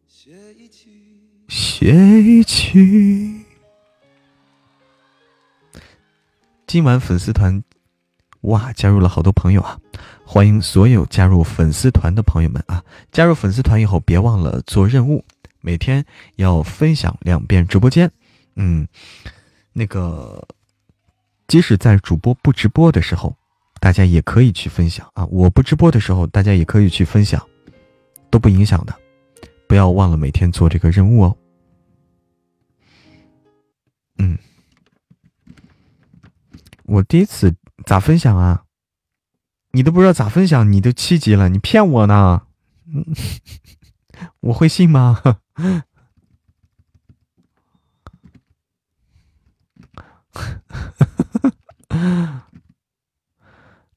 [0.08, 0.90] 写一起，
[1.50, 1.94] 写
[2.24, 3.41] 一起。
[6.72, 7.62] 今晚粉丝团
[8.44, 9.78] 哇，加入了好多朋友啊！
[10.26, 12.82] 欢迎所有加入粉丝团的朋友们啊！
[13.12, 15.26] 加入粉丝团以后，别忘了做任务，
[15.60, 16.06] 每天
[16.38, 18.10] 要分享两遍直播间。
[18.56, 18.88] 嗯。
[19.74, 20.48] 那个，
[21.46, 23.36] 即使在主播不直播的时候，
[23.82, 25.26] 大家也可以去分享啊！
[25.26, 27.46] 我不直播的时候，大家也可以去分享，
[28.30, 28.96] 都不影响的。
[29.68, 31.38] 不要忘了每天做这个任务哦。
[34.20, 34.38] 嗯，
[36.92, 37.56] 我第一次
[37.86, 38.66] 咋分享啊？
[39.72, 42.48] 你都不知道咋分享，你都七级了，你骗我呢？
[44.42, 45.22] 我会信吗？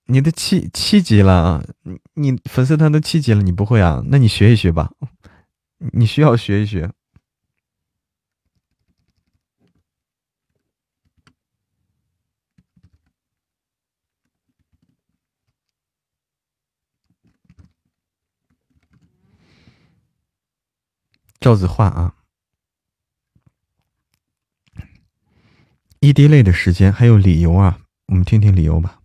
[0.07, 1.67] 你的七七级了！
[1.83, 4.05] 你你粉丝团都七级了，你不会啊？
[4.07, 4.93] 那你学一学吧，
[5.93, 6.93] 你需要学一学。
[21.45, 22.15] 赵子画啊。
[26.01, 28.99] 一滴泪的时间还有理由啊，我们听听理由吧。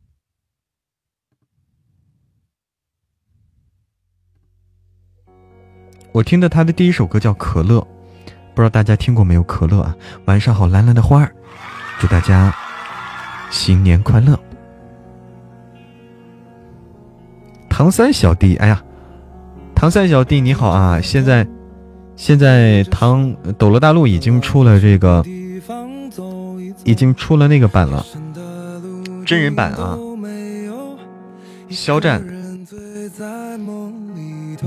[6.13, 7.81] 我听的他的第一首歌叫《可乐》，
[8.55, 9.43] 不知道大家听过没有？
[9.43, 9.93] 可乐啊，
[10.23, 11.35] 晚上好，蓝蓝的花儿，
[11.99, 12.55] 祝大家
[13.51, 14.39] 新年快乐。
[17.69, 18.81] 唐三小弟，哎呀，
[19.75, 21.01] 唐三小弟你好啊！
[21.01, 21.45] 现在
[22.19, 25.23] 现在唐斗罗大陆已经出了这个。
[26.83, 28.05] 已经出了那个版了，
[29.25, 29.97] 真人版啊！
[31.69, 32.21] 肖战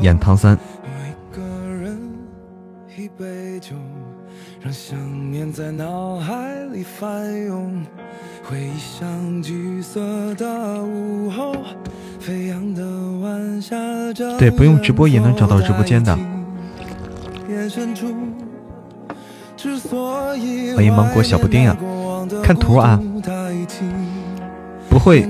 [0.01, 0.57] 演唐三。
[14.39, 16.17] 对，不用直播也能找到直播间的。
[20.75, 21.77] 欢迎芒果小布丁啊！
[22.43, 23.01] 看图啊，
[24.89, 25.29] 不会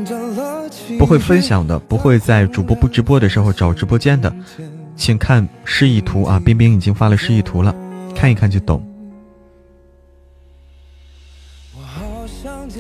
[0.99, 4.35] 不会分享的，不会在主播不直播的时候找直播间的，
[4.97, 6.41] 请看示意图啊！
[6.43, 7.75] 冰冰已经发了示意图了，
[8.15, 8.83] 看一看就懂。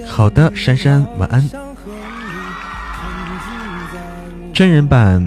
[0.06, 1.46] 好的，珊珊晚安。
[4.54, 5.22] 真人版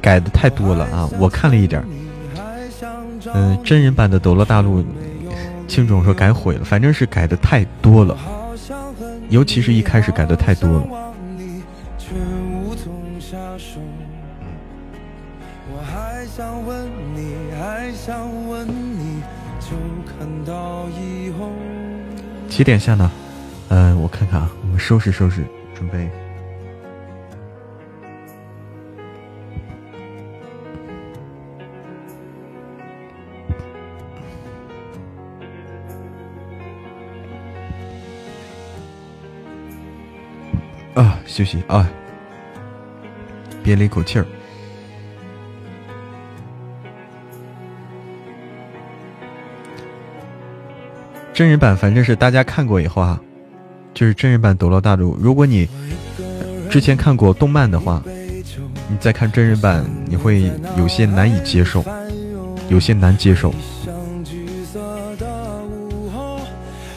[0.00, 1.08] 改的太多了啊！
[1.18, 1.84] 我看了一点
[3.34, 4.80] 嗯，真人版的《斗罗大陆》，
[5.66, 8.16] 青总说改毁了，反正是改的太多了，
[9.28, 10.86] 尤其是一开始改的太多了。
[22.48, 23.10] 几点下呢？
[23.68, 25.44] 嗯，我看看啊，我们收拾收拾，
[25.74, 26.08] 准备。
[40.98, 41.88] 啊，休息啊，
[43.62, 44.26] 憋了一口气儿。
[51.32, 53.20] 真人版反正是大家看过以后啊，
[53.94, 55.14] 就是真人版《斗罗大陆》。
[55.20, 55.68] 如果你
[56.68, 58.02] 之前看过动漫的话，
[58.88, 61.84] 你再看真人版，你会有些难以接受，
[62.68, 63.54] 有些难接受。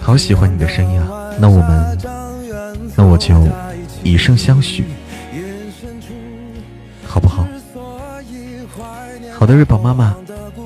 [0.01, 1.31] 好喜欢你的声音啊！
[1.39, 1.97] 那我们，
[2.95, 3.35] 那我就
[4.03, 4.83] 以身相许，
[7.07, 7.47] 好不好？
[9.37, 10.15] 好的，瑞宝妈妈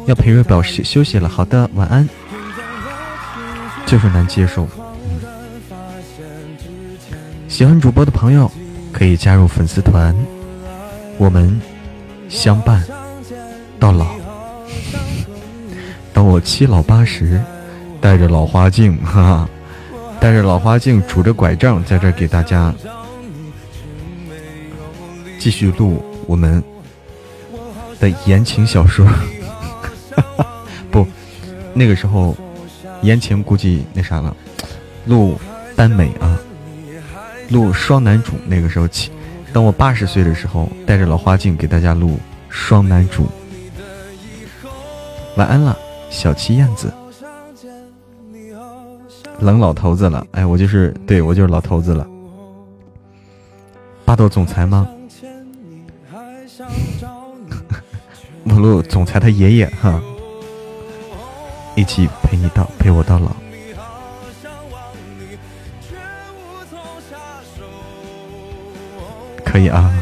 [0.06, 1.28] 要陪瑞宝休休息了。
[1.30, 2.08] 好的，晚安。
[3.86, 4.68] 就是难接受。
[7.48, 8.52] 喜欢主播的朋友
[8.92, 10.16] 可以加入粉丝团，
[11.20, 11.62] 我们
[12.28, 12.84] 相伴
[13.80, 14.08] 到老。
[16.12, 17.40] 当我七老八十，
[18.02, 19.50] 带着老花镜，哈哈，
[20.20, 22.74] 带着老花镜，拄着拐杖，在这给大家
[25.46, 26.64] 继续录我们
[28.00, 29.08] 的言情小说。
[30.90, 31.06] 不，
[31.72, 32.36] 那个时候。
[33.04, 34.36] 言情估计那啥了，
[35.06, 35.38] 录
[35.76, 36.40] 耽美啊，
[37.50, 38.32] 录双男主。
[38.48, 39.12] 那个时候起，
[39.54, 42.18] 等我八十岁的时候，带着老花镜给大家录
[42.50, 43.28] 双男主。
[45.38, 45.78] 晚安了，
[46.10, 46.92] 小七燕子。
[49.40, 52.08] 冷老头子了，哎，我就是对我就是老头子了。
[54.04, 54.88] 霸道总裁吗？
[58.56, 60.02] 我录总裁他爷爷哈。
[61.76, 63.36] 一起陪你到陪我到老，
[69.44, 69.94] 可以啊！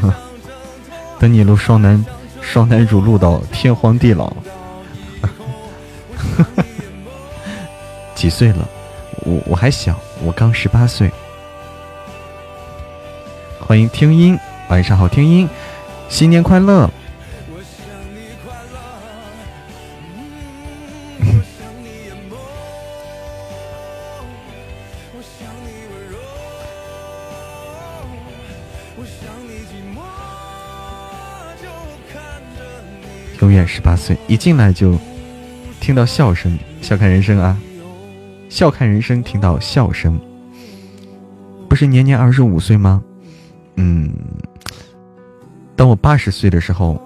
[1.18, 2.04] 等你录双男
[2.40, 4.32] 双男主录到天荒地老，
[8.14, 8.68] 几岁了？
[9.24, 11.10] 我我还小，我刚十八岁。
[13.58, 15.48] 欢迎听音，晚上好，听音，
[16.08, 16.88] 新年快乐！
[33.74, 34.96] 十八岁，一进来就
[35.80, 37.60] 听到笑声，笑看人生啊！
[38.48, 40.16] 笑看人生，听到笑声，
[41.68, 43.02] 不是年年二十五岁吗？
[43.74, 44.14] 嗯，
[45.74, 47.02] 当我八十岁的时候，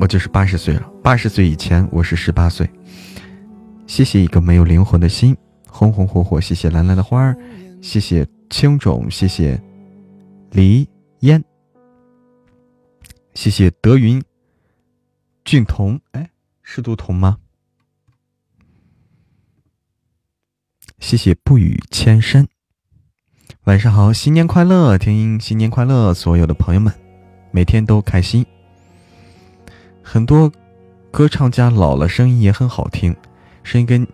[0.00, 0.82] 我就是八十岁了。
[1.00, 2.68] 八十岁以前，我是十八岁。
[3.86, 5.36] 谢谢一个没有灵魂的心，
[5.68, 6.40] 红红火火。
[6.40, 7.36] 谢谢蓝蓝的花儿，
[7.80, 9.62] 谢谢青种，谢谢
[10.50, 10.88] 梨
[11.20, 11.44] 烟，
[13.32, 14.20] 谢谢德云。
[15.44, 16.30] 俊彤，哎，
[16.62, 17.38] 是读彤吗？
[20.98, 22.46] 谢谢不语千山，
[23.64, 26.94] 晚上好，新年快乐，天音，新年快乐，所有的朋友们，
[27.50, 28.44] 每天都开心。
[30.02, 30.52] 很多
[31.10, 33.16] 歌唱家老了，声音也很好听，
[33.64, 34.06] 声音跟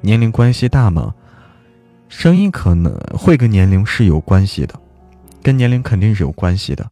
[0.00, 1.14] 年龄关系大吗？
[2.08, 4.80] 声音可能会跟年龄是有关系的，
[5.42, 6.90] 跟年龄肯定是有关系的。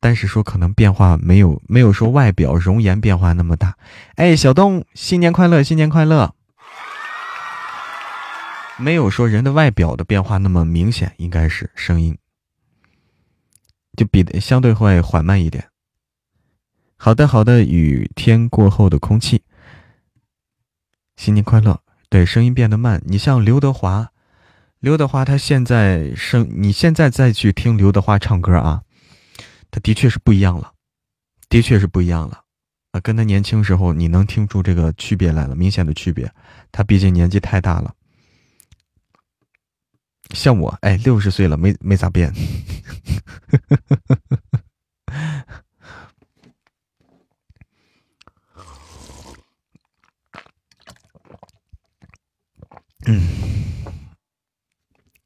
[0.00, 3.76] 但是说可能变化没有没有说外表容颜变化那么大，
[4.16, 6.34] 哎，小东新年快乐，新年快乐。
[8.78, 12.16] 没有说人的外表的变化那么明显，应该是声音
[13.94, 15.68] 就比相对会缓慢一点。
[16.96, 19.42] 好的好的，雨天过后的空气，
[21.16, 21.82] 新年快乐。
[22.08, 23.02] 对，声音变得慢。
[23.04, 24.08] 你像刘德华，
[24.78, 28.82] 刘德华他现在声，你现在再去听刘德华唱歌啊。
[29.70, 30.72] 他的确是不一样了，
[31.48, 32.44] 的确是不一样了，
[32.92, 36.32] 啊，跟他年轻时候你能听出这个区别来了，明显的区别。
[36.72, 37.94] 他毕竟年纪太大了，
[40.34, 42.32] 像我，哎，六十岁了，没没咋变。
[53.06, 53.22] 嗯，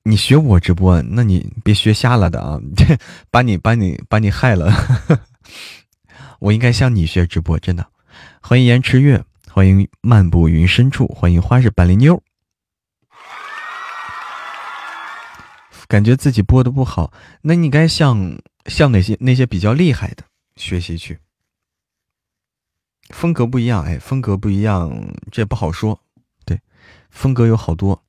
[0.07, 2.61] 你学我直播，那你别学瞎了的啊！
[3.33, 4.71] 把你把你把你害了。
[6.41, 7.87] 我应该向你学直播，真的。
[8.43, 12.23] 欢迎言迟月，欢迎漫步云深处，欢迎花式板栗妞。
[15.89, 17.11] 感觉自己播的不好，
[17.41, 20.25] 那你该向向哪些那些比较厉害的
[20.57, 21.19] 学习去。
[23.09, 25.99] 风格不一样，哎，风格不一样，这不好说。
[26.45, 26.61] 对，
[27.09, 28.04] 风格有好多。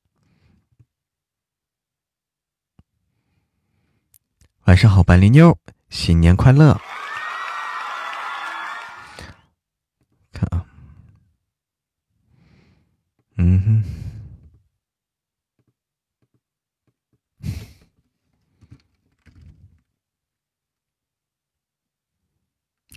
[4.66, 5.56] 晚上好，板栗妞，
[5.90, 6.80] 新年快乐！
[10.32, 10.66] 看啊，
[13.36, 13.84] 嗯哼，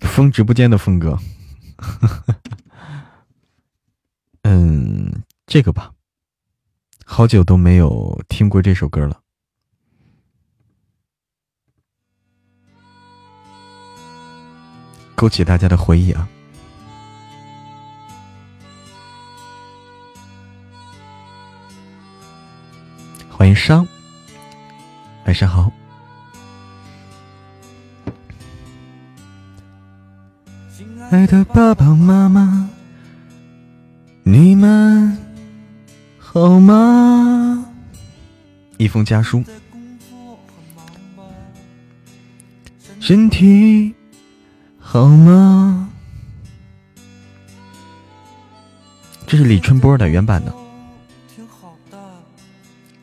[0.01, 1.19] 封直播间的风格。
[4.41, 5.93] 嗯，这个吧，
[7.05, 9.21] 好久都没有听过这首歌了，
[15.19, 16.25] 勾起大家的回忆啊！
[23.29, 23.85] 欢迎商，
[25.25, 25.69] 晚上好。
[30.73, 32.69] 亲爱的爸爸妈妈，
[34.23, 35.17] 你们
[36.17, 37.65] 好吗？
[38.77, 39.43] 一封家书，
[43.01, 43.93] 身体
[44.91, 45.87] 好吗？
[49.27, 50.51] 这是李春波的原版的。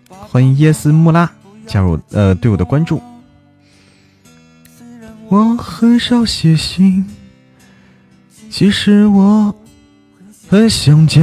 [0.09, 1.31] 欢迎耶斯穆拉
[1.65, 3.01] 加入呃对我的关注。
[5.29, 7.07] 我很少写信。
[8.51, 9.55] 其实我
[10.49, 11.23] 很想家。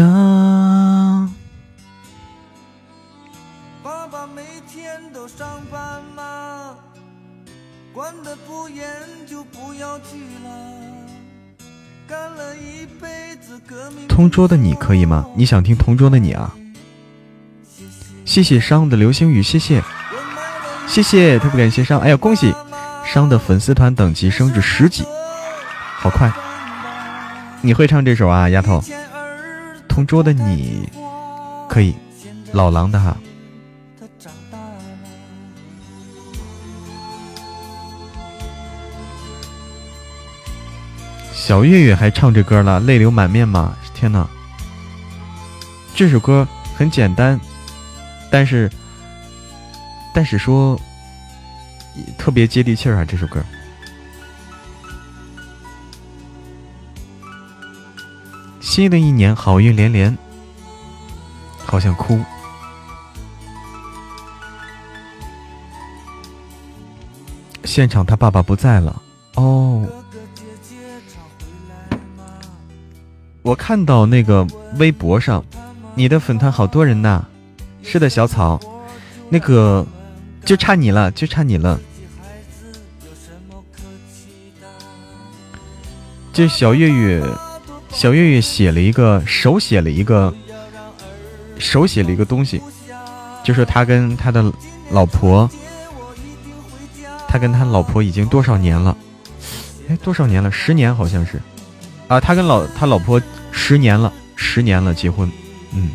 [14.13, 15.25] 同桌的你可以吗？
[15.35, 16.53] 你想听同桌的你啊？
[18.25, 19.81] 谢谢商的流星雨，谢谢，
[20.87, 21.99] 谢谢，特别感谢商。
[21.99, 22.53] 哎呀，恭喜
[23.03, 25.03] 商的粉丝团等级升至十级，
[25.97, 26.31] 好快。
[27.61, 28.83] 你会唱这首啊，丫头？
[29.89, 30.87] 同桌的你，
[31.67, 31.95] 可以，
[32.51, 33.17] 老狼的哈。
[41.33, 43.75] 小月月还唱这歌了，泪流满面吗？
[44.03, 44.27] 天哪！
[45.95, 47.39] 这首歌很简单，
[48.29, 48.69] 但是，
[50.13, 50.77] 但是说
[52.17, 53.41] 特别接地气儿啊，这首歌。
[58.59, 60.17] 新的一年好运连连，
[61.65, 62.19] 好想哭。
[67.63, 69.01] 现场他爸爸不在了
[69.35, 69.87] 哦，
[73.43, 74.47] 我看到那个
[74.77, 75.43] 微博上，
[75.93, 77.23] 你的粉团好多人呐。
[77.83, 78.59] 是的，小草，
[79.29, 79.85] 那个
[80.45, 81.79] 就差你了，就差你了。
[86.31, 87.23] 这小月月。
[87.91, 90.33] 小月月写了一个手写了一个
[91.59, 92.59] 手写了一个东西，
[93.43, 94.51] 就是他跟他的
[94.89, 95.47] 老婆，
[97.27, 98.97] 他跟他老婆已经多少年了？
[99.89, 100.49] 哎，多少年了？
[100.49, 101.39] 十年好像是
[102.13, 103.21] 啊，他跟老他老婆
[103.51, 105.31] 十年了，十年了结婚，
[105.73, 105.89] 嗯。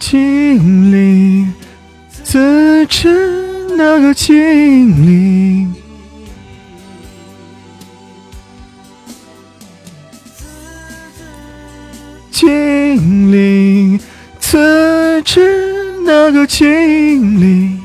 [0.00, 1.46] 经历
[2.24, 3.44] 自知。
[3.76, 5.74] 那个精灵，
[12.30, 14.00] 精灵，
[14.38, 17.83] 自知那个精灵，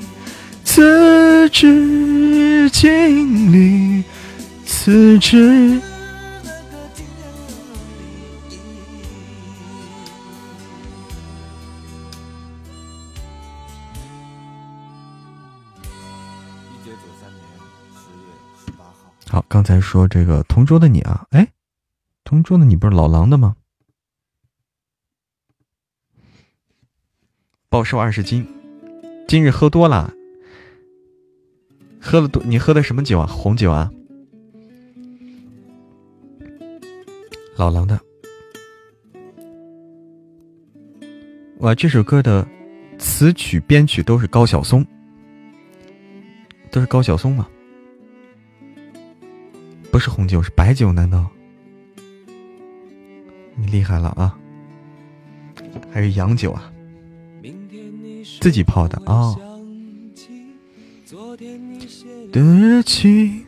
[0.72, 4.04] 自知精灵，
[4.64, 5.82] 自知。
[19.28, 21.48] 好，刚才说这个同桌的你啊，哎，
[22.24, 23.56] 同桌的你不是老狼的吗？
[27.70, 28.48] 暴瘦二十斤，
[29.28, 30.14] 今日喝多了，
[31.99, 33.27] 喝了多，你喝的什么酒啊？
[33.27, 33.91] 红酒啊？
[37.57, 37.99] 老狼的，
[41.59, 42.47] 哇，这首歌的
[42.97, 44.85] 词曲编曲都是高晓松，
[46.71, 47.47] 都是高晓松吗？
[49.91, 50.93] 不是红酒，是白酒？
[50.93, 51.30] 难道
[53.55, 54.38] 你厉害了啊？
[55.91, 56.71] 还是洋酒啊？
[58.39, 59.35] 自己泡的啊？
[62.31, 63.45] 的日记，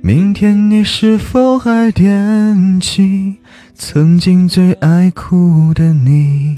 [0.00, 3.36] 明天你是否还惦记
[3.74, 6.56] 曾经最爱哭的你？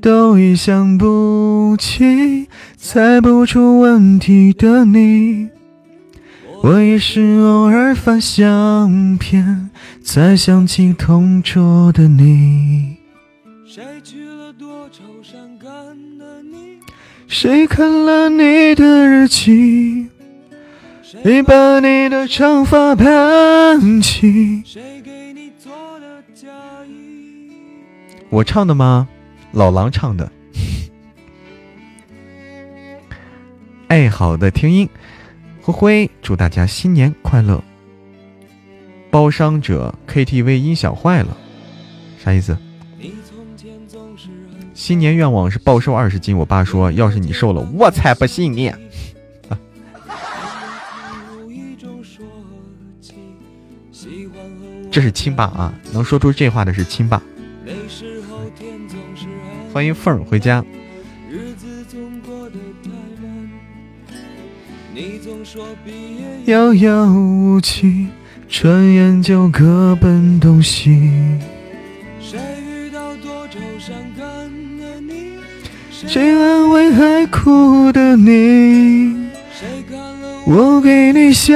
[0.00, 5.48] 都已想不起，猜不出问题的你。
[6.62, 9.70] 我也是偶尔翻相片，
[10.02, 12.96] 才想起同桌的你。
[17.28, 20.08] 谁看了你的日记？
[21.02, 24.62] 谁把你的长发盘起？
[24.64, 26.46] 谁给你做的嫁
[26.86, 27.50] 衣
[28.30, 29.08] 我唱的吗？
[29.52, 30.30] 老狼唱的。
[33.88, 34.88] 哎，好的，听音。
[35.60, 37.62] 灰灰，祝大家新年快乐。
[39.10, 41.36] 包商者 KTV 音响坏了，
[42.18, 42.56] 啥意思？
[44.86, 46.38] 新年愿望是暴瘦二十斤。
[46.38, 48.72] 我爸说，要是你瘦了，我才不信你。
[54.88, 57.20] 这是亲爸啊，能说出这话的是亲爸。
[59.72, 60.64] 欢迎凤儿回家。
[66.44, 68.06] 遥遥无期，
[68.48, 71.10] 转眼就各奔东西。
[76.06, 79.26] 谁安慰还哭的你？
[80.46, 81.52] 我给你写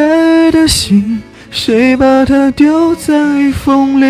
[0.51, 4.05] 的信，谁把它丢在风里？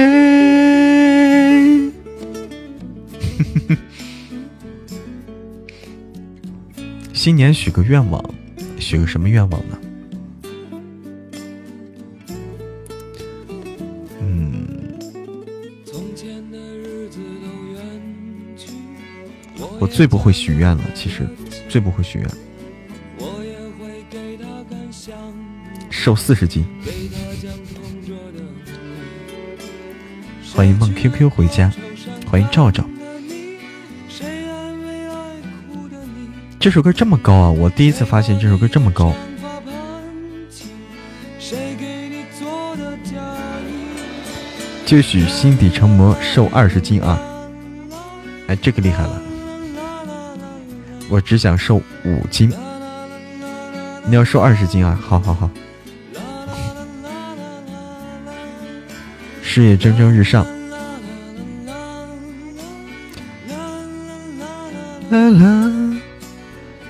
[7.12, 8.24] 新年许个愿望，
[8.78, 9.78] 许个什么愿望呢？
[19.80, 21.26] 我最不会许愿了，其实
[21.66, 22.28] 最不会许愿。
[25.88, 26.64] 瘦四十斤。
[30.54, 31.72] 欢迎梦 QQ 回家，
[32.30, 32.84] 欢迎赵赵。
[36.58, 37.50] 这首歌这么高啊！
[37.50, 39.14] 我第一次发现这首歌这么高。
[44.84, 47.18] 就许心底成魔，瘦二十斤啊！
[48.48, 49.22] 哎，这个厉害了。
[51.10, 52.52] 我只想瘦五斤，
[54.06, 54.96] 你要瘦二十斤啊！
[55.02, 55.50] 好好好，
[59.42, 60.46] 事业蒸蒸日上。
[65.10, 65.68] 啦啦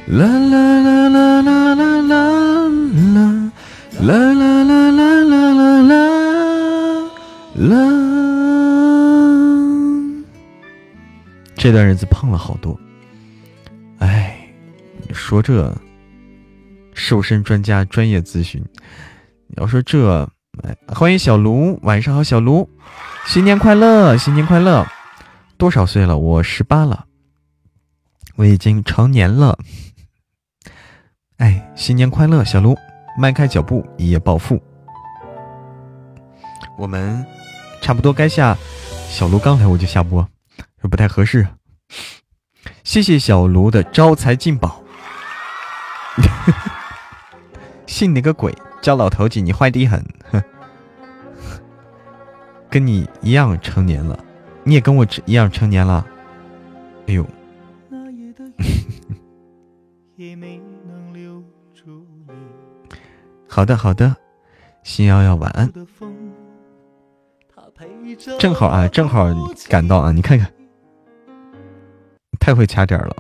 [0.06, 2.68] 啦啦啦啦啦啦啦啦
[4.00, 5.94] 啦啦啦啦啦啦啦
[7.54, 7.72] 啦。
[11.56, 12.78] 这段日子胖了好多。
[14.00, 14.36] 哎
[15.12, 15.74] 说这
[16.94, 18.62] 瘦身专家专业咨询，
[19.46, 20.28] 你要说这，
[20.88, 22.68] 欢迎小卢，晚上好，小卢，
[23.26, 24.86] 新年快乐，新年快乐，
[25.56, 26.18] 多少岁了？
[26.18, 27.06] 我十八了，
[28.36, 29.58] 我已经成年了。
[31.38, 32.76] 哎，新年快乐，小卢，
[33.18, 34.60] 迈开脚步，一夜暴富。
[36.76, 37.24] 我们
[37.80, 38.56] 差不多该下，
[39.08, 40.28] 小卢刚来我就下播，
[40.82, 41.46] 不太合适。
[42.90, 44.82] 谢谢小卢的招财进宝。
[47.86, 48.52] 信你个鬼！
[48.82, 50.04] 叫老头子，你坏的很。
[52.68, 54.18] 跟你一样成年了，
[54.64, 56.04] 你也跟我一样成年了。
[57.06, 57.24] 哎呦！
[63.46, 64.16] 好 的好的，
[64.82, 65.72] 心瑶瑶晚安。
[68.40, 69.28] 正好啊，正好
[69.68, 70.52] 赶到啊，你看看，
[72.50, 73.16] 太会掐点了。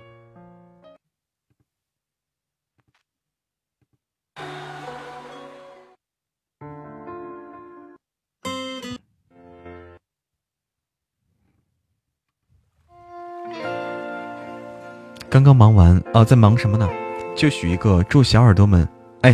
[15.28, 16.90] 刚刚忙完啊，在忙什么呢？
[17.36, 18.88] 就许一个祝小耳朵们，
[19.22, 19.32] 哎，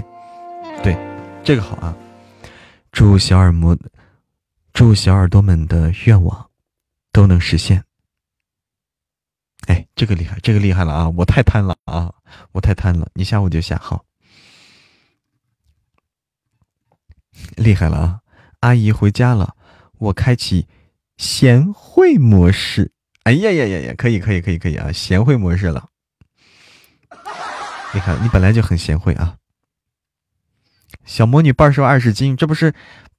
[0.82, 0.94] 对，
[1.42, 1.96] 这个好啊，
[2.92, 3.74] 祝小耳膜，
[4.74, 6.50] 祝小耳朵们的愿望
[7.12, 7.82] 都能实现。
[9.66, 11.08] 哎，这个厉害，这个厉害了啊！
[11.16, 12.12] 我太贪了啊，
[12.52, 14.04] 我太贪了，你下我就下，好，
[17.56, 18.20] 厉害了啊！
[18.60, 19.54] 阿姨回家了，
[19.98, 20.66] 我开启
[21.16, 22.92] 贤惠模式。
[23.24, 23.94] 哎呀呀呀呀！
[23.98, 24.92] 可以可以可以可以啊！
[24.92, 25.88] 贤惠模式了，
[27.92, 29.36] 你看你本来就很贤惠啊。
[31.04, 32.72] 小魔女半瘦二十斤，这不是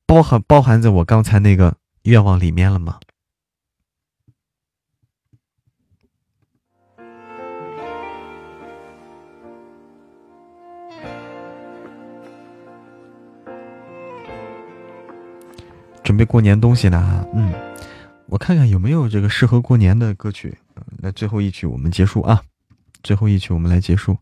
[0.06, 3.00] 包含包含在我刚才那个愿望里面了吗？
[16.08, 17.28] 准备过年东西呢。
[17.34, 17.54] 嗯，
[18.28, 20.58] 我看看有没有这个适合过年的歌曲。
[21.00, 22.42] 那最后一曲我们结束啊，
[23.04, 24.18] 最后一曲我们来结束。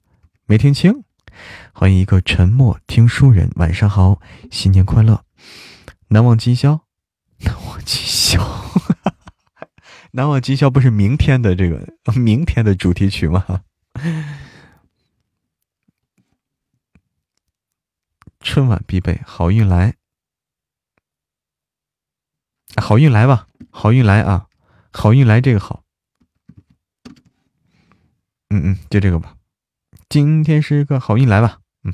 [0.47, 1.03] 没听清，
[1.73, 5.23] 欢迎一个沉默听书人，晚上好，新年快乐，
[6.07, 6.81] 难忘今宵，
[7.41, 8.43] 难忘今宵，
[10.13, 13.61] 难忘今宵不是明天的这个明天的主题曲吗？
[18.39, 19.93] 春晚必备，好运来，
[22.77, 24.47] 好运来吧，好运来啊，
[24.91, 25.83] 好运来，这个好，
[28.49, 29.35] 嗯嗯，就这个吧，
[30.09, 31.93] 今天是个好运来吧，嗯。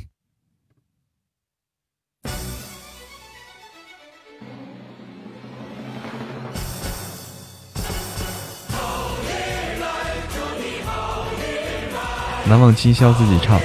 [8.69, 9.87] 好运来，
[10.29, 13.59] 这的好运来难忘今宵，自己唱。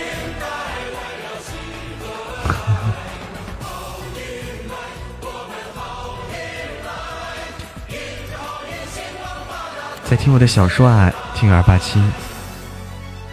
[10.08, 12.00] 在听我的小说啊，听二八七，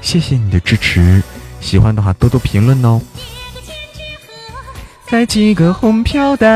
[0.02, 1.22] 谢谢你的支持，
[1.62, 3.00] 喜欢的话多多评论哦。
[5.08, 6.48] 带几个红飘带，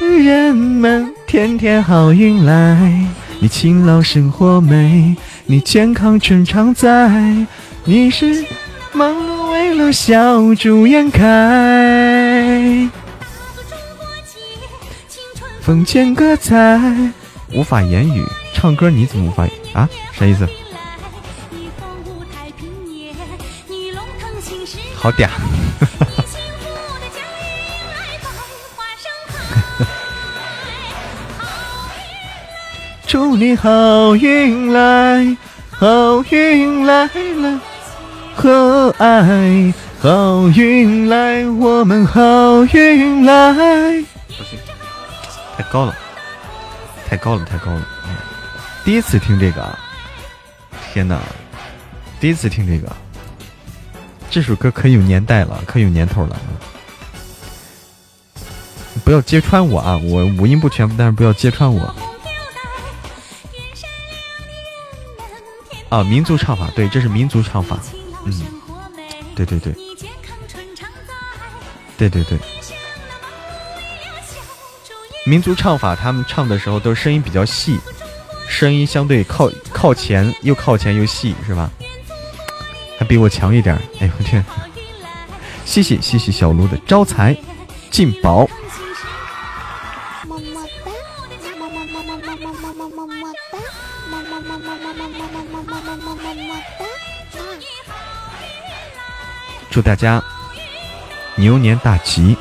[0.00, 3.06] 的人们天天好运来。
[3.38, 5.16] 你勤劳生活美，
[5.46, 7.08] 你健康春常在，
[7.84, 8.44] 你是
[8.92, 12.90] 忙碌为了笑逐颜开。
[15.60, 16.56] 风间歌彩，
[17.52, 18.24] 无法言语。
[18.54, 19.88] 唱歌你怎么无法啊？
[20.12, 20.48] 啥意思？
[24.96, 25.28] 好嗲！
[33.06, 35.36] 祝你好运来，
[35.70, 37.60] 好运来了，
[38.34, 43.52] 和爱，好运来，我们好运来。
[44.36, 44.58] 不行，
[45.56, 45.96] 太高了，
[47.08, 47.82] 太高了，太高了。
[48.84, 49.78] 第一次听这个，
[50.92, 51.18] 天哪！
[52.20, 52.94] 第一次听这个，
[54.30, 56.38] 这首歌可有年代了，可有年头了。
[59.04, 59.96] 不要揭穿我啊！
[59.96, 61.94] 我五音不全，但是不要揭穿我。
[65.88, 67.78] 啊，民族唱法，对，这是民族唱法。
[68.26, 68.32] 嗯，
[69.34, 69.72] 对对对，
[71.96, 72.38] 对对对，
[75.28, 77.78] 民族唱法，他们唱的时候都声音比较细。
[78.48, 81.70] 声音相对靠靠前，又靠前又细，是吧？
[82.98, 83.76] 还比我强一点。
[84.00, 84.42] 哎呦我天！
[85.66, 87.36] 谢谢谢谢小卢的招财
[87.90, 88.48] 进宝。
[90.26, 90.90] 么么哒。
[91.58, 93.58] 么么么么么么么么哒。
[94.08, 95.04] 么么么么么
[95.76, 96.86] 么么么哒。
[97.34, 97.38] 嗯
[99.70, 100.24] 祝大家
[101.36, 102.34] 牛年大吉！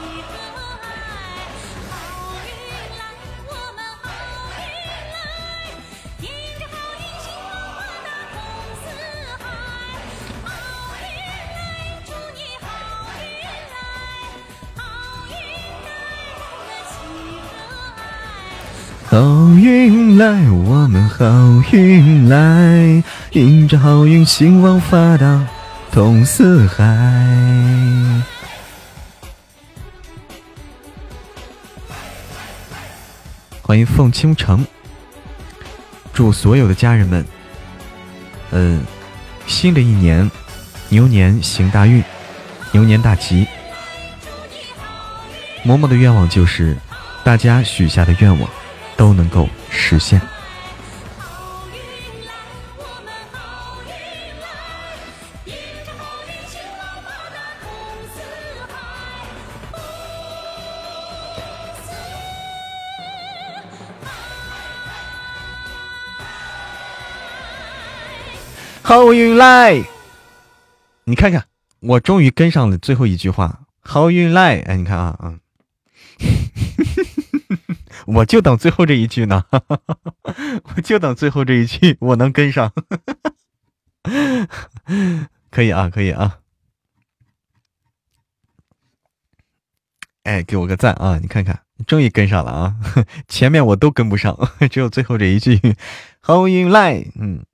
[19.19, 19.23] 好
[19.55, 21.25] 运来，我们好
[21.71, 25.43] 运来，迎着好运，兴旺发达
[25.91, 26.83] 通四海。
[33.63, 34.63] 欢迎凤倾城，
[36.13, 37.25] 祝所有的家人们，
[38.51, 38.83] 嗯，
[39.47, 40.29] 新的一年
[40.89, 42.03] 牛年行大运，
[42.71, 43.47] 牛年大吉。
[45.65, 46.77] 嬷嬷的愿望就是
[47.23, 48.47] 大家许下的愿望。
[48.97, 50.19] 都能够实现。
[51.17, 52.33] 好运来！
[52.77, 54.01] 我们好运
[54.41, 54.47] 来。
[68.81, 69.83] 好运来
[71.05, 71.45] 你看看，
[71.79, 73.59] 我终于跟上了最后一句话。
[73.79, 74.59] 好运来！
[74.61, 75.35] 哎，你看啊啊。
[78.07, 79.45] 我就等最后这一句呢，
[80.75, 82.73] 我就等最后这一句，我能跟上，
[85.51, 86.39] 可以啊，可以啊，
[90.23, 91.19] 哎，给我个赞啊！
[91.19, 92.75] 你看看，终于跟上了啊，
[93.27, 94.37] 前面我都跟不上，
[94.71, 95.59] 只有最后这一句，
[96.21, 97.45] 好运来，嗯，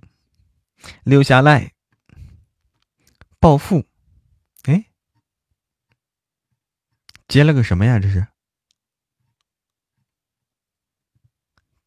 [1.03, 1.71] 留下来，
[3.39, 3.85] 暴富，
[4.65, 4.85] 哎，
[7.27, 7.97] 接了个什么呀？
[7.97, 8.27] 这是？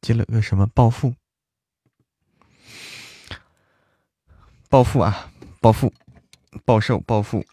[0.06, 1.12] 接了个什么暴富？
[4.70, 5.32] 暴富啊！
[5.60, 5.92] 暴富，
[6.64, 7.44] 暴瘦，暴富。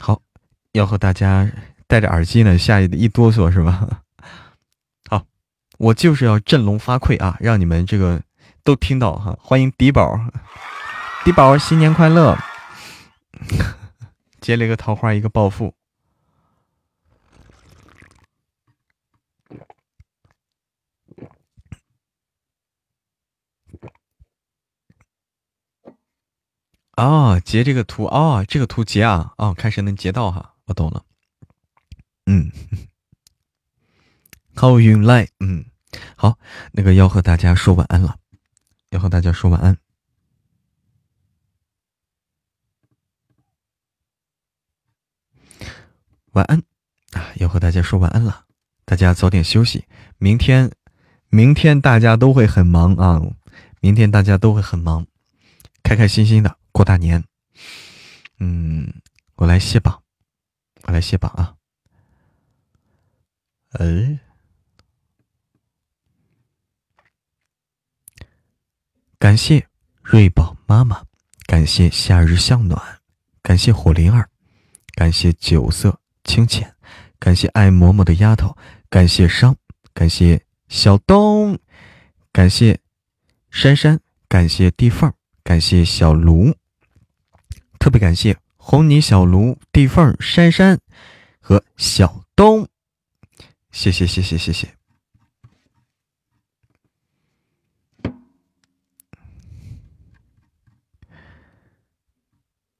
[0.00, 0.20] 好，
[0.72, 1.48] 要和大家
[1.86, 4.02] 戴着耳机呢，吓一哆嗦是吧？
[5.08, 5.24] 好，
[5.78, 8.20] 我就是要振聋发聩啊，让你们这个
[8.64, 9.38] 都听到哈。
[9.40, 10.18] 欢迎迪宝，
[11.24, 12.36] 迪宝新年快乐！
[14.42, 15.72] 接了一个桃花，一个暴富。
[26.96, 31.04] 哦，截这个图哦，这个图截啊，哦，看谁能截到哈，我懂了。
[32.24, 32.50] 嗯，
[34.54, 35.66] 好运来，嗯，
[36.16, 36.38] 好，
[36.72, 38.16] 那个要和大家说晚安了，
[38.88, 39.76] 要和大家说晚安，
[46.32, 46.62] 晚安
[47.12, 48.46] 啊，要和大家说晚安了，
[48.86, 49.84] 大家早点休息，
[50.16, 50.72] 明天，
[51.28, 53.20] 明天大家都会很忙啊，
[53.80, 55.06] 明天大家都会很忙，
[55.82, 56.56] 开开心心的。
[56.76, 57.24] 过大年，
[58.38, 59.00] 嗯，
[59.36, 60.02] 我来卸榜，
[60.82, 61.56] 我来卸榜啊。
[63.70, 64.18] 哎，
[69.18, 69.66] 感谢
[70.02, 71.02] 瑞宝妈妈，
[71.46, 73.00] 感谢夏日向暖，
[73.40, 74.28] 感谢火灵儿，
[74.94, 76.76] 感谢酒色清浅，
[77.18, 78.54] 感谢爱嬷嬷的丫头，
[78.90, 79.56] 感谢商，
[79.94, 81.58] 感谢小东，
[82.32, 82.78] 感谢
[83.50, 83.98] 珊珊，
[84.28, 85.10] 感谢地缝，
[85.42, 86.54] 感谢小卢。
[87.78, 90.80] 特别感谢红泥小炉、地缝、珊珊
[91.40, 92.68] 和小东，
[93.70, 94.74] 谢谢谢谢谢谢。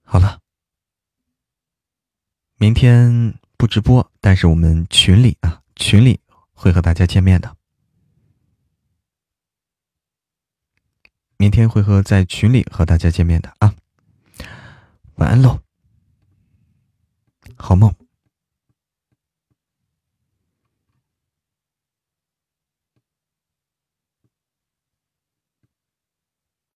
[0.03, 0.41] 好了，
[2.57, 6.21] 明天不直播，但是我们群里啊，群里
[6.53, 7.57] 会和大家见面的。
[11.37, 13.75] 明天会和在群里和大家见面的啊。
[15.17, 15.61] 晚安喽，
[17.57, 18.06] 好梦。